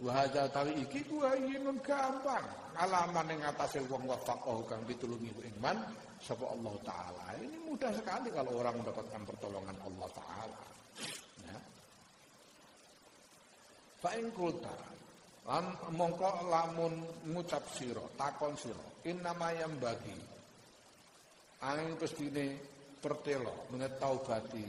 Wa 0.00 0.24
hadza 0.24 0.48
tawi 0.48 0.72
iki 0.80 1.04
kuwayinun 1.06 1.76
gampang. 1.84 2.46
Alaman 2.80 3.28
ing 3.36 3.40
atase 3.44 3.84
wong 3.84 4.08
wafaqahu 4.08 4.64
kang 4.64 4.80
pitulungi 4.88 5.28
iman 5.56 5.76
sapa 6.20 6.48
Allah 6.48 6.74
taala. 6.80 7.24
Ini 7.36 7.58
mudah 7.68 7.92
sekali 7.92 8.32
kalau 8.32 8.56
orang 8.56 8.80
mendapatkan 8.80 9.22
pertolongan 9.28 9.76
Allah 9.84 10.08
taala. 10.16 10.60
Ya. 11.44 11.58
Fa 14.00 14.10
ing 14.16 14.32
kulta 14.32 14.72
lan 15.50 15.66
mongko 15.92 16.48
lamun 16.48 16.94
ngucap 17.28 17.64
sira, 17.74 18.04
takon 18.16 18.54
sira, 18.56 18.84
innama 19.04 19.52
yang 19.56 19.76
bagi 19.80 20.30
angin 21.60 21.96
pestine 22.00 22.56
pertelo 23.00 23.68
menetaubati 23.72 24.64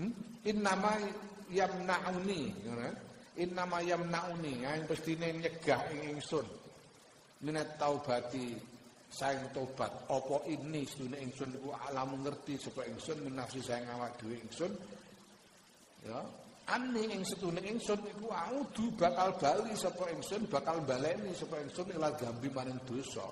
hmm? 0.00 0.44
innama 0.48 0.96
yamnauni 1.48 2.52
ngono 2.64 3.11
Innama 3.40 3.80
yamnauni 3.80 4.60
yang 4.60 4.84
pestine 4.84 5.32
nyegah 5.40 5.80
ing 5.88 6.16
ingsun. 6.16 6.44
Minat 7.42 7.80
taubati 7.80 8.52
saing 9.12 9.48
tobat 9.56 9.92
apa 10.08 10.36
ini 10.48 10.84
sedune 10.84 11.16
ingsun 11.20 11.52
iku 11.56 11.72
alam 11.88 12.16
ngerti 12.24 12.60
sapa 12.60 12.84
ingsun 12.88 13.24
menafsi 13.28 13.60
saing 13.64 13.88
awak 13.88 14.20
dhewe 14.20 14.36
ingsun. 14.36 14.72
Ya. 16.04 16.20
Ani 16.76 17.08
ing 17.08 17.24
sedune 17.24 17.64
ingsun 17.64 18.04
iku 18.04 18.28
audu 18.32 18.92
bakal 19.00 19.32
bali 19.40 19.72
sapa 19.80 20.12
ingsun 20.12 20.44
bakal 20.52 20.84
baleni 20.84 21.32
sapa 21.32 21.56
ingsun 21.60 21.88
ila 21.96 22.12
gambi 22.12 22.52
maring 22.52 22.80
dosa. 22.84 23.24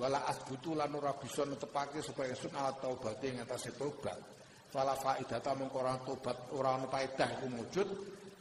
Wala 0.00 0.24
asbutu 0.32 0.72
lan 0.72 0.96
ora 0.96 1.12
bisa 1.20 1.44
netepake 1.44 2.00
sapa 2.00 2.24
ingsun 2.24 2.56
ala 2.56 2.72
taubate 2.80 3.28
ing 3.28 3.44
atase 3.44 3.76
tobat 3.76 4.16
fala 4.70 4.94
faidata 4.94 5.50
mengko 5.58 5.82
ora 5.82 5.98
tobat 6.06 6.38
ora 6.54 6.78
ana 6.78 6.86
faedah 6.86 7.28
iku 7.36 7.46
wujud 7.58 7.88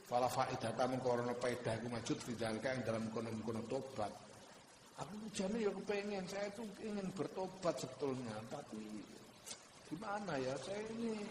Fala 0.09 0.25
faidata 0.25 0.89
mung 0.89 1.05
korona 1.05 1.37
faedah 1.37 1.77
iku 1.77 1.87
majud 1.93 2.17
fidalka 2.17 2.73
yang 2.73 2.81
dalam 2.81 3.13
kono-kono 3.13 3.61
tobat. 3.69 4.09
Aku 4.97 5.13
jane 5.29 5.61
ya 5.61 5.69
kepengen, 5.69 6.25
saya 6.25 6.49
tuh 6.57 6.65
ingin 6.81 7.13
bertobat 7.13 7.77
sebetulnya, 7.77 8.33
tapi 8.49 9.05
gimana 9.85 10.33
ya, 10.41 10.57
saya 10.65 10.81
ini 10.97 11.21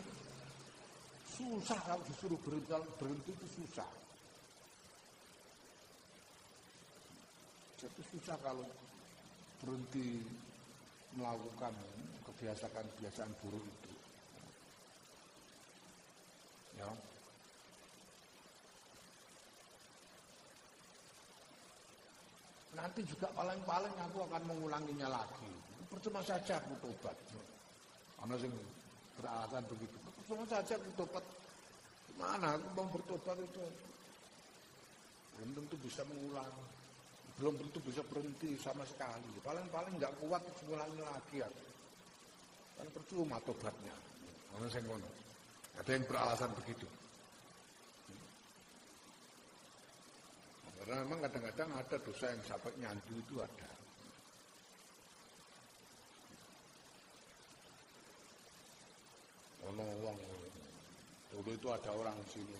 susah 1.35 1.77
kalau 1.83 2.07
disuruh 2.07 2.39
berhenti, 2.47 2.71
berhenti 3.03 3.31
itu 3.35 3.47
susah. 3.59 3.91
Jadi 7.83 8.03
susah 8.15 8.39
kalau 8.47 8.65
berhenti 9.59 10.23
melakukan 11.19 11.75
kebiasaan-kebiasaan 12.31 13.33
buruk 13.43 13.65
itu. 13.67 13.93
Ya. 16.79 17.08
Nanti 22.79 23.03
juga 23.03 23.27
paling-paling 23.35 23.95
aku 23.99 24.19
akan 24.31 24.43
mengulanginya 24.47 25.11
lagi. 25.11 25.51
Percuma 25.91 26.23
saja 26.23 26.63
aku 26.63 26.79
tobat. 26.79 27.17
Karena 28.19 28.35
sing 28.39 28.53
beralasan 29.19 29.63
begitu. 29.67 29.97
Percuma 30.23 30.45
saja 30.47 30.79
aku 30.79 30.91
tobat. 30.95 31.25
Mana 32.15 32.55
aku 32.55 32.67
mau 32.79 32.87
bertobat 32.95 33.39
itu? 33.43 33.65
Belum 35.39 35.51
tentu 35.59 35.77
bisa 35.83 36.03
mengulang. 36.07 36.55
Belum 37.39 37.55
tentu 37.59 37.79
bisa 37.83 38.03
berhenti 38.07 38.55
sama 38.63 38.87
sekali. 38.87 39.31
Paling-paling 39.43 39.99
nggak 39.99 40.15
kuat 40.23 40.43
mengulangi 40.63 41.03
lagi 41.03 41.37
ya. 41.43 41.51
Kan 42.79 42.87
percuma 42.95 43.43
tobatnya. 43.43 43.95
Ngono. 44.59 45.11
Ada 45.79 45.91
yang 45.95 46.05
beralasan 46.11 46.51
begitu. 46.59 46.87
Karena 50.89 51.05
memang 51.05 51.21
kadang-kadang 51.21 51.69
ada 51.77 51.97
dosa 52.01 52.33
yang 52.33 52.41
sampai 52.49 52.73
nyandu 52.81 53.21
itu 53.21 53.37
ada. 53.45 53.69
Ono 59.69 59.85
wong 60.01 60.17
dulu 61.29 61.53
itu 61.53 61.69
ada 61.69 61.93
orang 61.93 62.17
sini 62.33 62.57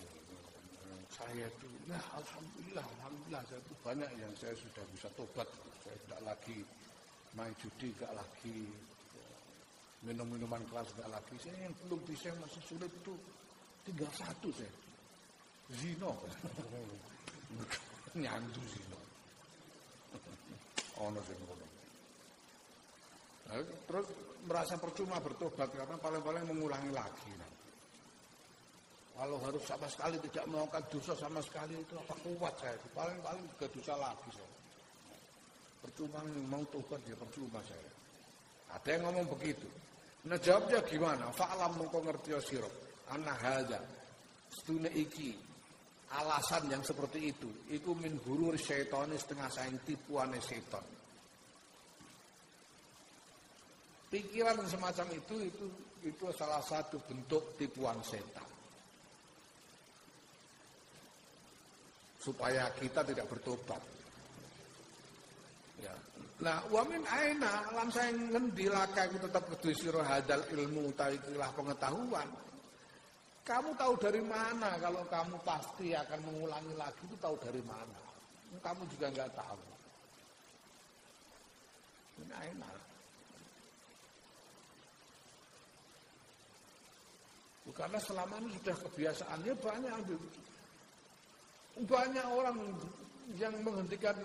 saya 1.09 1.49
itu 1.49 1.67
ya 1.89 1.97
alhamdulillah 1.97 2.85
alhamdulillah 3.01 3.41
saya 3.49 3.57
itu 3.65 3.73
banyak 3.81 4.11
yang 4.21 4.33
saya 4.37 4.53
sudah 4.53 4.85
bisa 4.93 5.09
tobat. 5.17 5.49
Saya 5.81 5.97
tidak 6.05 6.21
lagi 6.21 6.61
main 7.33 7.49
judi 7.57 7.89
tidak 7.97 8.13
lagi 8.13 8.69
minum 10.05 10.29
minuman 10.29 10.61
keras 10.69 10.85
tidak 10.93 11.17
lagi. 11.17 11.33
Saya 11.41 11.65
yang 11.65 11.73
belum 11.81 11.97
bisa 12.05 12.29
masih 12.37 12.61
sulit 12.61 12.93
itu 12.93 13.17
tinggal 13.89 14.13
satu 14.13 14.53
saya. 14.53 14.73
Zino 15.73 16.13
nyandu 18.19 18.61
zino 18.67 18.99
ono 20.99 21.19
sing 21.23 21.39
ngono 21.39 21.65
terus 23.89 24.07
merasa 24.45 24.77
percuma 24.77 25.17
bertobat 25.17 25.73
karena 25.73 25.97
paling-paling 25.97 26.45
mengulangi 26.45 26.91
lagi. 26.93 27.33
Kalau 29.19 29.35
harus 29.43 29.59
sama 29.67 29.83
sekali 29.91 30.15
tidak 30.31 30.47
melakukan 30.47 30.79
dosa 30.95 31.11
sama 31.19 31.43
sekali 31.43 31.75
itu 31.75 31.91
apa 31.99 32.15
kuat 32.23 32.55
saya 32.55 32.79
paling-paling 32.95 33.43
juga 33.51 33.67
dosa 33.75 33.93
lagi 33.99 34.29
saya. 34.31 34.53
Percuma 35.83 36.23
mau 36.47 36.63
tobat 36.71 37.03
ya 37.03 37.19
percuma 37.19 37.59
saya. 37.67 37.91
Ada 38.79 38.95
yang 38.95 39.11
ngomong 39.11 39.27
begitu. 39.35 39.67
Nah 40.23 40.39
jawabnya 40.39 40.79
gimana? 40.87 41.27
Fa'lam 41.35 41.75
mengko 41.75 41.99
ya 42.31 42.39
sira. 42.39 42.69
Ana 43.11 43.35
hadza. 43.35 43.79
Iki 44.71 45.35
alasan 46.09 46.65
yang 46.73 46.81
seperti 46.81 47.29
itu 47.29 47.49
itu 47.69 47.93
min 47.93 48.17
gurur 48.25 48.57
syaitan 48.57 49.09
setengah 49.13 49.49
saing 49.51 49.77
tipuane 49.85 50.41
setan. 50.41 50.83
Pikiran 54.09 54.57
semacam 54.65 55.07
itu 55.13 55.35
itu 55.45 55.65
itu 56.01 56.23
salah 56.33 56.65
satu 56.65 56.97
bentuk 57.05 57.53
tipuan 57.61 58.01
setan. 58.01 58.49
supaya 62.19 62.67
kita 62.75 63.01
tidak 63.07 63.25
bertobat. 63.31 63.79
Ya. 65.79 65.95
Nah, 66.43 66.59
wamin 66.67 67.03
aina 67.07 67.63
lan 67.71 67.87
saya 67.87 68.11
ngendi 68.11 68.67
laka 68.67 69.07
tetap 69.07 69.47
kudu 69.47 69.71
sira 69.71 70.03
hadal 70.03 70.43
ilmu 70.51 70.91
taikilah 70.99 71.49
pengetahuan. 71.55 72.27
Kamu 73.49 73.73
tahu 73.73 73.97
dari 73.97 74.21
mana 74.21 74.77
kalau 74.77 75.01
kamu 75.09 75.41
pasti 75.41 75.97
akan 75.97 76.21
mengulangi 76.21 76.77
lagi 76.77 77.01
itu 77.01 77.17
tahu 77.17 77.33
dari 77.41 77.65
mana? 77.65 77.97
Kamu 78.61 78.85
juga 78.93 79.09
nggak 79.09 79.33
tahu. 79.33 79.61
Ini 82.21 82.33
aina. 82.37 82.69
Karena 87.73 87.95
selama 88.01 88.43
ini 88.43 88.59
sudah 88.59 88.75
kebiasaannya 88.75 89.53
banyak 89.61 89.93
banyak 91.87 92.25
orang 92.27 92.57
yang 93.39 93.55
menghentikan 93.63 94.19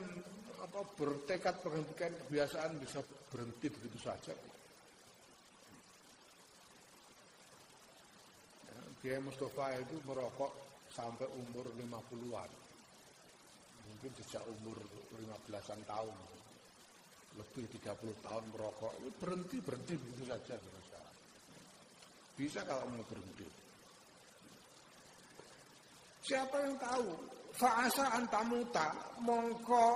apa 0.59 0.81
bertekad 0.99 1.55
menghentikan 1.63 2.13
kebiasaan 2.27 2.73
bisa 2.83 2.99
berhenti 3.31 3.71
begitu 3.71 3.99
saja. 4.03 4.35
Ya, 8.65 8.81
Kiai 9.05 9.21
Mustafa 9.21 9.77
itu 9.77 10.01
merokok 10.09 10.49
sampai 10.89 11.29
umur 11.37 11.69
50-an. 11.77 12.51
Mungkin 13.85 14.11
sejak 14.17 14.41
umur 14.49 14.81
15-an 15.21 15.85
tahun. 15.85 16.17
Lebih 17.37 17.69
30 17.85 18.01
tahun 18.25 18.45
merokok. 18.49 18.97
Berhenti, 19.21 19.61
berhenti 19.61 20.01
begitu 20.01 20.25
saja. 20.25 20.57
Bisa 22.33 22.65
kalau 22.65 22.89
mau 22.89 23.05
berhenti. 23.05 23.45
Siapa 26.25 26.57
yang 26.65 26.81
tahu? 26.81 27.09
Fa'asa 27.61 28.09
antamuta 28.17 28.89
mongko 29.21 29.87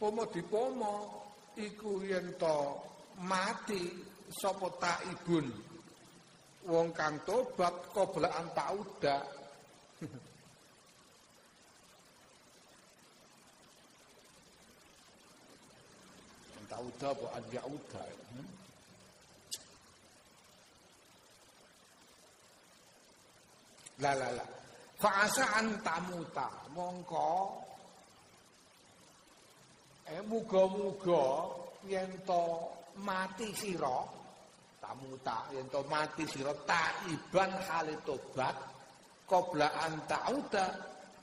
pomo 0.00 0.24
dipomo 0.32 0.94
iku 1.60 2.00
yen 2.08 2.34
to 2.40 2.80
mati 3.20 3.84
sapa 4.32 4.66
taibun 4.80 5.69
wong 6.68 6.92
kang 6.92 7.16
tobat 7.24 7.74
koblaan 7.94 8.46
tauda 8.52 9.24
tauda 16.70 17.08
apa 17.12 17.26
adjauda 17.38 18.04
hmm? 18.04 18.48
la 24.00 24.12
la 24.16 24.30
la 24.38 24.46
Fa'asa 25.00 25.56
antamuta 25.56 26.44
mongko. 26.76 27.32
Eh 30.12 30.20
muga-muga 30.28 31.24
yen 31.88 32.20
to 32.28 32.68
mati 33.00 33.48
sira 33.56 34.19
tamuta 34.80 35.46
yen 35.52 35.68
to 35.68 35.80
mati 35.86 36.24
sira 36.24 36.56
taiban 36.64 37.52
hale 37.68 37.94
tobat 38.02 38.56
qabla 39.28 39.68
antauda 39.86 40.66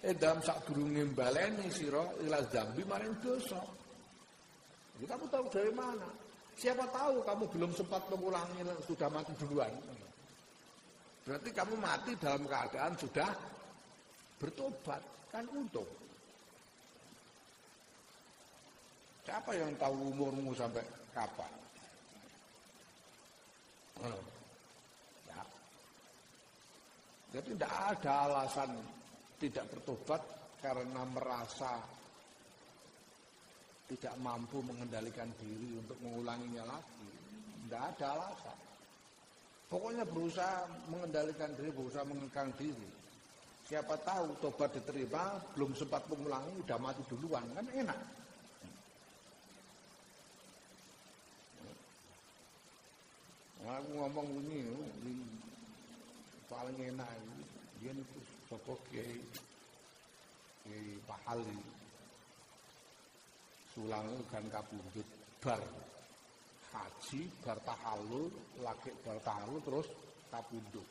eh 0.05 0.13
dalam 0.13 0.39
sadurunge 0.45 1.03
baleni 1.17 1.67
sira 1.73 2.05
ila 2.23 2.39
zambi 2.53 2.85
maring 2.85 3.17
dosa. 3.19 3.59
Jadi 4.97 5.05
kamu 5.09 5.25
tahu 5.29 5.45
dari 5.49 5.73
mana? 5.73 6.09
Siapa 6.57 6.85
tahu 6.89 7.21
kamu 7.21 7.43
belum 7.53 7.71
sempat 7.73 8.01
mengulangi 8.09 8.65
sudah 8.85 9.09
mati 9.13 9.33
duluan. 9.37 9.69
Berarti 11.21 11.49
kamu 11.53 11.75
mati 11.77 12.15
dalam 12.17 12.47
keadaan 12.49 12.93
sudah 12.97 13.29
bertobat 14.41 15.01
kan 15.29 15.45
untung. 15.53 15.85
Siapa 19.27 19.51
yang 19.53 19.75
tahu 19.75 20.15
umurmu 20.15 20.55
sampai 20.55 20.81
kapan? 21.11 21.66
Ya. 25.27 25.41
Jadi 27.33 27.49
tidak 27.57 27.73
ada 27.73 28.13
alasan 28.29 28.71
tidak 29.37 29.65
bertobat 29.69 30.21
karena 30.61 31.01
merasa 31.05 31.77
tidak 33.87 34.13
mampu 34.19 34.59
mengendalikan 34.65 35.31
diri 35.39 35.79
untuk 35.79 35.95
mengulanginya 36.03 36.67
lagi. 36.67 37.09
Tidak 37.65 37.83
ada 37.95 38.05
alasan. 38.19 38.57
Pokoknya 39.67 40.07
berusaha 40.07 40.63
mengendalikan 40.87 41.51
diri, 41.55 41.71
berusaha 41.71 42.03
mengekang 42.07 42.51
diri. 42.55 42.87
Siapa 43.67 43.99
tahu 43.99 44.39
tobat 44.39 44.71
diterima, 44.71 45.43
belum 45.51 45.75
sempat 45.75 46.07
mengulangi, 46.07 46.55
udah 46.63 46.79
mati 46.79 47.03
duluan, 47.11 47.43
kan 47.51 47.67
enak. 47.75 47.99
Aku 53.67 53.99
ngomong 53.99 54.47
ini, 54.47 54.63
ini 55.03 55.27
paling 56.47 56.79
enak 56.79 57.11
dia 57.83 57.91
itu 57.91 58.19
sokok 58.47 58.79
kiai, 58.87 59.19
kiai 60.63 60.95
pahali, 61.03 61.59
sulang 63.75 64.07
kan 64.31 64.47
kabundut 64.47 65.03
bar. 65.43 65.59
Haji 66.67 67.27
bar 67.43 67.59
tahalul 67.67 68.31
lagi 68.63 68.91
bar 69.03 69.19
tahalul 69.27 69.59
terus 69.59 69.87
kabundut. 70.31 70.87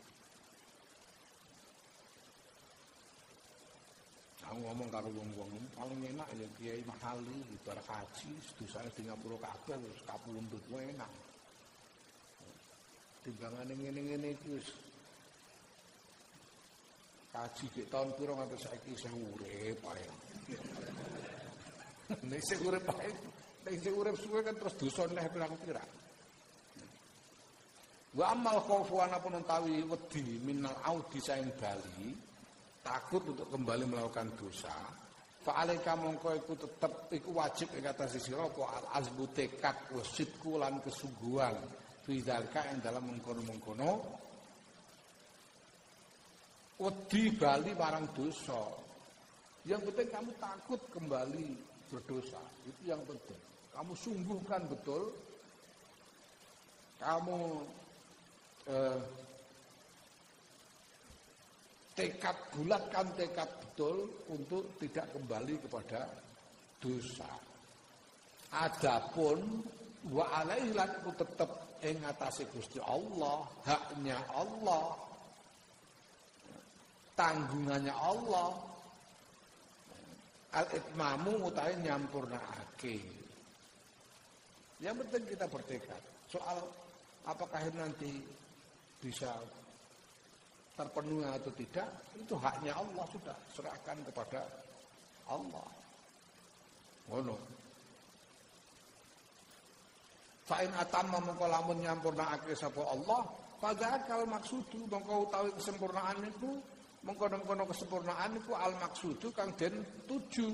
Aku 4.46 4.58
ngomong 4.62 4.88
karo 4.92 5.08
wong-wong 5.10 5.50
paling 5.74 6.00
enak 6.12 6.28
ya 6.38 6.46
Kiai 6.54 6.82
Mahali 6.86 7.34
bar 7.66 7.80
haji 7.82 8.30
sedusane 8.46 8.92
di 8.94 9.08
ngapura 9.08 9.40
kabeh 9.42 9.74
wis 9.80 9.98
kapundhut 10.06 10.62
wae 10.70 10.86
enak. 10.92 11.10
Timbangane 13.26 13.74
ngene-ngene 13.74 14.38
iki 14.38 14.48
wis 14.54 14.70
kaji 17.34 17.66
ke 17.74 17.82
tahun 17.90 18.14
piro 18.14 18.38
nganti 18.38 18.54
saiki 18.54 18.94
isih 18.94 19.10
urip 19.34 19.82
ae. 19.82 20.06
Nek 22.22 22.38
isih 22.38 22.58
urip 22.62 22.86
ae, 22.86 23.10
nek 23.66 23.72
isih 23.74 23.92
urip 23.98 24.14
suwe 24.14 24.46
kan 24.46 24.54
terus 24.54 24.78
dosa 24.78 25.10
neh 25.10 25.26
pirang-pirang. 25.26 25.90
Wa 28.14 28.30
amal 28.30 28.62
khaufu 28.62 29.02
ana 29.02 29.18
pun 29.18 29.42
utawi 29.42 29.82
wedi 29.82 30.38
minal 30.46 30.78
audi 30.86 31.18
saing 31.18 31.50
bali 31.58 32.14
takut 32.86 33.26
untuk 33.26 33.50
kembali 33.50 33.90
melakukan 33.90 34.30
dosa 34.38 34.70
fa'alaika 35.46 35.94
mongko 35.94 36.28
iku 36.42 36.52
tetep 36.58 36.92
iku 37.14 37.30
wajib 37.38 37.70
ing 37.78 37.86
atas 37.86 38.18
sira 38.18 38.46
apa 38.46 38.62
al 38.66 38.86
azbu 38.98 39.30
tekad 39.30 39.74
wasidku 39.94 40.58
lan 40.58 40.78
kesungguhan 40.82 41.54
fi 42.06 42.22
yang 42.22 42.78
dalam 42.78 43.02
mengkono-mengkono 43.10 43.90
wedi 46.78 47.34
bali 47.34 47.74
barang 47.74 48.06
dosa 48.14 48.86
Yang 49.66 49.90
penting 49.90 50.08
kamu 50.14 50.30
takut 50.38 50.78
kembali 50.94 51.48
berdosa. 51.90 52.38
Itu 52.70 52.94
yang 52.94 53.02
penting. 53.02 53.40
Kamu 53.74 53.92
sungguhkan 53.98 54.62
betul. 54.70 55.10
Kamu 57.02 57.66
eh, 58.70 59.00
tekad 61.98 62.36
bulatkan 62.54 63.10
tekad 63.18 63.50
betul 63.58 64.06
untuk 64.30 64.70
tidak 64.78 65.10
kembali 65.10 65.58
kepada 65.66 66.14
dosa. 66.78 67.26
Adapun 68.54 69.66
wa 70.14 70.30
alaihi 70.30 70.78
ku 71.02 71.10
tetep 71.18 71.65
ing 71.84 72.00
atase 72.04 72.48
Gusti 72.48 72.80
Allah, 72.80 73.44
haknya 73.66 74.16
Allah. 74.32 74.96
Tanggungannya 77.16 77.94
Allah. 77.96 78.52
Al-itmamu 80.56 81.48
utawi 81.52 81.76
nyampurnaake. 81.84 82.96
Yang 84.80 84.96
penting 85.04 85.24
kita 85.36 85.46
bertekad. 85.48 86.02
Soal 86.28 86.60
apakah 87.28 87.60
nanti 87.76 88.20
bisa 89.00 89.32
terpenuhi 90.76 91.24
atau 91.24 91.52
tidak, 91.56 91.88
itu 92.20 92.36
haknya 92.36 92.76
Allah 92.76 93.04
sudah 93.08 93.36
serahkan 93.56 93.96
kepada 94.12 94.44
Allah. 95.32 95.68
Ngono. 97.08 97.65
Fa'in 100.46 100.70
atamma 100.78 101.18
mengko 101.18 101.50
lamun 101.50 101.82
nyampurnakake 101.82 102.54
sapa 102.54 102.78
Allah, 102.86 103.26
akal 103.66 104.22
maksudu 104.30 104.86
mengko 104.86 105.26
utawi 105.26 105.50
kesempurnaan 105.58 106.22
itu 106.22 106.50
mengkono-kono 107.02 107.66
kesempurnaan 107.66 108.38
itu 108.38 108.54
al 108.54 108.78
maksudu 108.78 109.34
kang 109.34 109.54
den 109.58 109.82
tuju 110.06 110.46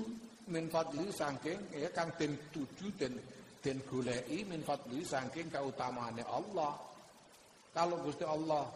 min 0.49 0.65
fadli 0.69 1.13
saking 1.13 1.77
ya 1.77 1.89
kang 1.93 2.09
den 2.17 2.33
tuju 2.49 2.89
den 2.97 3.13
den 3.61 3.77
goleki 3.85 4.45
min 4.49 4.65
fadli 4.65 5.05
saking 5.05 5.53
kautamaane 5.53 6.25
Allah. 6.25 6.73
Kalau 7.73 8.01
Gusti 8.05 8.25
Allah 8.25 8.69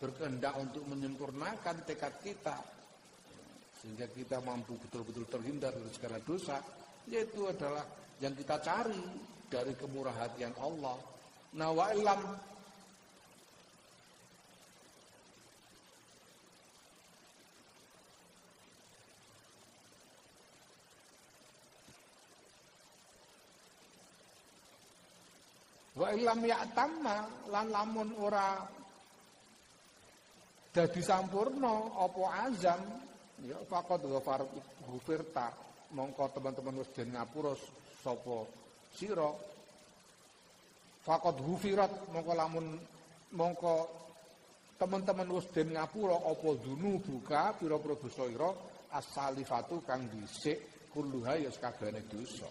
berkehendak 0.00 0.56
untuk 0.56 0.84
menyempurnakan 0.88 1.84
tekad 1.88 2.16
kita 2.20 2.56
sehingga 3.80 4.06
kita 4.08 4.38
mampu 4.40 4.76
betul-betul 4.78 5.26
terhindar 5.26 5.74
dari 5.74 5.90
segala 5.90 6.16
dosa, 6.22 6.60
yaitu 7.10 7.48
adalah 7.48 7.82
yang 8.22 8.36
kita 8.36 8.60
cari 8.62 9.02
dari 9.52 9.76
kemurah 9.76 10.16
hatian 10.16 10.56
Allah. 10.56 10.96
Nah 11.60 11.68
wa 11.76 11.92
ilam. 11.92 12.20
Wa 25.92 26.08
ilam 26.16 26.40
ya'tamma 26.40 27.16
lan 27.52 27.68
lamun 27.68 28.16
ora 28.16 28.64
dadi 30.72 31.04
sampurno 31.04 32.00
apa 32.00 32.48
azam? 32.48 32.80
Ya 33.44 33.60
faqad 33.68 34.00
ghafar 34.08 34.40
ghufirta 34.88 35.52
mongko 35.92 36.32
teman-teman 36.32 36.80
wis 36.80 36.88
den 36.96 37.12
ngapura 37.12 37.52
sapa 38.00 38.61
sira. 38.94 39.30
Faqad 41.02 41.36
hufirat 41.42 41.90
mongko 42.14 42.32
lamun 42.38 42.66
mongko 43.34 43.74
teman-teman 44.78 45.28
wis 45.34 45.46
den 45.50 45.74
ngapura 45.74 46.18
apa 46.18 46.48
dunu 46.62 46.98
buka 47.02 47.54
pira-pira 47.58 47.94
dosa 47.98 48.24
ira 48.30 48.50
as-salifatu 48.94 49.82
kang 49.82 50.06
dhisik 50.10 50.90
kulluha 50.94 51.38
ya 51.40 51.50
sakabehane 51.50 52.02
dosa. 52.06 52.50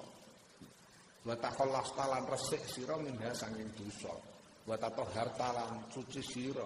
Wa 1.21 1.37
takhallas 1.37 1.93
talan 1.93 2.25
resik 2.25 2.63
sira 2.65 2.97
minha 2.97 3.29
sanging 3.31 3.69
dosa. 3.77 4.11
Wa 4.65 4.75
tatahhar 4.75 5.29
talan 5.37 5.85
suci 5.93 6.21
sira. 6.21 6.65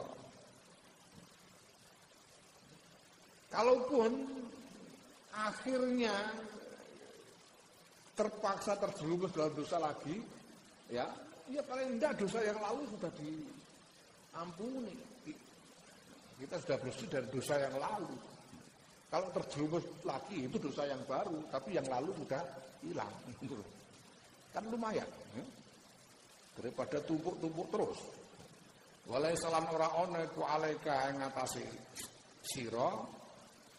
Kalaupun 3.52 4.12
akhirnya 5.36 6.16
terpaksa 8.16 8.80
terjerumus 8.80 9.32
dalam 9.36 9.52
dosa 9.52 9.78
lagi, 9.78 10.24
ya, 10.88 11.06
ya 11.52 11.62
paling 11.68 12.00
tidak 12.00 12.16
dosa 12.24 12.40
yang 12.42 12.58
lalu 12.64 12.82
sudah 12.96 13.12
diampuni. 13.20 14.96
Kita 16.36 16.56
sudah 16.60 16.78
bersih 16.84 17.08
dari 17.08 17.28
dosa 17.32 17.56
yang 17.60 17.76
lalu. 17.80 18.12
Kalau 19.08 19.28
terjerumus 19.32 19.86
lagi 20.04 20.48
itu 20.48 20.58
dosa 20.60 20.84
yang 20.88 21.00
baru, 21.08 21.40
tapi 21.52 21.76
yang 21.76 21.88
lalu 21.88 22.12
sudah 22.20 22.42
hilang. 22.84 23.14
Kan 24.52 24.64
lumayan. 24.72 25.08
Ya? 25.36 25.46
Daripada 26.60 27.00
tumpuk-tumpuk 27.04 27.68
terus. 27.72 28.00
Walai 29.06 29.38
salam 29.38 29.70
ora 29.70 29.92
ana 30.02 30.26
iku 30.26 30.42
alaika 30.42 31.14
ing 31.14 31.22
ngatasi 31.22 31.62
sira 32.42 32.90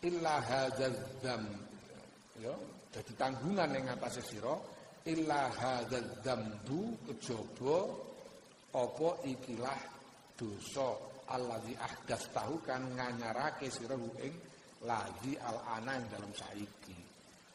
illa 0.07 0.39
hadzal 0.39 0.95
ya 2.39 2.55
dadi 2.97 3.13
tanggungan 3.13 3.69
ning 3.77 3.85
ngatasé 3.93 4.25
sira 4.25 4.57
illa 5.05 5.53
hadzal 5.53 6.17
dzambu 6.25 6.97
kejaba 7.05 7.93
apa 8.73 9.09
ikilah 9.29 9.81
dosa 10.33 10.97
allazi 11.29 11.77
ahdas 11.77 12.25
tahu 12.33 12.57
kan 12.65 12.81
nganyarake 12.97 13.69
sira 13.69 14.01
ing 14.01 14.33
lagi 14.89 15.37
al-ana 15.37 16.01
yang 16.01 16.09
dalam 16.09 16.33
saiki. 16.33 16.97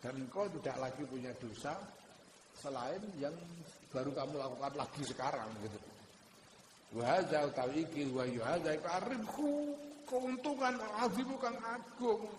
Dan 0.01 0.25
engkau 0.25 0.45
tidak 0.61 0.77
lagi 0.77 1.03
punya 1.09 1.33
dosa 1.37 1.73
selain 2.57 3.01
yang 3.17 3.33
baru 3.89 4.13
kamu 4.13 4.37
lakukan 4.37 4.73
lagi 4.77 5.01
sekarang 5.09 5.49
gitu. 5.65 5.79
Wa 7.01 7.17
hadza 7.17 7.49
utawi 7.49 7.81
iki 7.89 8.13
wa 8.13 8.25
yuhadza 8.29 8.77
iku 8.77 9.73
keuntungan 10.05 10.75
azim 11.01 11.25
bukan 11.25 11.55
agung 11.65 12.29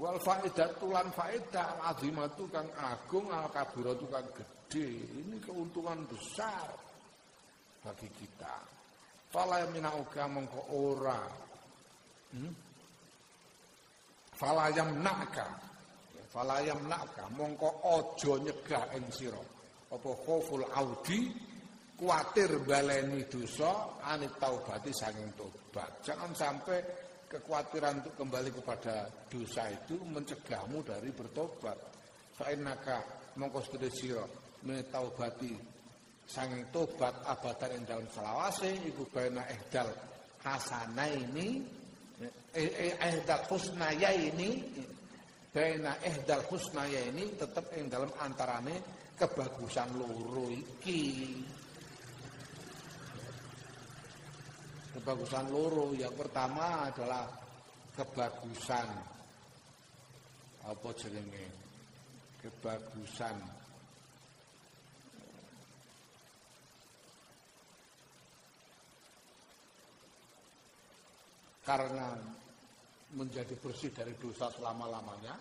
Wal 0.00 0.16
faedah 0.24 0.72
tulan 0.80 1.12
faedah 1.12 1.66
al 1.76 1.80
azimatu 1.92 2.48
kang 2.48 2.68
agung 2.80 3.28
al 3.28 3.52
kabiratu 3.52 4.08
kang 4.08 4.24
gede. 4.32 4.88
Ini 5.20 5.36
keuntungan 5.44 6.00
besar 6.08 6.72
bagi 7.84 8.08
kita. 8.16 8.56
Fala 9.28 9.64
minauka 9.68 10.24
mongko 10.28 10.60
ora. 10.72 11.20
Hmm? 12.32 12.52
Fala 14.32 14.72
yamnaka. 14.72 15.48
Fala 16.32 16.64
yamnaka 16.64 17.28
mongko 17.36 17.68
aja 17.84 18.32
nyegah 18.40 18.84
ing 18.96 19.04
sira. 19.12 19.40
Apa 19.92 20.08
khauful 20.24 20.64
audi 20.72 21.28
kuatir 22.00 22.64
baleni 22.64 23.28
dosa 23.28 24.00
anit 24.08 24.32
taubati 24.40 24.88
saking 24.88 25.28
tobat. 25.36 26.00
Jangan 26.00 26.32
sampai 26.32 26.80
kekhawatiran 27.32 28.04
untuk 28.04 28.14
kembali 28.20 28.50
kepada 28.52 29.08
dosa 29.32 29.72
itu 29.72 29.96
mencegahmu 30.04 30.84
dari 30.84 31.08
bertobat. 31.08 31.80
Fa'innaka 32.36 33.00
mongko 33.40 33.64
sedhe 33.64 33.88
sira 33.88 34.24
metaubati 34.68 35.72
tobat 36.72 37.14
abadan 37.28 37.76
ing 37.76 37.82
dalam 37.84 38.06
selawase 38.08 38.72
iku 38.88 39.04
baina 39.10 39.42
ihdal 39.50 39.90
hasana 40.44 41.04
ini 41.12 41.60
eh, 42.54 42.72
eh, 42.88 42.94
ihdal 42.96 43.42
husnaya 43.50 44.10
ini 44.16 44.64
baina 45.52 45.92
ihdal 46.06 46.40
husnaya 46.48 47.00
ini 47.10 47.36
tetap 47.36 47.68
ing 47.76 47.90
dalam 47.92 48.08
antarane 48.22 48.80
kebagusan 49.18 49.92
loro 49.98 50.48
iki 50.48 51.36
kebagusan 54.92 55.48
loro. 55.48 55.96
Yang 55.96 56.14
pertama 56.20 56.88
adalah 56.88 57.24
kebagusan. 57.96 58.88
Apa 60.62 60.88
jenenge? 60.94 61.48
Kebagusan. 62.44 63.36
Karena 71.62 72.18
menjadi 73.12 73.54
bersih 73.60 73.92
dari 73.92 74.16
dosa 74.16 74.48
selama-lamanya 74.56 75.36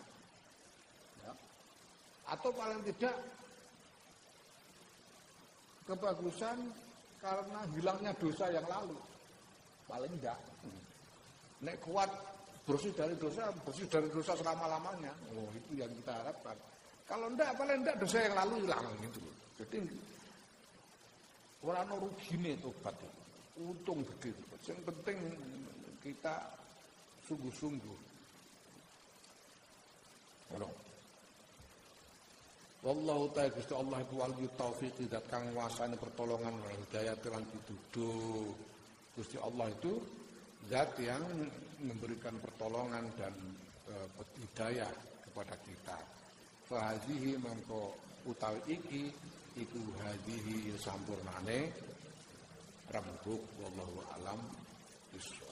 ya. 1.23 1.33
atau 2.35 2.51
paling 2.51 2.83
tidak 2.83 3.15
kebagusan 5.87 6.67
karena 7.23 7.63
hilangnya 7.71 8.11
dosa 8.19 8.51
yang 8.51 8.67
lalu 8.67 8.99
Paling 9.91 10.11
enggak. 10.15 10.39
Nek 11.67 11.75
kuat 11.83 12.07
bersih 12.63 12.95
dari 12.95 13.11
dosa, 13.19 13.51
bersih 13.67 13.91
dari 13.91 14.07
dosa 14.07 14.31
selama-lamanya. 14.39 15.11
Oh, 15.35 15.51
itu 15.51 15.83
yang 15.83 15.91
kita 15.99 16.15
harapkan. 16.15 16.55
Kalau 17.03 17.27
enggak, 17.27 17.51
paling 17.59 17.83
enggak 17.83 17.99
dosa 17.99 18.23
yang 18.23 18.35
lalu 18.39 18.63
hilang 18.63 18.87
gitu 19.03 19.19
Jadi 19.59 19.79
orang 21.67 21.91
rugine 21.99 22.55
tobat 22.63 22.95
itu. 22.95 23.19
Untung 23.67 23.99
gede. 24.15 24.31
Yang 24.63 24.79
penting 24.87 25.17
kita 25.99 26.33
sungguh-sungguh. 27.27 27.99
Wallahu 32.81 33.29
ta'ala 33.37 33.53
Gusti 33.53 33.77
Allah 33.77 34.01
iku 34.01 34.25
wali 34.25 34.49
taufik 34.57 34.97
dat 35.05 35.21
kang 35.29 35.53
pertolongan 36.01 36.57
wa 36.57 36.71
hidayah 36.73 37.13
lan 37.29 37.45
pituduh. 37.45 38.70
Gusti 39.11 39.35
Allah 39.41 39.67
itu 39.67 39.99
zat 40.71 40.95
yang 41.01 41.23
memberikan 41.83 42.37
pertolongan 42.39 43.03
dan 43.19 43.33
e, 43.89 43.93
hidayah 44.39 44.91
kepada 45.27 45.55
kita. 45.67 45.97
Fahadihi 46.71 47.35
mangko 47.41 47.91
utawi 48.23 48.61
iki 48.71 49.11
iku 49.59 49.81
hadihi 49.99 50.71
sampurnane 50.79 51.67
rambuk 52.91 53.43
wallahu 53.59 53.99
alam 54.15 54.39
bisawab. 55.11 55.50